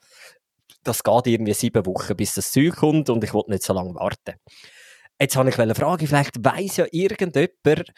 das 0.84 1.04
geht 1.04 1.28
irgendwie 1.28 1.54
sieben 1.54 1.86
Wochen, 1.86 2.16
bis 2.16 2.36
das 2.36 2.52
Zeug 2.52 2.76
kommt 2.76 3.10
und 3.10 3.24
ich 3.24 3.34
will 3.34 3.44
nicht 3.48 3.64
so 3.64 3.74
lange 3.74 3.96
warten. 3.96 4.36
Jetzt 5.20 5.36
habe 5.36 5.50
ich 5.50 5.60
eine 5.60 5.76
Frage, 5.76 6.08
vielleicht 6.08 6.44
weiss 6.44 6.78
ja 6.78 6.86
irgendjemand, 6.92 7.94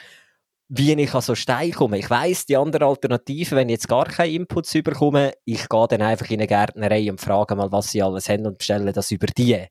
wie 0.68 0.94
ich 0.94 1.14
an 1.14 1.22
so 1.22 1.36
Stein 1.36 1.72
komme. 1.72 2.00
Ich 2.00 2.10
weiss, 2.10 2.46
die 2.46 2.58
andere 2.58 2.86
Alternative, 2.86 3.56
wenn 3.56 3.70
ich 3.70 3.74
jetzt 3.74 3.88
gar 3.88 4.06
keine 4.06 4.32
Inputs 4.32 4.74
bekomme, 4.74 5.34
ich 5.46 5.70
gehe 5.70 5.88
dann 5.88 6.02
einfach 6.02 6.30
in 6.30 6.40
eine 6.40 6.48
Gärtnerei 6.48 7.10
und 7.10 7.22
frage 7.22 7.56
mal, 7.56 7.72
was 7.72 7.92
sie 7.92 8.02
alles 8.02 8.30
haben 8.30 8.46
und 8.46 8.58
bestelle 8.58 8.92
das 8.92 9.12
über 9.12 9.28
die. 9.28 9.66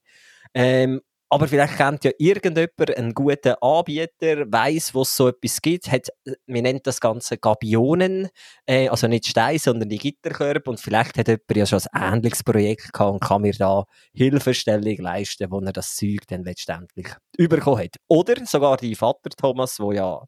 Ähm, 0.55 1.01
aber 1.35 1.49
vielleicht 1.49 1.77
kennt 1.77 2.05
ja 2.05 2.13
irgendjemand 2.17 2.97
einen 2.97 3.13
guten 3.13 3.55
Anbieter, 3.61 4.45
weiss, 4.53 4.95
wo 4.95 5.03
es 5.03 5.17
so 5.17 5.27
etwas 5.27 5.61
gibt, 5.61 5.91
hat, 5.91 6.09
wir 6.47 6.63
nennen 6.63 6.79
das 6.85 7.01
Ganze? 7.01 7.39
Gabionen, 7.39 8.29
äh, 8.67 8.89
also 8.89 9.09
nicht 9.09 9.27
Stein, 9.27 9.59
sondern 9.59 9.89
die 9.89 9.99
Gitterkörbe. 9.99 10.71
Und 10.71 10.79
vielleicht 10.79 11.19
hat 11.19 11.27
jemand 11.27 11.57
ja 11.57 11.67
schon 11.67 11.81
ein 11.91 12.15
ähnliches 12.15 12.45
Projekt 12.45 12.93
gehabt 12.93 13.13
und 13.15 13.21
kann 13.21 13.43
mir 13.43 13.53
da 13.53 13.85
Hilfestellung 14.13 14.97
leisten, 14.99 15.51
wo 15.51 15.59
er 15.59 15.73
das 15.73 15.97
Zeug 15.97 16.21
dann 16.29 16.45
letztendlich 16.45 17.09
überkommen 17.37 17.83
hat. 17.83 17.97
Oder 18.07 18.47
sogar 18.47 18.77
die 18.77 18.95
Vater 18.95 19.31
Thomas, 19.31 19.81
wo 19.81 19.91
ja 19.91 20.23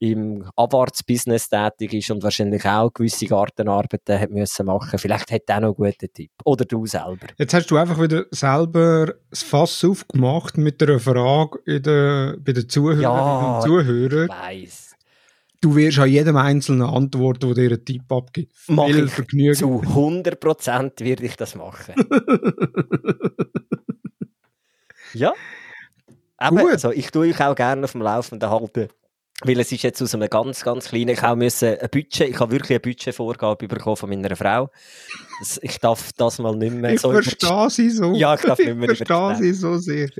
im 0.00 0.50
Abwartsbusiness 0.56 1.50
tätig 1.50 1.92
ist 1.92 2.10
und 2.10 2.22
wahrscheinlich 2.22 2.64
auch 2.64 2.92
gewisse 2.92 3.26
Gartenarbeiten 3.26 4.18
hat 4.18 4.30
müssen 4.30 4.64
machen. 4.64 4.98
Vielleicht 4.98 5.30
hat 5.30 5.42
er 5.46 5.56
auch 5.56 5.60
noch 5.60 5.78
einen 5.78 5.92
guten 5.92 6.12
Tipp. 6.12 6.30
Oder 6.44 6.64
du 6.64 6.86
selber. 6.86 7.26
Jetzt 7.36 7.52
hast 7.52 7.70
du 7.70 7.76
einfach 7.76 8.00
wieder 8.00 8.24
selber 8.30 9.14
das 9.28 9.42
Fass 9.42 9.84
aufgemacht 9.84 10.56
mit 10.56 10.82
einer 10.82 10.98
Frage 10.98 11.58
in 11.66 11.82
der, 11.82 12.36
bei 12.40 12.52
den 12.52 12.66
Zuhörerinnen 12.66 13.02
Ja, 13.02 13.56
und 13.56 13.62
Zuhörern. 13.62 14.24
Ich 14.24 14.30
weiss. 14.30 14.96
Du 15.60 15.76
wirst 15.76 15.98
an 15.98 16.08
jedem 16.08 16.36
Einzelnen 16.36 16.88
antworten, 16.88 17.52
der 17.52 17.68
dir 17.68 17.74
einen 17.74 17.84
Tipp 17.84 18.10
abgibt. 18.10 18.54
Mach 18.68 18.86
Viel 18.86 19.04
ich 19.04 19.12
Vergnügen. 19.12 19.54
Zu 19.54 19.82
100% 19.82 21.04
werde 21.04 21.26
ich 21.26 21.36
das 21.36 21.54
machen. 21.54 21.94
ja. 25.12 25.34
Gut. 26.48 26.70
also 26.70 26.90
ich 26.90 27.10
tue 27.10 27.28
euch 27.28 27.42
auch 27.42 27.54
gerne 27.54 27.84
auf 27.84 27.92
dem 27.92 28.00
Laufenden 28.00 28.48
halten. 28.48 28.88
Weil 29.42 29.58
es 29.60 29.72
ist 29.72 29.82
jetzt 29.82 30.02
aus 30.02 30.14
einem 30.14 30.28
ganz, 30.28 30.62
ganz 30.62 30.88
kleinen, 30.88 31.10
ich 31.10 31.22
auch 31.22 31.36
müssen 31.36 31.78
ein 31.78 31.88
Budget, 31.90 32.28
ich 32.28 32.38
habe 32.38 32.52
wirklich 32.52 32.70
eine 32.70 32.80
Budgetvorgabe 32.80 33.68
bekommen 33.68 33.96
von 33.96 34.10
meiner 34.10 34.36
Frau. 34.36 34.70
Ich 35.62 35.78
darf 35.78 36.12
das 36.16 36.38
mal 36.38 36.54
nicht 36.54 36.74
mehr 36.74 36.92
Ich 36.92 37.00
so 37.00 37.10
verstehe 37.12 37.70
sie 37.70 37.90
so. 37.90 38.12
Ja, 38.14 38.34
ich 38.34 38.42
darf 38.42 38.58
nicht 38.58 38.76
mehr 38.76 38.90
ich 38.90 38.98
verstehe 38.98 39.36
sie 39.36 39.52
so 39.54 39.78
sehr. 39.78 40.08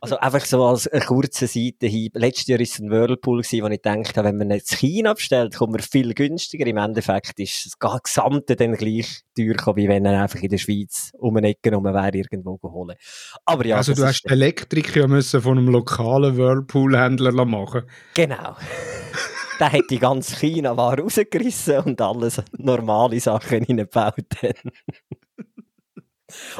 Also 0.00 0.18
einfach 0.18 0.44
so 0.44 0.62
als 0.64 0.88
kurze 1.06 1.46
Seitenhieb. 1.46 2.12
Letztes 2.16 2.46
Jahr 2.46 2.58
war 2.58 2.62
es 2.64 2.78
ein 2.78 2.90
Whirlpool, 2.90 3.38
wo 3.38 3.40
ich 3.40 3.82
gedacht 3.82 4.16
habe, 4.18 4.28
wenn 4.28 4.36
man 4.36 4.50
jetzt 4.50 4.74
China 4.74 5.14
bestellt, 5.14 5.54
kommt 5.54 5.72
man 5.72 5.80
viel 5.80 6.12
günstiger. 6.12 6.66
Im 6.66 6.76
Endeffekt 6.76 7.40
ist 7.40 7.74
das 7.80 8.02
Gesamte 8.02 8.54
dann 8.54 8.74
gleich 8.74 9.22
teuer 9.34 9.54
gekommen, 9.54 9.78
wie 9.78 9.88
wenn 9.88 10.04
er 10.04 10.22
einfach 10.22 10.40
in 10.40 10.50
der 10.50 10.58
Schweiz 10.58 11.10
um 11.18 11.36
eine 11.38 11.48
Ecke 11.48 11.74
rum 11.74 11.84
wäre, 11.84 12.10
irgendwo 12.14 12.58
geholt. 12.58 12.98
Aber 13.46 13.64
ja, 13.64 13.76
also 13.76 13.94
du 13.94 14.04
hast 14.04 14.30
Elektrik 14.30 14.94
ja 14.94 15.06
müssen 15.06 15.40
von 15.40 15.56
einem 15.56 15.68
lokalen 15.68 16.36
Whirlpool-Händler 16.36 17.44
machen 17.46 17.84
Genau. 18.14 18.53
Der 19.60 19.70
hat 19.70 19.84
die 19.88 20.00
ganze 20.00 20.34
China-Ware 20.36 21.02
rausgerissen 21.02 21.78
und 21.80 22.00
alles 22.00 22.42
normale 22.58 23.20
Sachen 23.20 23.64
reingebaut. 23.64 24.24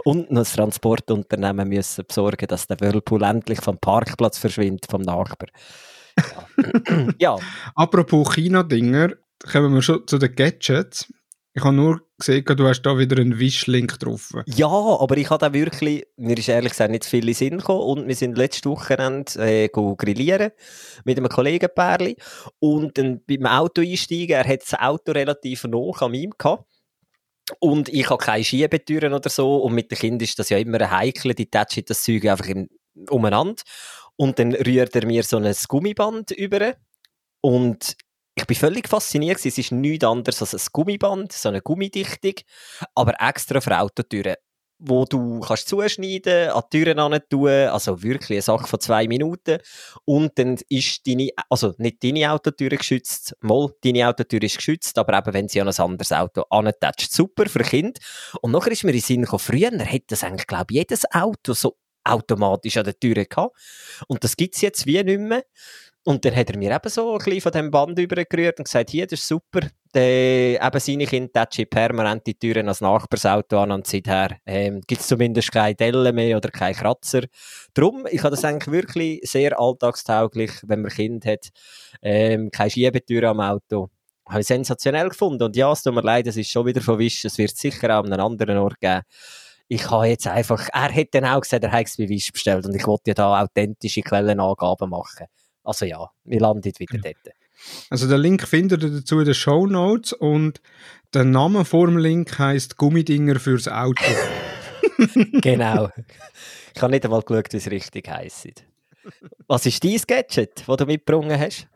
und 0.05 0.31
noch 0.31 0.43
das 0.43 0.53
Transportunternehmen 0.53 1.69
müssen 1.69 2.05
besorgen, 2.07 2.47
dass 2.47 2.69
der 2.69 2.79
Whirlpool 2.81 3.25
endlich 3.25 3.61
vom 3.61 3.79
Parkplatz 3.79 4.39
verschwindet, 4.39 4.87
vom 4.89 5.03
Nachbar. 5.03 5.49
Ja. 6.17 7.09
ja. 7.19 7.37
Apropos 7.75 8.35
China-Dinger, 8.35 9.15
kommen 9.51 9.75
wir 9.75 9.83
schon 9.83 10.07
zu 10.07 10.19
den 10.19 10.35
Gadgets. 10.35 11.13
Ich 11.57 11.63
habe 11.63 11.77
nur 11.77 12.01
gesehen, 12.19 12.45
du 12.45 12.67
hast 12.67 12.83
da 12.83 12.99
wieder 12.99 13.21
einen 13.21 13.39
Wish-Link 13.39 14.01
drauf. 14.01 14.33
Ja, 14.47 14.67
aber 14.67 15.17
ich 15.17 15.31
habe 15.31 15.39
da 15.39 15.55
wirklich, 15.55 16.05
mir 16.17 16.37
ist 16.37 16.49
ehrlich 16.49 16.73
gesagt 16.73 16.91
nicht 16.91 17.05
viel 17.05 17.29
in 17.29 17.35
Sinn 17.35 17.59
gekommen. 17.59 17.83
Und 17.83 18.09
wir 18.09 18.17
sind 18.17 18.37
letztes 18.37 18.69
Wochenende 18.69 19.33
äh, 19.39 19.69
grillieren 19.69 20.51
mit 21.05 21.17
einem 21.17 21.29
Kollegenpärli. 21.29 22.17
Und 22.59 22.99
dann 22.99 23.21
beim 23.25 23.47
Auto 23.47 23.83
einsteigen, 23.83 24.35
er 24.35 24.49
hat 24.49 24.63
das 24.63 24.75
Auto 24.75 25.13
relativ 25.13 25.63
nah 25.63 25.93
an 26.01 26.15
ihm 26.15 26.33
gehabt. 26.37 26.65
Und 27.61 27.89
ich 27.89 28.11
habe 28.11 28.25
keine 28.25 28.43
Schiebetüren 28.43 29.13
oder 29.13 29.31
so. 29.31 29.59
Und 29.59 29.75
mit 29.75 29.93
den 29.93 29.99
Kindern 29.99 30.25
ist 30.25 30.37
das 30.37 30.49
ja 30.49 30.59
immer 30.59 30.81
ein 30.81 30.91
Heikel, 30.91 31.35
die 31.35 31.49
tätschen 31.49 31.85
das 31.87 32.03
Zeug 32.03 32.25
einfach 32.27 32.47
im, 32.47 32.69
umeinander. 33.09 33.63
Und 34.17 34.41
dann 34.41 34.55
rührt 34.55 34.97
er 34.97 35.07
mir 35.07 35.23
so 35.23 35.37
ein 35.37 35.55
Gummiband 35.69 36.33
über. 36.33 36.75
Und 37.41 37.97
ich 38.35 38.47
bin 38.47 38.57
völlig 38.57 38.89
fasziniert. 38.89 39.45
Es 39.45 39.59
ist 39.59 39.73
nichts 39.73 40.05
anderes 40.05 40.41
als 40.41 40.55
ein 40.55 40.69
Gummiband, 40.73 41.33
so 41.33 41.49
eine 41.49 41.63
Gummidichtung, 41.63 42.35
aber 42.95 43.15
extra 43.21 43.61
für 43.61 43.79
Autotüren, 43.79 44.35
wo 44.79 45.05
du 45.05 45.41
kannst 45.41 45.69
zuschneiden, 45.69 46.51
an 46.51 46.63
die 46.73 46.85
Türen 46.85 47.21
tun, 47.29 47.49
also 47.49 48.03
wirklich 48.03 48.31
eine 48.31 48.43
Sache 48.43 48.67
von 48.67 48.81
zwei 48.81 49.07
Minuten. 49.07 49.59
Und 50.05 50.37
dann 50.39 50.59
ist 50.69 51.07
deine, 51.07 51.29
also 51.49 51.75
nicht 51.79 52.03
deine 52.03 52.33
Autotür 52.33 52.71
geschützt, 52.71 53.37
mal 53.41 53.71
deine 53.83 54.09
Autotür 54.09 54.43
ist 54.43 54.57
geschützt, 54.57 54.99
aber 54.99 55.17
eben 55.17 55.33
wenn 55.33 55.49
sie 55.49 55.61
an 55.61 55.69
ein 55.69 55.79
anderes 55.79 56.13
Auto 56.13 56.43
antatscht, 56.51 57.13
super 57.13 57.49
für 57.49 57.63
Kind. 57.63 57.99
Und 58.43 58.51
nachher 58.51 58.73
ist 58.73 58.83
mir 58.83 58.91
in 58.91 58.97
den 58.97 59.03
Sinn 59.03 59.23
gekommen, 59.23 59.41
früher 59.41 59.71
hätte 59.71 60.07
das 60.09 60.25
eigentlich, 60.25 60.49
glaube 60.49 60.67
ich, 60.71 60.79
jedes 60.79 61.05
Auto 61.13 61.53
so 61.53 61.77
automatisch 62.05 62.77
an 62.77 62.85
der 62.85 62.99
Tür 62.99 63.15
gehabt. 63.15 63.57
Und 64.09 64.23
das 64.25 64.37
gibt's 64.37 64.61
jetzt 64.61 64.87
wie 64.87 65.03
nicht 65.03 65.21
mehr. 65.21 65.45
Und 66.07 66.23
dann 66.25 66.37
hat 66.37 66.51
er 66.51 66.59
mir 66.59 66.71
eben 66.71 66.89
so 66.91 67.13
ein 67.13 67.19
bisschen 67.19 67.41
von 67.41 67.53
dem 67.53 67.71
Band 67.71 67.99
übergerührt 67.99 68.59
und 68.59 68.65
gesagt, 68.65 68.91
hier, 68.91 69.07
das 69.07 69.21
ist 69.21 69.29
super. 69.29 69.61
Der, 69.95 70.63
eben 70.63 70.81
seine 70.81 71.07
Kinder 71.07 71.33
tätschen 71.33 71.67
permanent 71.71 72.27
die 72.27 72.35
Türen 72.35 72.69
als 72.69 72.83
Nachbarsauto 72.83 73.59
an 73.61 73.71
und 73.71 73.87
seither 73.87 74.37
ähm, 74.45 74.83
gibt 74.87 75.01
es 75.01 75.07
zumindest 75.07 75.51
keine 75.51 75.75
Dellen 75.75 76.15
mehr 76.15 76.37
oder 76.37 76.51
keine 76.51 76.75
Kratzer. 76.75 77.23
Drum, 77.73 78.05
ich 78.11 78.23
habe 78.23 78.33
das 78.33 78.45
eigentlich 78.45 78.71
wirklich 78.71 79.21
sehr 79.23 79.59
alltagstauglich, 79.59 80.51
wenn 80.65 80.83
man 80.83 80.91
Kind 80.91 81.25
hat, 81.25 81.49
ähm, 82.03 82.51
keine 82.51 82.71
Schiebetür 82.71 83.31
am 83.31 83.41
Auto. 83.41 83.89
Habe 84.29 84.41
ich 84.41 84.47
sensationell 84.47 85.09
gefunden. 85.09 85.45
Und 85.45 85.57
ja, 85.57 85.73
es 85.73 85.83
tut 85.83 85.95
mir 85.95 86.03
leid, 86.03 86.27
es 86.27 86.37
ist 86.37 86.51
schon 86.51 86.67
wieder 86.67 86.83
verwischt. 86.83 87.25
Es 87.25 87.39
wird 87.39 87.57
sicher 87.57 87.99
auch 87.99 88.05
an 88.05 88.13
einem 88.13 88.27
anderen 88.27 88.59
Ort 88.59 88.79
geben. 88.81 89.03
Ich 89.69 89.91
habe 89.91 90.07
jetzt 90.09 90.27
einfach, 90.27 90.69
er 90.73 90.95
hat 90.95 91.09
dann 91.13 91.25
auch 91.25 91.41
gesagt, 91.41 91.65
er 91.65 91.73
hat 91.73 91.87
es 91.87 91.97
bei 91.97 92.09
Wish 92.09 92.31
bestellt 92.31 92.67
und 92.67 92.75
ich 92.75 92.87
wollte 92.87 93.11
ja 93.11 93.15
da 93.15 93.43
authentische 93.43 94.03
Quellenangaben 94.03 94.91
machen. 94.91 95.27
Also 95.65 95.87
ja, 95.87 96.11
wir 96.25 96.41
landen 96.41 96.65
wieder 96.65 96.99
dort. 96.99 97.35
Also 97.91 98.09
den 98.09 98.21
Link 98.21 98.47
findet 98.47 98.83
ihr 98.83 98.91
dazu 98.91 99.19
in 99.19 99.25
den 99.25 99.35
Show 99.35 99.67
Notes 99.67 100.13
und 100.13 100.61
der 101.15 101.25
Name 101.25 101.65
vor 101.65 101.87
dem 101.87 101.97
Link 101.97 102.39
heisst 102.39 102.77
Gummidinger 102.77 103.39
fürs 103.39 103.69
Auto. 103.69 104.05
genau. 105.41 105.89
Ich 106.75 106.83
habe 106.83 106.93
nicht 106.93 107.05
einmal 107.05 107.23
geschaut, 107.23 107.53
wie 107.53 107.57
es 107.57 107.71
richtig 107.71 108.09
heisst. 108.09 108.65
Was 109.47 109.67
ist 109.67 109.83
dein 109.85 110.01
Gadget, 110.07 110.65
das 110.67 110.77
du 110.77 110.87
mitgebracht 110.87 111.39
hast? 111.39 111.69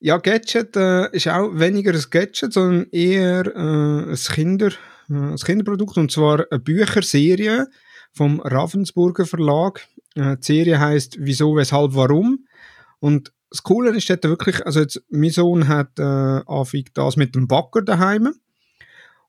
Ja, 0.00 0.18
Gadget 0.18 0.76
äh, 0.76 1.10
ist 1.10 1.26
auch 1.26 1.50
weniger 1.54 1.92
ein 1.92 2.04
Gadget, 2.08 2.52
sondern 2.52 2.86
eher 2.92 3.46
äh, 3.46 4.10
ein, 4.10 4.14
Kinder, 4.14 4.68
äh, 5.10 5.14
ein 5.14 5.36
Kinderprodukt. 5.36 5.96
Und 5.96 6.12
zwar 6.12 6.44
eine 6.50 6.60
Bücherserie 6.60 7.66
vom 8.12 8.40
Ravensburger 8.40 9.26
Verlag. 9.26 9.86
Äh, 10.14 10.36
die 10.36 10.44
Serie 10.46 10.78
heißt 10.78 11.16
Wieso, 11.18 11.56
Weshalb, 11.56 11.94
Warum. 11.94 12.46
Und 13.00 13.32
das 13.50 13.62
Coole 13.62 13.96
ist 13.96 14.10
dort 14.10 14.24
wirklich, 14.24 14.64
also 14.66 14.80
jetzt, 14.80 15.02
mein 15.08 15.30
Sohn 15.30 15.68
hat 15.68 15.98
äh, 15.98 16.02
Anfang 16.02 16.84
das 16.94 17.16
mit 17.16 17.34
dem 17.34 17.48
Backer 17.48 17.82
daheim. 17.82 18.34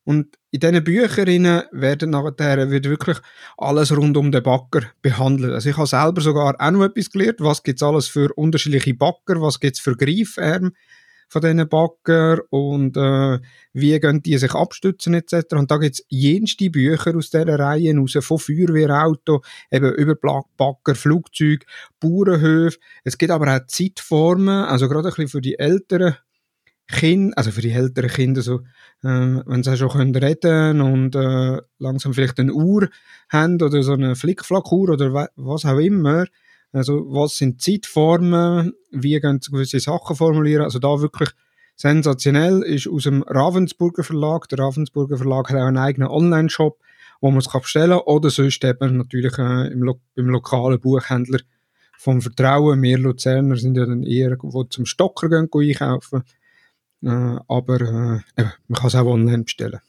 Und 0.03 0.37
in 0.51 0.59
diesen 0.61 0.83
Büchern 0.83 1.63
werden 1.71 2.09
nachher 2.09 2.71
wird 2.71 2.89
wirklich 2.89 3.17
alles 3.57 3.95
rund 3.95 4.17
um 4.17 4.31
den 4.31 4.41
Backer 4.41 4.81
behandelt. 5.01 5.53
Also 5.53 5.69
ich 5.69 5.77
habe 5.77 5.87
selber 5.87 6.21
sogar 6.21 6.55
auch 6.59 6.71
noch 6.71 6.83
etwas 6.83 7.11
gelernt, 7.11 7.41
was 7.41 7.61
gibt 7.61 7.79
es 7.79 7.83
alles 7.83 8.07
für 8.07 8.33
unterschiedliche 8.33 8.95
Backer, 8.95 9.41
was 9.41 9.59
gibt 9.59 9.75
es 9.75 9.81
für 9.81 9.95
Greifarme 9.95 10.71
von 11.29 11.41
diesen 11.41 11.69
Backer 11.69 12.39
und 12.49 12.97
äh, 12.97 13.39
wie 13.73 13.99
gehen 13.99 14.21
die 14.21 14.37
sich 14.37 14.53
abstützen 14.53 15.13
etc. 15.13 15.53
Und 15.53 15.71
da 15.71 15.77
gibt 15.77 15.95
es 15.95 16.05
jenste 16.09 16.69
Bücher 16.69 17.15
aus 17.15 17.29
dieser 17.29 17.57
Reihe 17.57 17.95
raus, 17.95 18.17
von 18.21 18.39
Feuerwehrauto, 18.39 19.41
eben 19.71 19.93
über 19.93 20.15
Backer, 20.57 20.95
Flugzeug, 20.95 21.65
Bauernhöfe. 21.99 22.79
Es 23.03 23.17
gibt 23.17 23.31
aber 23.31 23.55
auch 23.55 23.65
Zeitformen, 23.67 24.65
also 24.65 24.89
gerade 24.89 25.07
ein 25.07 25.13
bisschen 25.13 25.29
für 25.29 25.41
die 25.41 25.57
älteren 25.57 26.15
Kinder, 26.89 27.37
also 27.37 27.51
für 27.51 27.61
die 27.61 27.71
älteren 27.71 28.09
Kinder, 28.09 28.41
so, 28.41 28.61
ähm, 29.03 29.43
wenn 29.45 29.61
sie 29.61 29.77
schon 29.77 29.89
können 29.89 30.15
reden 30.15 30.81
und 30.81 31.15
äh, 31.15 31.61
langsam 31.77 32.13
vielleicht 32.13 32.39
eine 32.39 32.51
Uhr 32.51 32.89
haben 33.29 33.61
oder 33.61 33.83
so 33.83 33.93
eine 33.93 34.15
Flickflack-Uhr 34.15 34.89
oder 34.89 35.29
was 35.35 35.65
auch 35.65 35.77
immer. 35.77 36.25
Also 36.71 37.05
was 37.07 37.35
sind 37.35 37.61
Zeitformen, 37.61 38.73
wie 38.91 39.19
gehen 39.19 39.39
sie 39.41 39.51
gewisse 39.51 39.79
Sachen 39.79 40.15
formulieren. 40.15 40.63
Also 40.63 40.79
da 40.79 41.01
wirklich 41.01 41.29
sensationell 41.75 42.61
ist 42.61 42.87
aus 42.87 43.03
dem 43.03 43.23
Ravensburger 43.23 44.03
Verlag. 44.03 44.47
Der 44.49 44.59
Ravensburger 44.59 45.17
Verlag 45.17 45.49
hat 45.49 45.57
auch 45.57 45.65
einen 45.65 45.77
eigenen 45.77 46.09
Online-Shop, 46.09 46.77
wo 47.21 47.31
man 47.31 47.39
es 47.39 47.51
bestellen 47.51 47.91
kann. 47.91 48.01
Oder 48.05 48.29
sonst 48.29 48.63
eben 48.63 48.97
natürlich 48.97 49.37
äh, 49.37 49.71
im, 49.71 49.83
Lo 49.83 49.99
im 50.15 50.27
lokalen 50.27 50.79
Buchhändler 50.79 51.39
vom 51.97 52.21
Vertrauen. 52.21 52.81
Wir 52.81 52.97
Luzerner 52.97 53.55
sind 53.55 53.75
ja 53.75 53.85
dann 53.85 54.03
eher, 54.03 54.35
die 54.35 54.69
zum 54.69 54.85
Stocker 54.85 55.29
gehen, 55.29 55.49
einkaufen. 55.51 56.23
Äh, 57.01 57.37
aber 57.47 57.81
äh, 57.81 58.43
man 58.67 58.75
kann 58.75 58.87
es 58.87 58.95
auch 58.95 59.05
online 59.05 59.43
bestellen. 59.43 59.79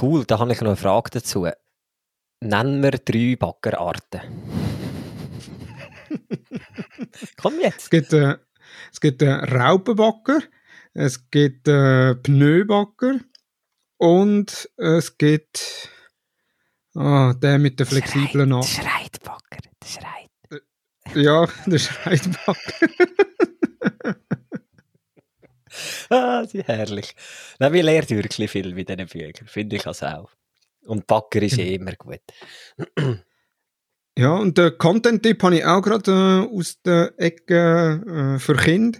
Cool, 0.00 0.24
da 0.26 0.38
habe 0.38 0.52
ich 0.52 0.60
noch 0.60 0.68
eine 0.68 0.76
Frage 0.76 1.10
dazu. 1.10 1.46
Nennen 2.40 2.82
wir 2.82 2.90
drei 2.90 3.36
Backerarten. 3.36 4.20
Komm 7.36 7.60
jetzt. 7.60 7.84
Es 7.84 7.90
gibt, 7.90 8.12
äh, 8.12 8.36
es 8.92 9.00
gibt 9.00 9.22
äh, 9.22 9.30
Raupenbacker, 9.30 10.40
es 10.94 11.30
gibt 11.30 11.68
äh, 11.68 12.14
Pneubacker 12.14 13.20
und 13.98 14.68
es 14.76 15.16
gibt 15.18 15.90
ah, 16.94 17.34
der 17.34 17.58
mit 17.58 17.78
der 17.78 17.86
flexiblen 17.86 18.48
Naht. 18.50 18.64
Der 18.64 18.82
Schreitbacker. 18.82 19.58
Der 19.82 19.88
Schreit. 19.88 20.64
Ja, 21.14 21.46
der 21.66 21.78
Schreitbacker. 21.78 22.88
ah, 26.10 26.44
sie 26.44 26.62
herrlich. 26.62 27.14
Nein, 27.58 27.72
wir 27.72 27.82
lernen 27.82 28.10
wirklich 28.10 28.50
viel 28.50 28.74
mit 28.74 28.88
diesen 28.88 29.06
Büchern, 29.06 29.46
finde 29.46 29.76
ich 29.76 29.86
also 29.86 30.06
auch. 30.06 30.30
Und 30.86 31.06
Backer 31.06 31.42
ist 31.42 31.58
eh 31.58 31.74
immer 31.74 31.92
gut. 31.92 32.20
ja, 34.18 34.34
und 34.34 34.56
den 34.56 34.78
Content-Tipp 34.78 35.42
habe 35.42 35.56
ich 35.56 35.64
auch 35.66 35.82
gerade 35.82 36.10
äh, 36.50 36.56
aus 36.56 36.80
der 36.82 37.12
Ecke 37.18 38.36
äh, 38.36 38.38
für 38.38 38.56
Kinder. 38.56 38.98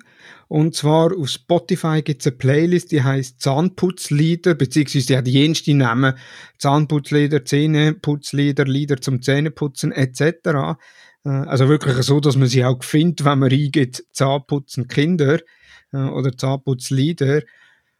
Und 0.48 0.76
zwar 0.76 1.16
auf 1.16 1.28
Spotify 1.28 2.02
gibt 2.02 2.20
es 2.20 2.26
eine 2.28 2.36
Playlist, 2.36 2.92
die 2.92 3.02
heißt 3.02 3.40
Zahnputzlieder, 3.40 4.54
beziehungsweise 4.54 5.06
die 5.06 5.16
hat 5.16 5.26
jenste 5.26 5.74
Namen. 5.74 6.14
Zahnputzlieder, 6.58 7.44
Zähneputzlieder, 7.44 8.64
Lieder 8.64 9.00
zum 9.00 9.22
Zähneputzen 9.22 9.90
etc. 9.90 10.76
Äh, 11.24 11.28
also 11.30 11.68
wirklich 11.68 11.96
so, 12.02 12.20
dass 12.20 12.36
man 12.36 12.48
sie 12.48 12.64
auch 12.64 12.84
findet, 12.84 13.24
wenn 13.24 13.40
man 13.40 13.50
eingeht, 13.50 14.04
Zahnputzen 14.12 14.86
Kinder 14.86 15.40
äh, 15.92 15.96
oder 15.96 16.36
Zahnputzlieder. 16.36 17.42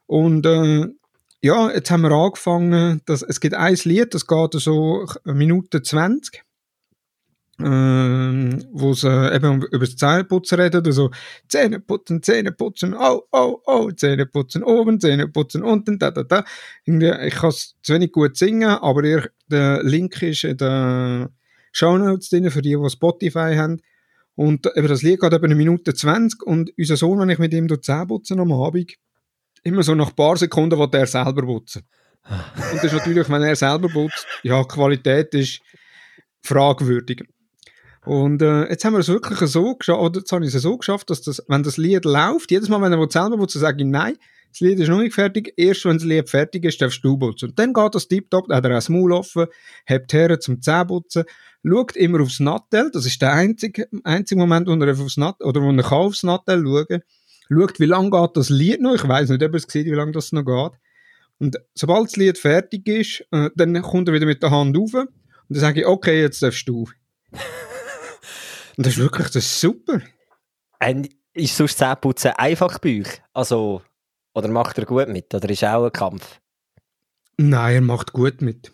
Und 0.07 0.47
äh, 0.47 0.87
ja, 1.43 1.71
jetzt 1.73 1.91
haben 1.91 2.03
wir 2.03 2.13
angefangen, 2.13 3.03
dass, 3.07 3.23
es 3.23 3.41
gibt 3.41 3.55
ein 3.55 3.77
Lied, 3.85 4.15
das 4.15 4.27
geht 4.27 4.53
so 4.55 5.07
eine 5.25 5.35
Minute 5.35 5.83
20, 5.83 6.43
ähm, 7.59 8.65
wo 8.73 8.93
sie 8.93 9.35
eben 9.35 9.63
über 9.63 9.87
das 9.87 9.97
Zähneputzen 9.97 10.61
reden, 10.61 10.85
also 10.85 11.11
Zähne 11.49 11.81
putzen, 11.81 12.23
Zähne 12.23 12.53
putzen, 12.53 12.95
oh, 12.95 13.23
oh, 13.33 13.61
oh, 13.65 13.91
Zähne 13.93 14.27
putzen 14.27 14.63
oben, 14.63 15.01
Zähne 15.01 15.29
putzen 15.29 15.63
unten, 15.63 15.99
da, 15.99 16.11
da, 16.11 16.23
da. 16.23 16.45
Ich 16.85 17.35
kann 17.35 17.49
es 17.49 17.77
zu 17.83 17.95
wenig 17.95 18.13
gut 18.13 18.37
singen, 18.37 18.69
aber 18.69 19.05
ihr, 19.05 19.31
der 19.47 19.83
Link 19.83 20.21
ist 20.23 20.45
in 20.45 20.59
den 20.59 21.29
Show 21.73 21.97
Notes 21.97 22.29
drin, 22.29 22.51
für 22.51 22.63
die, 22.63 22.77
die 22.77 22.91
Spotify 22.91 23.55
haben. 23.57 23.81
Und 24.35 24.71
eben 24.77 24.89
das 24.89 25.03
Lied 25.03 25.21
geht 25.21 25.33
eben 25.33 25.45
eine 25.45 25.55
Minute 25.55 25.95
20 25.95 26.43
und 26.43 26.71
unser 26.77 26.97
Sohn, 26.97 27.19
wenn 27.21 27.31
ich 27.31 27.39
mit 27.39 27.55
ihm 27.55 27.69
Zähne 27.81 28.07
putzen 28.07 28.39
am 28.39 28.53
Abend, 28.53 28.97
immer 29.63 29.83
so 29.83 29.95
nach 29.95 30.11
ein 30.11 30.15
paar 30.15 30.37
Sekunden 30.37 30.79
will 30.79 30.89
er 30.93 31.07
selber 31.07 31.43
putzen. 31.43 31.83
und 32.29 32.77
das 32.77 32.85
ist 32.85 32.93
natürlich, 32.93 33.29
wenn 33.31 33.43
er 33.43 33.57
selber 33.57 33.89
putzt, 33.89 34.27
ja, 34.43 34.63
Qualität 34.65 35.33
ist 35.35 35.61
fragwürdig. 36.43 37.25
Und 38.07 38.41
äh, 38.41 38.69
jetzt 38.69 38.85
haben 38.85 38.93
wir 38.93 39.01
es 39.01 39.09
wirklich 39.09 39.39
so 39.51 39.75
geschafft, 39.75 39.99
oder 39.99 40.21
jetzt 40.21 40.31
habe 40.31 40.47
ich 40.47 40.55
es 40.55 40.63
so 40.63 40.79
geschafft, 40.79 41.11
dass 41.11 41.23
das, 41.23 41.43
wenn 41.49 41.65
das 41.65 41.77
Lied 41.77 42.05
läuft, 42.05 42.53
jedes 42.53 42.69
Mal, 42.69 42.81
wenn 42.81 42.93
er 42.93 43.11
selber 43.11 43.37
putzt, 43.37 43.55
sage 43.55 43.83
ich, 43.83 43.89
nein, 43.89 44.17
das 44.53 44.61
Lied 44.61 44.79
ist 44.79 44.89
noch 44.89 45.01
nicht 45.01 45.15
fertig, 45.15 45.53
erst 45.57 45.85
wenn 45.85 45.99
das 45.99 46.07
Lied 46.07 46.31
fertig 46.31 46.65
ist, 46.65 46.81
darfst 46.81 47.05
du 47.05 47.19
putzen. 47.19 47.51
Und 47.51 47.59
dann 47.59 47.73
geht 47.73 47.95
das 47.97 48.07
tiptop, 48.07 48.47
dann 48.47 48.59
hat 48.59 48.65
er 48.65 48.77
ein 48.77 48.83
Maul 48.89 49.13
offen, 49.13 49.47
hebt 49.87 50.13
her 50.13 50.39
zum 50.39 50.63
Zähneputzen, 50.63 51.25
schaut 51.69 51.97
immer 51.97 52.21
aufs 52.21 52.39
Nattel, 52.39 52.93
das 52.93 53.07
ist 53.07 53.21
der 53.21 53.33
einzige, 53.33 53.89
einzige 54.05 54.41
Moment, 54.41 54.69
wo 54.69 54.75
er 54.75 54.93
aufs 54.93 55.17
Nattel, 55.17 55.45
oder 55.45 55.61
wo 55.61 55.73
er 55.73 55.83
kann 55.83 55.99
aufs 55.99 56.23
Nattel 56.23 56.63
schauen 56.63 57.03
schaut, 57.51 57.81
wie 57.81 57.87
lange 57.87 58.11
geht 58.11 58.37
das 58.37 58.51
Lied 58.51 58.81
noch, 58.81 58.95
ich 58.95 59.07
weiß 59.07 59.31
nicht, 59.31 59.43
ob 59.43 59.51
er 59.51 59.57
es 59.57 59.65
sieht, 59.65 59.87
wie 59.87 59.91
lange 59.91 60.13
das 60.13 60.31
noch 60.31 60.45
geht. 60.45 60.79
Und 61.39 61.57
sobald 61.75 62.07
das 62.07 62.17
Lied 62.17 62.39
fertig 62.39 62.87
ist, 62.87 63.27
äh, 63.33 63.51
dann 63.57 63.83
kommt 63.83 64.09
er 64.09 64.15
wieder 64.15 64.27
mit 64.27 64.45
der 64.45 64.53
Hand 64.53 64.77
rauf 64.77 64.95
und 64.95 65.11
dann 65.49 65.61
sage 65.61 65.81
ich, 65.81 65.87
okay, 65.87 66.21
jetzt 66.21 66.41
darfst 66.41 66.69
du. 66.69 66.87
Und 68.77 68.87
das 68.87 68.95
ist 68.95 68.99
wirklich, 68.99 69.27
das 69.29 69.37
ist 69.37 69.61
super. 69.61 70.01
Und 70.85 71.09
ist 71.33 71.57
sonst 71.57 71.79
Zähneputzen 71.79 72.33
einfach 72.33 72.79
bei 72.79 73.01
euch? 73.01 73.23
Also, 73.33 73.83
oder 74.35 74.49
macht 74.49 74.79
er 74.79 74.85
gut 74.85 75.09
mit? 75.09 75.35
Oder 75.35 75.49
ist 75.51 75.65
auch 75.65 75.85
ein 75.85 75.93
Kampf? 75.93 76.41
Nein, 77.39 77.75
er 77.75 77.81
macht 77.81 78.13
gut 78.13 78.41
mit. 78.41 78.73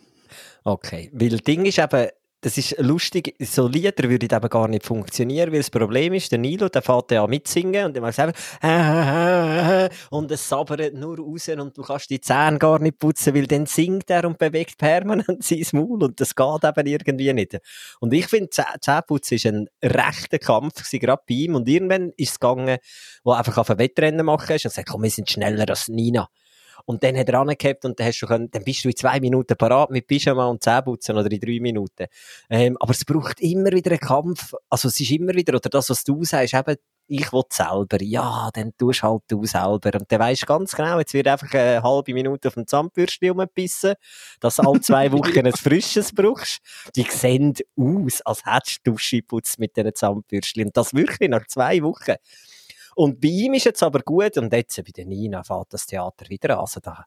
Okay, 0.63 1.09
weil 1.13 1.29
das 1.29 1.41
Ding 1.41 1.65
ist 1.65 1.79
eben, 1.79 2.07
das 2.43 2.57
ist 2.57 2.77
lustig, 2.79 3.35
so 3.39 3.67
Lieder 3.67 4.09
würden 4.09 4.29
eben 4.29 4.49
gar 4.49 4.67
nicht 4.67 4.85
funktionieren, 4.85 5.51
weil 5.51 5.59
das 5.59 5.69
Problem 5.69 6.13
ist, 6.13 6.29
der 6.29 6.39
Nilo, 6.39 6.67
der 6.67 6.81
fährt 6.81 7.11
ja 7.11 7.25
mitsingen 7.25 7.85
und 7.85 7.93
der 7.93 8.01
macht 8.01 8.19
einfach 8.19 9.89
und 10.09 10.29
es 10.29 10.49
sabbert 10.49 10.93
nur 10.93 11.17
raus 11.19 11.47
und 11.47 11.77
du 11.77 11.81
kannst 11.81 12.09
die 12.09 12.19
Zähne 12.19 12.59
gar 12.59 12.79
nicht 12.79 12.99
putzen, 12.99 13.33
weil 13.33 13.47
dann 13.47 13.65
singt 13.65 14.09
er 14.09 14.25
und 14.25 14.37
bewegt 14.37 14.77
permanent 14.77 15.41
sein 15.43 15.63
Maul 15.71 16.03
und 16.03 16.19
das 16.19 16.35
geht 16.35 16.63
eben 16.63 16.87
irgendwie 16.87 17.31
nicht. 17.31 17.59
Und 18.01 18.13
ich 18.13 18.27
finde, 18.27 18.49
Zähneputzen 18.49 19.35
ist 19.35 19.45
ein 19.45 19.69
rechter 19.81 20.39
Kampf 20.39 20.83
gerade 20.91 21.23
bei 21.27 21.35
ihm 21.35 21.55
und 21.55 21.69
irgendwann 21.69 22.11
ist 22.17 22.31
es 22.31 22.39
gegangen, 22.39 22.77
wo 23.23 23.31
einfach 23.31 23.57
auf 23.57 23.69
ein 23.69 23.79
Wettrennen 23.79 24.25
machen 24.25 24.55
ist 24.55 24.65
und 24.65 24.71
sagt, 24.71 24.89
komm, 24.89 25.03
wir 25.03 25.09
sind 25.09 25.29
schneller 25.29 25.69
als 25.69 25.87
Nina. 25.87 26.27
Und 26.85 27.03
dann 27.03 27.17
hat 27.17 27.29
er 27.29 27.39
angehabt 27.39 27.85
und 27.85 27.99
dann, 27.99 28.07
hast 28.07 28.21
du 28.21 28.27
können, 28.27 28.51
dann 28.51 28.63
bist 28.63 28.83
du 28.83 28.89
in 28.89 28.95
zwei 28.95 29.19
Minuten 29.19 29.55
parat 29.55 29.89
mit 29.89 30.07
Pyjama 30.07 30.47
und 30.47 30.63
Zähneputzen 30.63 31.17
oder 31.17 31.31
in 31.31 31.39
drei 31.39 31.59
Minuten. 31.59 32.07
Ähm, 32.49 32.77
aber 32.79 32.91
es 32.91 33.05
braucht 33.05 33.39
immer 33.39 33.71
wieder 33.71 33.91
einen 33.91 33.99
Kampf. 33.99 34.53
Also 34.69 34.89
es 34.89 34.99
ist 34.99 35.11
immer 35.11 35.33
wieder, 35.33 35.55
oder 35.55 35.69
das, 35.69 35.89
was 35.89 36.03
du 36.03 36.23
sagst, 36.23 36.53
eben, 36.53 36.75
ich 37.07 37.31
will 37.33 37.43
selber. 37.49 38.01
Ja, 38.01 38.49
dann 38.53 38.71
tust 38.77 39.03
halt 39.03 39.23
du 39.27 39.45
selber. 39.45 39.91
Und 39.93 40.05
dann 40.11 40.19
weisst 40.19 40.47
ganz 40.47 40.71
genau, 40.73 40.99
jetzt 40.99 41.13
wird 41.13 41.27
einfach 41.27 41.53
eine 41.53 41.83
halbe 41.83 42.13
Minute 42.13 42.47
auf 42.47 42.53
dem 42.53 42.67
Zahnbürstchen 42.67 43.29
rumgebissen, 43.29 43.95
dass 44.39 44.57
du 44.57 44.63
alle 44.63 44.81
zwei 44.81 45.11
Wochen 45.11 45.45
ein 45.45 45.53
frisches 45.53 46.13
brauchst. 46.13 46.59
Die 46.95 47.03
sehen 47.03 47.53
aus, 47.77 48.21
als 48.21 48.45
hättest 48.45 48.79
du 48.83 48.91
Dusche 48.91 49.21
putzt 49.21 49.59
mit 49.59 49.75
diesen 49.75 49.93
Zahnbürstchen. 49.93 50.65
Und 50.65 50.77
das 50.77 50.93
wirklich 50.93 51.29
nach 51.29 51.45
zwei 51.47 51.81
Wochen. 51.83 52.15
Und 52.95 53.21
bei 53.21 53.29
ihm 53.29 53.53
ist 53.53 53.65
jetzt 53.65 53.83
aber 53.83 53.99
gut, 53.99 54.37
und 54.37 54.51
jetzt 54.53 54.75
bei 54.77 54.91
der 54.95 55.05
Nina 55.05 55.43
fährt 55.43 55.73
das 55.73 55.85
Theater 55.85 56.29
wieder 56.29 56.55
an. 56.55 56.61
Also 56.61 56.79
da, 56.79 57.05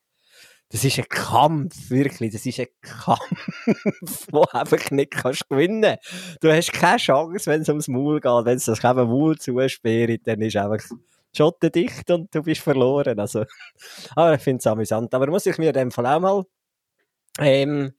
das 0.68 0.84
ist 0.84 0.98
ein 0.98 1.08
Kampf, 1.08 1.90
wirklich. 1.90 2.32
Das 2.32 2.44
ist 2.44 2.58
ein 2.58 2.66
Kampf, 2.80 4.26
wo 4.32 4.42
einfach 4.52 4.90
nicht 4.90 5.12
kannst 5.12 5.48
gewinnen 5.48 5.96
Du 6.40 6.50
hast 6.50 6.72
keine 6.72 6.98
Chance, 6.98 7.50
wenn 7.50 7.62
es 7.62 7.68
ums 7.68 7.88
Maul 7.88 8.20
geht. 8.20 8.44
Wenn 8.44 8.56
es 8.56 8.64
das 8.64 8.82
eben 8.82 9.08
Maul 9.08 9.38
zusperrt, 9.38 10.22
dann 10.24 10.40
ist 10.40 10.56
einfach 10.56 10.84
Schotten 11.36 11.70
dicht 11.70 12.10
und 12.10 12.34
du 12.34 12.42
bist 12.42 12.62
verloren. 12.62 13.18
Also, 13.20 13.44
aber 14.16 14.34
ich 14.34 14.40
finde 14.40 14.58
es 14.58 14.66
amüsant. 14.66 15.14
Aber 15.14 15.28
muss 15.28 15.46
ich 15.46 15.58
mir 15.58 15.68
in 15.68 15.74
dem 15.74 15.90
Fall 15.90 16.06
auch 16.06 16.20
mal 16.20 16.44
ähm, 17.38 17.92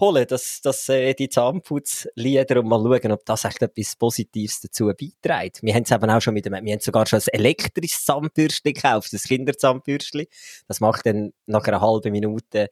holen, 0.00 0.26
dass, 0.26 0.60
dass 0.60 0.88
äh, 0.88 1.14
die 1.14 1.28
Zahnputzlieder 1.28 2.60
und 2.60 2.68
mal 2.68 2.80
schauen, 2.82 3.12
ob 3.12 3.24
das 3.24 3.44
echt 3.44 3.62
etwas 3.62 3.96
Positives 3.96 4.60
dazu 4.60 4.86
beiträgt. 4.86 5.62
Wir 5.62 5.74
haben 5.74 5.82
es 5.82 5.90
eben 5.90 6.10
auch 6.10 6.20
schon 6.20 6.34
mit 6.34 6.46
dem, 6.46 6.52
wir 6.52 6.72
haben 6.72 6.80
sogar 6.80 7.06
schon 7.06 7.20
ein 7.20 7.26
elektrisches 7.32 8.04
Zahnbürstchen 8.04 8.74
gekauft, 8.74 9.12
das 9.12 9.24
Kinderzahnbürstchen. 9.24 10.26
Das 10.66 10.80
macht 10.80 11.06
dann 11.06 11.32
nach 11.46 11.64
einer 11.64 11.80
halben 11.80 12.12
Minute 12.12 12.68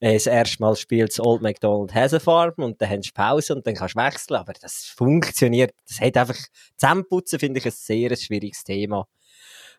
äh, 0.00 0.14
das 0.14 0.26
erste 0.26 0.62
Mal 0.62 0.76
spielt 0.76 1.18
Old 1.20 1.42
MacDonald 1.42 1.94
has 1.94 2.14
a 2.14 2.18
Farm 2.20 2.54
und 2.56 2.80
dann 2.80 2.90
hast 2.90 3.08
du 3.08 3.12
Pause 3.14 3.54
und 3.54 3.66
dann 3.66 3.74
kannst 3.74 3.94
du 3.94 4.00
wechseln, 4.00 4.36
aber 4.36 4.52
das 4.60 4.92
funktioniert, 4.96 5.72
das 5.88 6.00
hat 6.00 6.16
einfach, 6.16 6.38
Zahnputzen 6.76 7.38
finde 7.38 7.58
ich 7.58 7.66
ein 7.66 7.72
sehr 7.72 8.16
schwieriges 8.16 8.64
Thema 8.64 9.06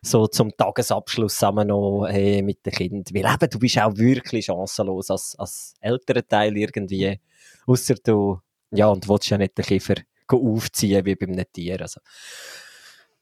so 0.04 0.26
zum 0.26 0.56
Tagesabschluss 0.56 1.34
zusammen 1.34 1.68
noch 1.68 2.06
äh, 2.06 2.42
mit 2.42 2.66
den 2.66 2.72
Kindern. 2.72 3.04
Weil 3.14 3.34
eben, 3.34 3.50
du 3.50 3.58
bist 3.58 3.78
auch 3.78 3.96
wirklich 3.96 4.46
chancenlos 4.46 5.10
als, 5.10 5.36
als 5.38 5.74
älterer 5.80 6.26
Teil 6.26 6.56
irgendwie. 6.56 7.20
Ausser 7.66 7.94
du, 8.02 8.40
ja, 8.72 8.88
und 8.88 9.08
willst 9.08 9.30
ja 9.30 9.38
nicht 9.38 9.56
den 9.56 9.64
Kiefer 9.64 9.94
aufziehen 10.28 11.04
wie 11.04 11.14
beim 11.14 11.40
Tier. 11.52 11.80
Also. 11.80 12.00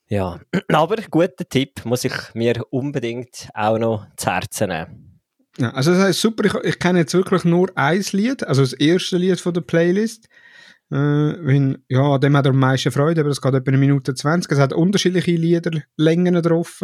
Ja, 0.09 0.41
aber 0.73 0.97
guter 1.11 1.49
Tipp, 1.49 1.85
muss 1.85 2.05
ich 2.05 2.15
mir 2.35 2.65
unbedingt 2.71 3.49
auch 3.55 3.79
noch 3.79 4.07
zu 4.17 4.31
Herzen 4.31 4.69
nehmen. 4.69 5.21
Ja, 5.59 5.71
also 5.71 5.93
das 5.93 6.01
heißt 6.01 6.21
super, 6.21 6.45
ich, 6.45 6.55
ich 6.55 6.79
kenne 6.79 7.01
jetzt 7.01 7.13
wirklich 7.13 7.45
nur 7.45 7.71
ein 7.77 8.03
Lied, 8.13 8.45
also 8.45 8.63
das 8.63 8.73
erste 8.73 9.19
Lied 9.19 9.41
von 9.41 9.53
der 9.53 9.61
Playlist. 9.61 10.29
Äh, 10.91 10.97
wenn, 10.97 11.85
ja, 11.89 12.19
dem 12.19 12.37
hat 12.37 12.47
er 12.47 12.51
am 12.51 12.59
meisten 12.59 12.91
Freude, 12.91 13.21
aber 13.21 13.31
es 13.31 13.41
geht 13.41 13.55
etwa 13.55 13.71
eine 13.71 13.79
Minute 13.79 14.15
20. 14.15 14.51
Es 14.51 14.59
hat 14.59 14.73
unterschiedliche 14.73 15.33
Liederlängen 15.33 16.43
drauf. 16.43 16.83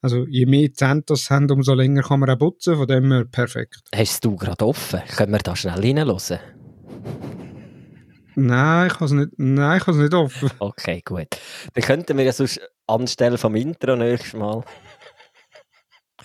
Also 0.00 0.26
je 0.28 0.46
mehr 0.46 0.72
Centos 0.72 1.30
haben, 1.30 1.50
umso 1.50 1.74
länger 1.74 2.02
kann 2.02 2.20
man 2.20 2.30
auch 2.30 2.38
putzen, 2.38 2.76
von 2.76 2.86
dem 2.86 3.10
her 3.10 3.24
perfekt. 3.24 3.80
Hast 3.94 4.24
du 4.24 4.36
gerade 4.36 4.64
offen? 4.64 5.00
Können 5.16 5.32
wir 5.32 5.38
da 5.38 5.56
schnell 5.56 5.80
reinhören? 5.80 6.38
Nein, 8.36 8.86
ich 8.86 8.94
habe 8.94 9.04
es 9.06 9.10
nicht, 9.10 9.30
nein, 9.36 9.78
ich 9.78 9.86
habe 9.86 9.96
es 9.96 10.02
nicht 10.02 10.14
offen. 10.14 10.50
Okay, 10.60 11.02
gut. 11.04 11.26
Dann 11.74 11.84
könnten 11.84 12.16
wir 12.16 12.24
ja 12.24 12.32
sonst 12.32 12.60
anstelle 12.86 13.36
vom 13.36 13.56
Intro 13.56 13.96
nächstes 13.96 14.34
Mal 14.34 14.62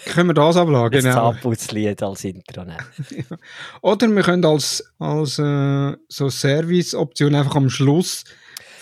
können 0.05 0.29
wir 0.29 0.33
das 0.33 0.57
ablagen, 0.57 1.01
genau. 1.01 1.09
Ein 1.09 1.33
Zahnputzlied 1.33 2.01
als 2.03 2.23
Intro 2.23 2.63
nehmen. 2.63 2.85
Oder 3.81 4.07
wir 4.07 4.23
können 4.23 4.45
als, 4.45 4.83
als 4.99 5.39
äh, 5.39 5.95
so 6.07 6.29
Service-Option 6.29 7.35
einfach 7.35 7.55
am 7.55 7.69
Schluss 7.69 8.23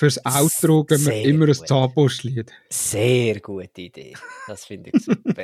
fürs 0.01 0.25
Outro 0.25 0.83
geben 0.83 1.05
wir 1.05 1.25
immer 1.25 1.47
ein 1.47 1.53
Zahnputzlied. 1.53 2.51
Sehr 2.69 3.39
gute 3.39 3.81
Idee. 3.81 4.15
Das 4.47 4.65
finde 4.65 4.89
ich 4.91 5.03
super. 5.03 5.43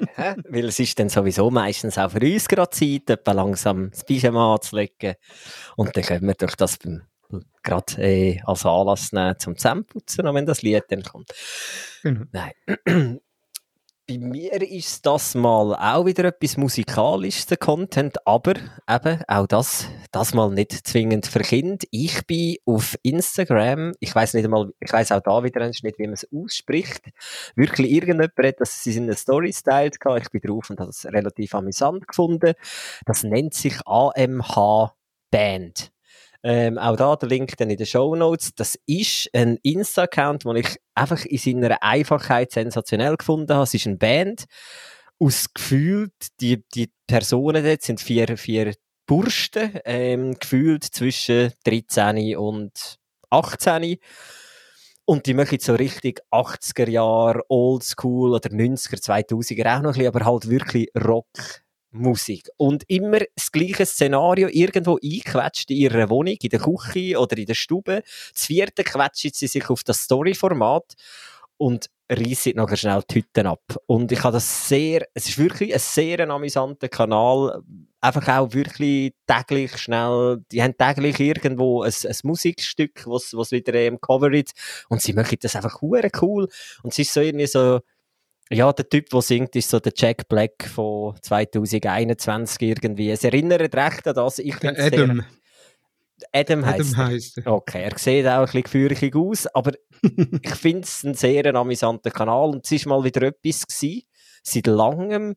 Weil 0.49 0.65
es 0.65 0.79
ist 0.79 0.97
dann 0.97 1.09
sowieso 1.09 1.51
meistens 1.51 1.99
auch 1.99 2.09
für 2.09 2.21
uns 2.21 2.47
gerade 2.47 2.71
Zeit, 2.71 3.07
etwa 3.07 3.33
langsam 3.33 3.91
das 3.91 4.03
Pyjama 4.03 4.55
anzulegen. 4.55 5.13
Und 5.75 5.95
dann 5.95 6.03
können 6.03 6.25
wir 6.25 6.33
durch 6.33 6.55
das 6.55 6.79
gerade 7.61 8.01
äh, 8.01 8.39
als 8.45 8.65
Anlass 8.65 9.11
nehmen 9.11 9.35
zum 9.37 9.57
Zähneputzen, 9.57 10.25
wenn 10.33 10.47
das 10.47 10.63
Lied 10.63 10.85
dann 10.89 11.03
kommt. 11.03 11.29
Genau. 12.01 12.23
Nein. 12.31 13.19
Bei 14.07 14.17
mir 14.17 14.61
ist 14.61 15.05
das 15.05 15.35
mal 15.35 15.75
auch 15.75 16.05
wieder 16.05 16.25
etwas 16.25 16.55
musikalisches, 16.55 17.45
der 17.45 17.57
Content, 17.57 18.25
aber 18.25 18.53
eben 18.89 19.21
auch 19.27 19.47
das, 19.47 19.87
das 20.13 20.33
mal 20.33 20.49
nicht 20.49 20.71
zwingend 20.87 21.27
für 21.27 21.39
Kind. 21.39 21.83
Ich 21.91 22.25
bin 22.25 22.55
auf 22.65 22.97
Instagram, 23.03 23.91
ich 23.99 24.15
weiß 24.15 24.33
nicht 24.35 24.45
einmal, 24.45 24.71
ich 24.79 24.93
weiß 24.93 25.11
auch 25.11 25.21
da 25.21 25.43
wieder 25.43 25.67
nicht, 25.67 25.83
wie 25.83 26.05
man 26.05 26.13
es 26.13 26.27
ausspricht. 26.33 27.01
Wirklich 27.55 27.91
irgendjemand 27.91 28.31
hat 28.37 28.61
das 28.61 28.85
in 28.85 29.03
einer 29.03 29.15
Story 29.15 29.53
gehabt. 29.63 30.21
Ich 30.23 30.29
bin 30.31 30.41
drauf 30.41 30.69
und 30.69 30.79
habe 30.79 30.89
es 30.89 31.05
relativ 31.05 31.53
amüsant 31.53 32.07
gefunden. 32.07 32.53
Das 33.05 33.23
nennt 33.23 33.53
sich 33.55 33.75
AMH 33.85 34.93
Band. 35.31 35.91
Ähm, 36.49 36.77
auch 36.77 36.95
da 36.95 37.13
der 37.17 37.27
Link 37.27 37.57
dann 37.57 37.69
in 37.69 37.75
den 37.75 37.85
Show 37.85 38.15
Notes. 38.15 38.55
Das 38.55 38.79
ist 38.85 39.29
ein 39.33 39.57
Insta-Account, 39.63 40.45
den 40.45 40.55
ich 40.55 40.77
einfach 40.95 41.25
in 41.25 41.37
seiner 41.37 41.83
Einfachheit 41.83 42.53
sensationell 42.53 43.17
gefunden 43.17 43.53
habe. 43.53 43.65
Es 43.65 43.73
ist 43.73 43.85
eine 43.85 43.97
Band 43.97 44.45
aus 45.19 45.53
gefühlt, 45.53 46.13
die, 46.39 46.63
die 46.73 46.89
Personen 47.05 47.65
dort 47.65 47.81
sind 47.81 47.99
vier, 47.99 48.37
vier 48.37 48.75
Bursten, 49.05 49.71
ähm, 49.83 50.35
gefühlt 50.39 50.85
zwischen 50.85 51.51
13 51.65 52.37
und 52.37 52.97
18. 53.29 53.97
Und 55.03 55.25
die 55.25 55.33
machen 55.33 55.59
so 55.59 55.75
richtig 55.75 56.21
80er 56.31 56.89
Jahre, 56.89 57.43
Oldschool 57.49 58.31
oder 58.33 58.49
90er, 58.49 59.03
2000er 59.03 59.77
auch 59.77 59.81
noch 59.81 59.89
ein 59.89 59.93
bisschen, 59.95 60.07
aber 60.07 60.25
halt 60.25 60.49
wirklich 60.49 60.87
Rock 60.95 61.27
Musik. 61.99 62.49
Und 62.57 62.83
immer 62.87 63.19
das 63.35 63.51
gleiche 63.51 63.85
Szenario, 63.85 64.47
irgendwo 64.51 64.97
einquetscht 65.03 65.69
in 65.71 65.77
ihrer 65.77 66.09
Wohnung, 66.09 66.37
in 66.41 66.49
der 66.49 66.59
Küche 66.59 67.19
oder 67.19 67.37
in 67.37 67.45
der 67.45 67.53
Stube. 67.53 68.03
Das 68.33 68.45
vierte 68.45 68.83
quetscht 68.83 69.35
sie 69.35 69.47
sich 69.47 69.69
auf 69.69 69.83
das 69.83 70.01
Story-Format 70.03 70.95
und 71.57 71.89
reissen 72.09 72.53
nachher 72.55 72.77
schnell 72.77 73.03
die 73.09 73.15
Hütten 73.15 73.47
ab. 73.47 73.63
Und 73.85 74.11
ich 74.11 74.23
habe 74.23 74.33
das 74.33 74.69
sehr, 74.69 75.05
es 75.13 75.27
ist 75.27 75.37
wirklich 75.37 75.73
ein 75.73 75.79
sehr 75.79 76.27
amüsanter 76.29 76.87
Kanal. 76.87 77.61
Einfach 77.99 78.27
auch 78.27 78.53
wirklich 78.53 79.13
täglich 79.25 79.77
schnell, 79.77 80.43
die 80.51 80.61
haben 80.61 80.77
täglich 80.77 81.19
irgendwo 81.19 81.81
ein, 81.81 81.91
ein 81.91 82.15
Musikstück, 82.23 83.05
was, 83.07 83.33
was 83.33 83.51
wieder 83.51 83.85
im 83.85 83.99
Cover 83.99 84.31
ist. 84.31 84.53
Und 84.87 85.01
sie 85.01 85.13
machen 85.13 85.37
das 85.41 85.55
einfach 85.55 85.81
cool. 85.81 86.47
Und 86.83 86.93
es 86.93 86.99
ist 86.99 87.13
so 87.13 87.21
irgendwie 87.21 87.47
so, 87.47 87.81
ja, 88.49 88.71
der 88.71 88.87
Typ, 88.87 89.09
der 89.09 89.21
singt, 89.21 89.55
ist 89.55 89.69
so 89.69 89.79
der 89.79 89.93
Jack 89.95 90.27
Black 90.29 90.67
von 90.67 91.15
2021 91.21 92.61
irgendwie. 92.61 93.11
Es 93.11 93.23
erinnert 93.23 93.75
recht 93.75 94.07
an 94.07 94.15
das. 94.15 94.39
Ich 94.39 94.55
der 94.57 94.79
Adam. 94.79 95.23
Adam 96.31 96.65
heisst, 96.65 96.93
Adam 96.93 97.07
heisst 97.07 97.37
er. 97.37 97.47
Okay, 97.47 97.83
er 97.83 97.97
sieht 97.97 98.25
auch 98.25 98.39
ein 98.39 98.45
bisschen 98.45 98.63
gefürchtig 98.63 99.15
aus, 99.15 99.47
aber 99.47 99.73
ich 100.41 100.55
finde 100.55 100.81
es 100.81 101.03
ein 101.03 101.13
sehr 101.13 101.53
amüsanter 101.53 102.11
Kanal 102.11 102.49
und 102.49 102.69
es 102.69 102.85
war 102.85 102.97
mal 102.97 103.03
wieder 103.03 103.21
etwas 103.23 103.67
gewesen, 103.67 104.03
seit 104.43 104.67
langem, 104.67 105.35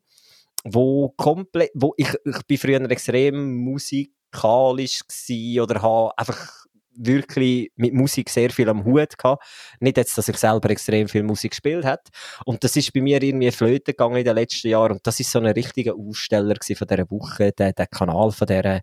wo 0.63 1.09
komplett, 1.09 1.71
wo 1.75 1.93
ich, 1.97 2.09
ich 2.25 2.43
bin 2.47 2.57
früher 2.57 2.89
extrem 2.89 3.57
musikalisch 3.57 5.01
gewesen 5.07 5.59
oder 5.61 5.81
habe 5.81 6.17
einfach 6.17 6.60
wirklich 6.95 7.71
mit 7.75 7.93
Musik 7.93 8.29
sehr 8.29 8.49
viel 8.49 8.69
am 8.69 8.83
Hut 8.83 9.17
gehabt. 9.17 9.43
Nicht 9.79 9.97
jetzt, 9.97 10.17
dass 10.17 10.27
ich 10.27 10.37
selber 10.37 10.69
extrem 10.69 11.07
viel 11.07 11.23
Musik 11.23 11.51
gespielt 11.51 11.85
habe. 11.85 12.01
Und 12.45 12.63
das 12.63 12.75
ist 12.75 12.93
bei 12.93 13.01
mir 13.01 13.21
irgendwie 13.21 13.51
flöten 13.51 13.93
gegangen 13.93 14.17
in 14.17 14.25
den 14.25 14.35
letzten 14.35 14.69
Jahren. 14.69 14.93
Und 14.93 15.07
das 15.07 15.19
ist 15.19 15.31
so 15.31 15.39
ein 15.39 15.45
richtiger 15.45 15.93
Aussteller 15.95 16.55
von 16.61 16.87
dieser 16.87 17.09
Woche, 17.09 17.51
der, 17.51 17.73
der 17.73 17.87
Kanal 17.87 18.31
von 18.31 18.47
dieser 18.47 18.81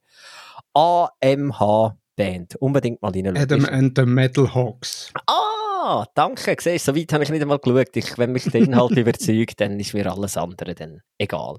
AMH 0.74 1.96
Band. 2.16 2.56
Unbedingt 2.56 3.00
mal 3.00 3.12
reinschauen. 3.12 3.36
Adam 3.36 3.64
and 3.64 3.96
the 3.96 4.04
Metal 4.04 4.52
Hawks. 4.52 5.12
Ah! 5.26 5.47
Ah, 5.90 6.04
danke. 6.14 6.54
Siehst, 6.60 6.84
so 6.84 6.94
weit 6.94 7.10
habe 7.14 7.24
ich 7.24 7.30
nicht 7.30 7.40
einmal 7.40 7.58
geschaut. 7.58 7.96
Ich, 7.96 8.18
wenn 8.18 8.32
mich 8.32 8.44
der 8.44 8.60
Inhalt 8.60 8.90
überzeugt, 8.98 9.58
dann 9.58 9.80
ist 9.80 9.94
mir 9.94 10.12
alles 10.12 10.36
andere 10.36 10.74
dann 10.74 11.00
egal. 11.16 11.56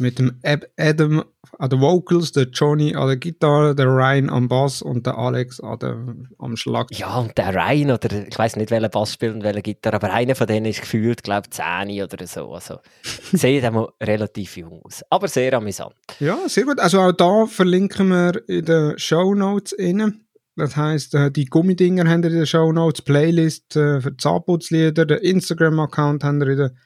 Mit 0.00 0.18
dem 0.18 0.40
Adam 0.76 1.22
an 1.60 1.70
den 1.70 1.80
Vocals, 1.80 2.32
der 2.32 2.48
Johnny 2.48 2.96
an 2.96 3.06
der 3.06 3.18
Gitarre, 3.18 3.76
der 3.76 3.86
Ryan 3.86 4.30
am 4.30 4.48
Bass 4.48 4.82
und 4.82 5.06
der 5.06 5.16
Alex 5.16 5.60
an 5.60 5.78
der, 5.78 5.96
am 6.40 6.56
Schlag. 6.56 6.88
Ja, 6.90 7.18
und 7.18 7.38
der 7.38 7.54
Ryan, 7.54 7.92
oder 7.92 8.26
ich 8.26 8.36
weiß 8.36 8.56
nicht, 8.56 8.72
welcher 8.72 8.88
Bass 8.88 9.12
spielt 9.12 9.36
und 9.36 9.44
welche 9.44 9.62
Gitarre, 9.62 9.94
aber 9.94 10.12
einer 10.12 10.34
von 10.34 10.48
denen 10.48 10.66
ist 10.66 10.80
gefühlt, 10.80 11.22
glaube 11.22 11.46
ich, 11.46 11.52
10 11.52 12.02
oder 12.02 12.26
so. 12.26 12.52
Also, 12.52 12.80
sieht 13.32 13.62
einmal 13.62 13.90
relativ 14.02 14.56
jung 14.56 14.82
aus. 14.82 15.04
Aber 15.08 15.28
sehr 15.28 15.54
amüsant. 15.54 15.94
Ja, 16.18 16.36
sehr 16.48 16.64
gut. 16.64 16.80
Also 16.80 17.00
auch 17.00 17.12
da 17.12 17.46
verlinken 17.46 18.08
wir 18.08 18.48
in 18.48 18.64
den 18.64 18.98
Show 18.98 19.34
Notes 19.34 19.70
innen. 19.70 20.27
Das 20.58 20.76
heisst, 20.76 21.14
äh, 21.14 21.30
die 21.30 21.44
Gummidinger 21.44 22.08
haben 22.08 22.24
ihr 22.24 22.30
in 22.30 22.36
den 22.38 22.46
Show 22.46 22.72
Notes, 22.72 23.00
Playlist 23.02 23.76
äh, 23.76 24.00
für 24.00 24.16
Zahnputzlieder, 24.16 25.06
den 25.06 25.18
Instagram-Account 25.18 26.24
haben 26.24 26.40
wir 26.40 26.48
in 26.48 26.58
den 26.58 26.78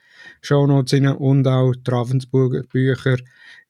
Show 0.42 0.66
Notes 0.66 0.92
und 0.92 1.48
auch 1.48 1.72
die 1.72 1.90
Ravensburger-Bücher, 1.90 3.16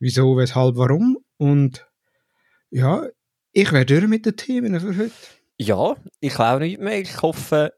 wieso, 0.01 0.37
weshalb, 0.37 0.75
warum. 0.75 1.19
Und 1.37 1.87
ja, 2.71 3.07
ich 3.53 3.71
wäre 3.71 3.87
durch 3.87 4.09
mit 4.09 4.27
den 4.27 4.37
Themen 4.37 4.81
für 4.81 4.89
heute. 4.89 5.13
Ja, 5.57 5.95
ich 6.19 6.37
auch 6.37 6.59
nicht 6.59 6.81
mehr. 6.81 6.99
Ich 7.01 7.23
hoffe, 7.23 7.73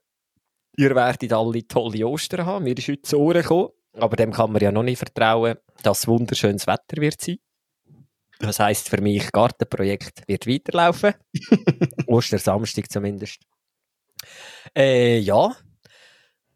ihr 0.79 0.95
werdet 0.95 1.31
alle 1.31 1.69
tolle 1.69 2.07
Ostern 2.07 2.47
haben. 2.47 2.65
Mir 2.65 2.79
ist 2.79 2.89
heute 2.89 3.03
zu 3.03 3.19
Ohren 3.19 3.43
gekommen, 3.43 3.69
aber 3.93 4.17
dem 4.17 4.33
kann 4.33 4.51
man 4.51 4.63
ja 4.63 4.73
noch 4.73 4.83
nicht 4.83 4.97
vertrauen, 4.97 5.57
dass 5.83 6.09
wunderschönes 6.09 6.67
Wetter 6.67 7.03
wird 7.03 7.21
sein. 7.21 7.37
Das 8.47 8.59
heisst 8.59 8.89
für 8.89 9.01
mich, 9.01 9.33
Gartenprojekt 9.33 10.27
wird 10.29 10.47
weiterlaufen. 10.47 11.15
Ostersamstag 12.07 12.91
zumindest. 12.91 13.41
Äh, 14.77 15.19
ja. 15.19 15.55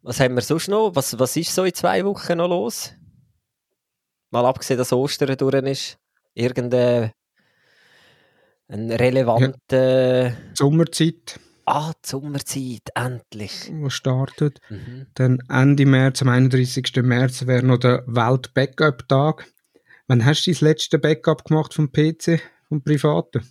Was 0.02 0.20
haben 0.20 0.34
wir 0.34 0.42
sonst 0.42 0.68
noch? 0.68 0.94
Was, 0.94 1.18
was 1.18 1.36
ist 1.36 1.54
so 1.54 1.64
in 1.64 1.74
zwei 1.74 2.04
Wochen 2.04 2.38
noch 2.38 2.48
los? 2.48 2.92
Mal 4.30 4.44
abgesehen, 4.44 4.78
dass 4.78 4.92
Ostern 4.92 5.36
durch 5.36 5.64
ist. 5.64 5.98
Irgendein 6.34 7.12
ein 8.68 8.90
relevanter... 8.90 10.28
Ja. 10.28 10.36
Sommerzeit. 10.54 11.40
Ah, 11.64 11.92
die 11.92 12.08
Sommerzeit, 12.08 12.88
endlich. 12.94 13.70
Was 13.80 13.94
startet. 13.94 14.60
Mhm. 14.68 15.06
Dann 15.14 15.38
Ende 15.48 15.86
März, 15.86 16.22
am 16.22 16.28
31. 16.28 16.84
März, 17.02 17.46
wäre 17.46 17.64
noch 17.64 17.78
der 17.78 18.04
Welt-Backup-Tag. 18.06 19.46
Wann 20.08 20.24
hast 20.24 20.46
du 20.46 20.50
das 20.50 20.60
letzte 20.60 20.98
Backup 20.98 21.44
gemacht 21.44 21.74
vom 21.74 21.92
PC, 21.92 22.40
vom 22.68 22.82
privaten? 22.82 23.42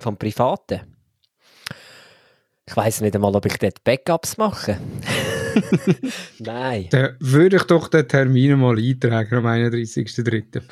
vom 0.00 0.16
Privaten. 0.16 0.96
Ich 2.66 2.76
weiß 2.76 3.00
nicht 3.00 3.14
einmal, 3.14 3.34
ob 3.34 3.46
ich 3.46 3.58
dort 3.58 3.82
Backups 3.84 4.36
mache. 4.36 4.78
Nein. 6.38 6.86
Dann 6.90 7.16
würde 7.18 7.56
ich 7.56 7.64
doch 7.64 7.88
den 7.88 8.06
Termin 8.06 8.58
mal 8.58 8.78
eintragen 8.78 9.34
am 9.36 9.46
31.03. 9.46 10.62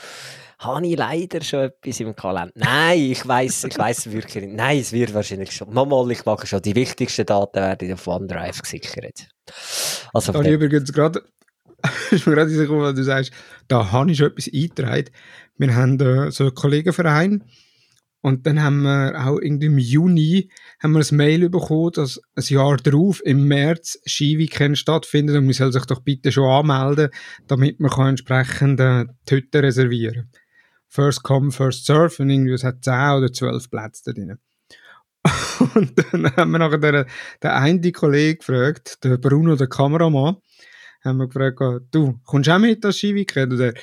Habe 0.61 0.87
ich 0.87 0.97
leider 0.97 1.43
schon 1.43 1.61
etwas 1.61 2.01
im 2.01 2.15
Kalender? 2.15 2.53
Nein, 2.55 2.99
ich 2.99 3.27
weiß, 3.27 3.65
ich 3.65 3.79
weiß 3.79 4.11
wirklich 4.11 4.45
nicht. 4.45 4.57
Nein, 4.57 4.79
es 4.79 4.93
wird 4.93 5.15
wahrscheinlich 5.15 5.53
schon. 5.53 5.73
Nochmal, 5.73 6.11
ich 6.11 6.25
mache 6.25 6.47
schon 6.47 6.63
die 6.63 6.75
wichtigsten 6.75 7.27
Daten 7.27 7.57
werden 7.57 7.93
auf 7.93 8.07
OneDrive 8.07 8.63
gesichert. 8.63 9.29
Also, 10.13 10.33
da 10.33 10.39
habe 10.39 10.49
ich 10.49 10.55
übrigens 10.55 10.93
gerade, 10.93 11.23
ist 12.11 12.27
mir 12.27 12.35
gerade 12.35 12.51
gekommen, 12.51 12.83
weil 12.83 12.95
du 12.95 13.05
sagst, 13.05 13.33
da 13.69 13.93
habe 13.93 14.11
ich 14.11 14.19
schon 14.19 14.29
etwas 14.29 14.51
eingetragen. 14.53 15.11
Wir 15.57 15.75
haben 15.75 16.01
äh, 16.01 16.31
so 16.31 16.45
einen 16.45 16.55
Kollegenverein 16.55 17.45
und 18.21 18.47
dann 18.47 18.63
haben 18.63 18.83
wir 18.83 19.15
auch 19.25 19.39
irgendwie 19.39 19.67
im 19.67 19.79
Juni 19.79 20.51
haben 20.81 20.93
wir 20.93 21.01
ein 21.01 21.17
Mail 21.17 21.49
bekommen, 21.49 21.93
dass 21.95 22.21
ein 22.35 22.45
Jahr 22.49 22.77
darauf, 22.77 23.25
im 23.25 23.47
März, 23.47 23.99
Skiweekend 24.07 24.77
stattfindet 24.77 25.37
und 25.37 25.45
man 25.45 25.53
soll 25.53 25.73
sich 25.73 25.85
doch 25.87 26.01
bitte 26.01 26.33
schon 26.33 26.51
anmelden, 26.51 27.11
damit 27.47 27.79
man 27.81 27.91
kann 27.91 28.09
entsprechend 28.09 28.81
äh, 28.81 29.07
die 29.29 29.37
Hütte 29.37 29.63
reservieren 29.63 30.31
First 30.89 31.23
come, 31.23 31.53
first 31.53 31.85
serve 31.85 32.23
und 32.23 32.31
irgendwie 32.31 32.53
es 32.53 32.65
hat 32.65 32.83
10 32.83 32.95
oder 33.19 33.33
12 33.33 33.71
Plätze 33.71 34.03
da 34.07 34.13
drin. 34.13 34.39
und 35.75 35.93
dann 35.97 36.35
haben 36.37 36.51
wir 36.51 36.59
nachher 36.59 36.79
den, 36.79 37.05
den 37.43 37.51
einen 37.51 37.93
Kollegen 37.93 38.39
gefragt, 38.39 39.05
der 39.05 39.19
Bruno, 39.19 39.55
der 39.55 39.67
Kameramann, 39.67 40.37
haben 41.09 41.19
wir 41.19 41.29
gefragt, 41.29 41.59
du, 41.91 42.19
kommst 42.25 42.49
du 42.49 42.55
auch 42.55 42.59
mit 42.59 42.85
das 42.85 42.97
Skiweekend? 42.97 43.53
Und 43.53 43.61
er, 43.61 43.75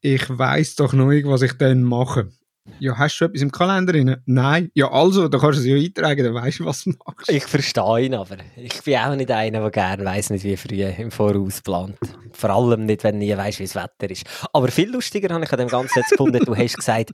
ich 0.00 0.26
weiss 0.30 0.76
doch 0.76 0.92
noch 0.92 1.08
nicht, 1.08 1.26
was 1.26 1.42
ich 1.42 1.52
dann 1.54 1.82
mache. 1.82 2.30
Ja, 2.78 2.96
hast 2.96 3.18
du 3.18 3.24
etwas 3.24 3.42
im 3.42 3.50
Kalender 3.50 3.92
drin? 3.92 4.16
Nein. 4.26 4.70
Ja, 4.74 4.90
also, 4.90 5.28
da 5.28 5.38
kannst 5.38 5.58
du 5.58 5.62
es 5.62 5.66
ja 5.66 5.76
eintragen, 5.76 6.24
dann 6.24 6.34
weißt 6.34 6.60
du, 6.60 6.64
was 6.64 6.84
du 6.84 6.92
machst. 7.04 7.30
Ich 7.30 7.44
verstehe 7.44 8.00
ihn 8.00 8.14
aber. 8.14 8.36
Ich 8.56 8.82
bin 8.82 8.96
auch 8.98 9.14
nicht 9.16 9.30
einer, 9.30 9.60
der 9.60 9.70
gerne 9.70 10.04
weiss 10.04 10.30
nicht, 10.30 10.44
wie 10.44 10.56
früh 10.56 10.82
im 10.82 11.10
Voraus 11.10 11.60
plant. 11.62 11.98
Vor 12.32 12.50
allem 12.50 12.86
nicht, 12.86 13.04
wenn 13.04 13.18
du 13.18 13.26
nie 13.26 13.36
weißt, 13.36 13.58
wie 13.58 13.64
das 13.64 13.74
Wetter 13.74 14.10
ist. 14.10 14.24
Aber 14.52 14.68
viel 14.68 14.90
lustiger 14.90 15.34
habe 15.34 15.44
ich 15.44 15.52
an 15.52 15.58
dem 15.58 15.68
Ganzen 15.68 15.98
jetzt 15.98 16.10
gefunden, 16.10 16.44
du 16.44 16.56
hast 16.56 16.76
gesagt, 16.76 17.10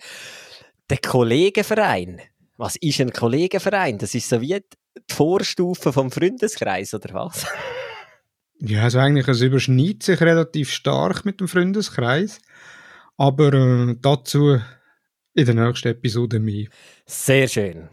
der 0.90 0.98
Kollegenverein. 0.98 2.20
Was 2.56 2.76
ist 2.76 3.00
ein 3.00 3.12
Kollegenverein? 3.12 3.98
Das 3.98 4.14
ist 4.14 4.28
so 4.28 4.40
wie 4.40 4.60
die 4.96 5.14
Vorstufe 5.14 5.92
vom 5.92 6.10
Freundeskreis, 6.10 6.94
oder 6.94 7.14
was? 7.14 7.46
Ja, 8.60 8.84
also 8.84 8.98
eigentlich, 8.98 9.28
es 9.28 9.40
überschneidet 9.40 10.02
sich 10.02 10.20
relativ 10.20 10.70
stark 10.70 11.24
mit 11.24 11.40
dem 11.40 11.48
Freundeskreis. 11.48 12.40
Aber 13.16 13.52
äh, 13.52 13.96
dazu 14.00 14.58
in 15.34 15.46
der 15.46 15.54
nächsten 15.54 15.88
Episode 15.88 16.38
mehr. 16.38 16.68
Sehr 17.06 17.48
schön. 17.48 17.88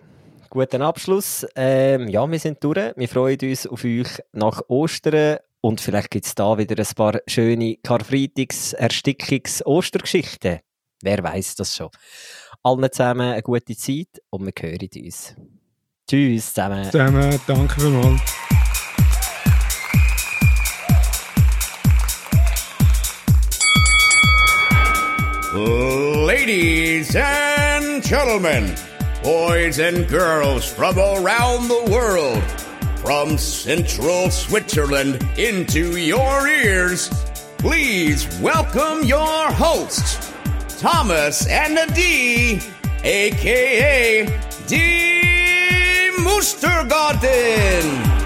Guten 0.50 0.82
Abschluss. 0.82 1.46
Ähm, 1.56 2.08
ja, 2.08 2.30
wir 2.30 2.40
sind 2.40 2.64
durch. 2.64 2.94
Wir 2.96 3.08
freuen 3.08 3.40
uns 3.42 3.68
auf 3.68 3.84
euch 3.84 4.22
nach 4.34 4.62
Ostern 4.68 5.38
und 5.62 5.80
vielleicht 5.80 6.12
gibt 6.12 6.26
es 6.26 6.36
da 6.36 6.58
wieder 6.58 6.78
ein 6.78 6.96
paar 6.96 7.20
schöne 7.28 7.78
Karfreitags-, 7.84 8.76
Erstickungs-, 8.76 9.64
Ostergeschichten. 9.64 10.60
Wer 11.02 11.24
weiß 11.24 11.56
das 11.56 11.76
schon. 11.76 11.90
Allen 12.64 12.92
zusammen 12.92 13.32
eine 13.32 13.42
gute 13.42 13.76
Zeit 13.76 14.22
und 14.30 14.46
wir 14.46 14.54
hören 14.60 14.90
uns. 15.04 15.36
Tschüss 16.08 16.54
zusammen. 16.54 16.84
Zusammen, 16.92 17.40
danke 17.48 17.80
vielmals. 17.80 18.22
Ladies 25.54 27.14
and 27.14 28.02
gentlemen, 28.02 28.74
boys 29.22 29.80
and 29.80 30.08
girls 30.08 30.66
from 30.66 30.98
around 30.98 31.68
the 31.68 31.90
world, 31.92 32.42
from 33.02 33.38
central 33.38 34.30
Switzerland 34.30 35.28
into 35.38 35.98
your 35.98 36.48
ears, 36.48 37.10
please 37.58 38.40
welcome 38.40 39.04
your 39.04 39.52
hosts, 39.52 40.32
Thomas 40.80 41.46
and 41.48 41.78
Adi, 41.78 42.62
aka 43.04 44.26
D. 44.68 46.12
Moostergarten. 46.20 48.21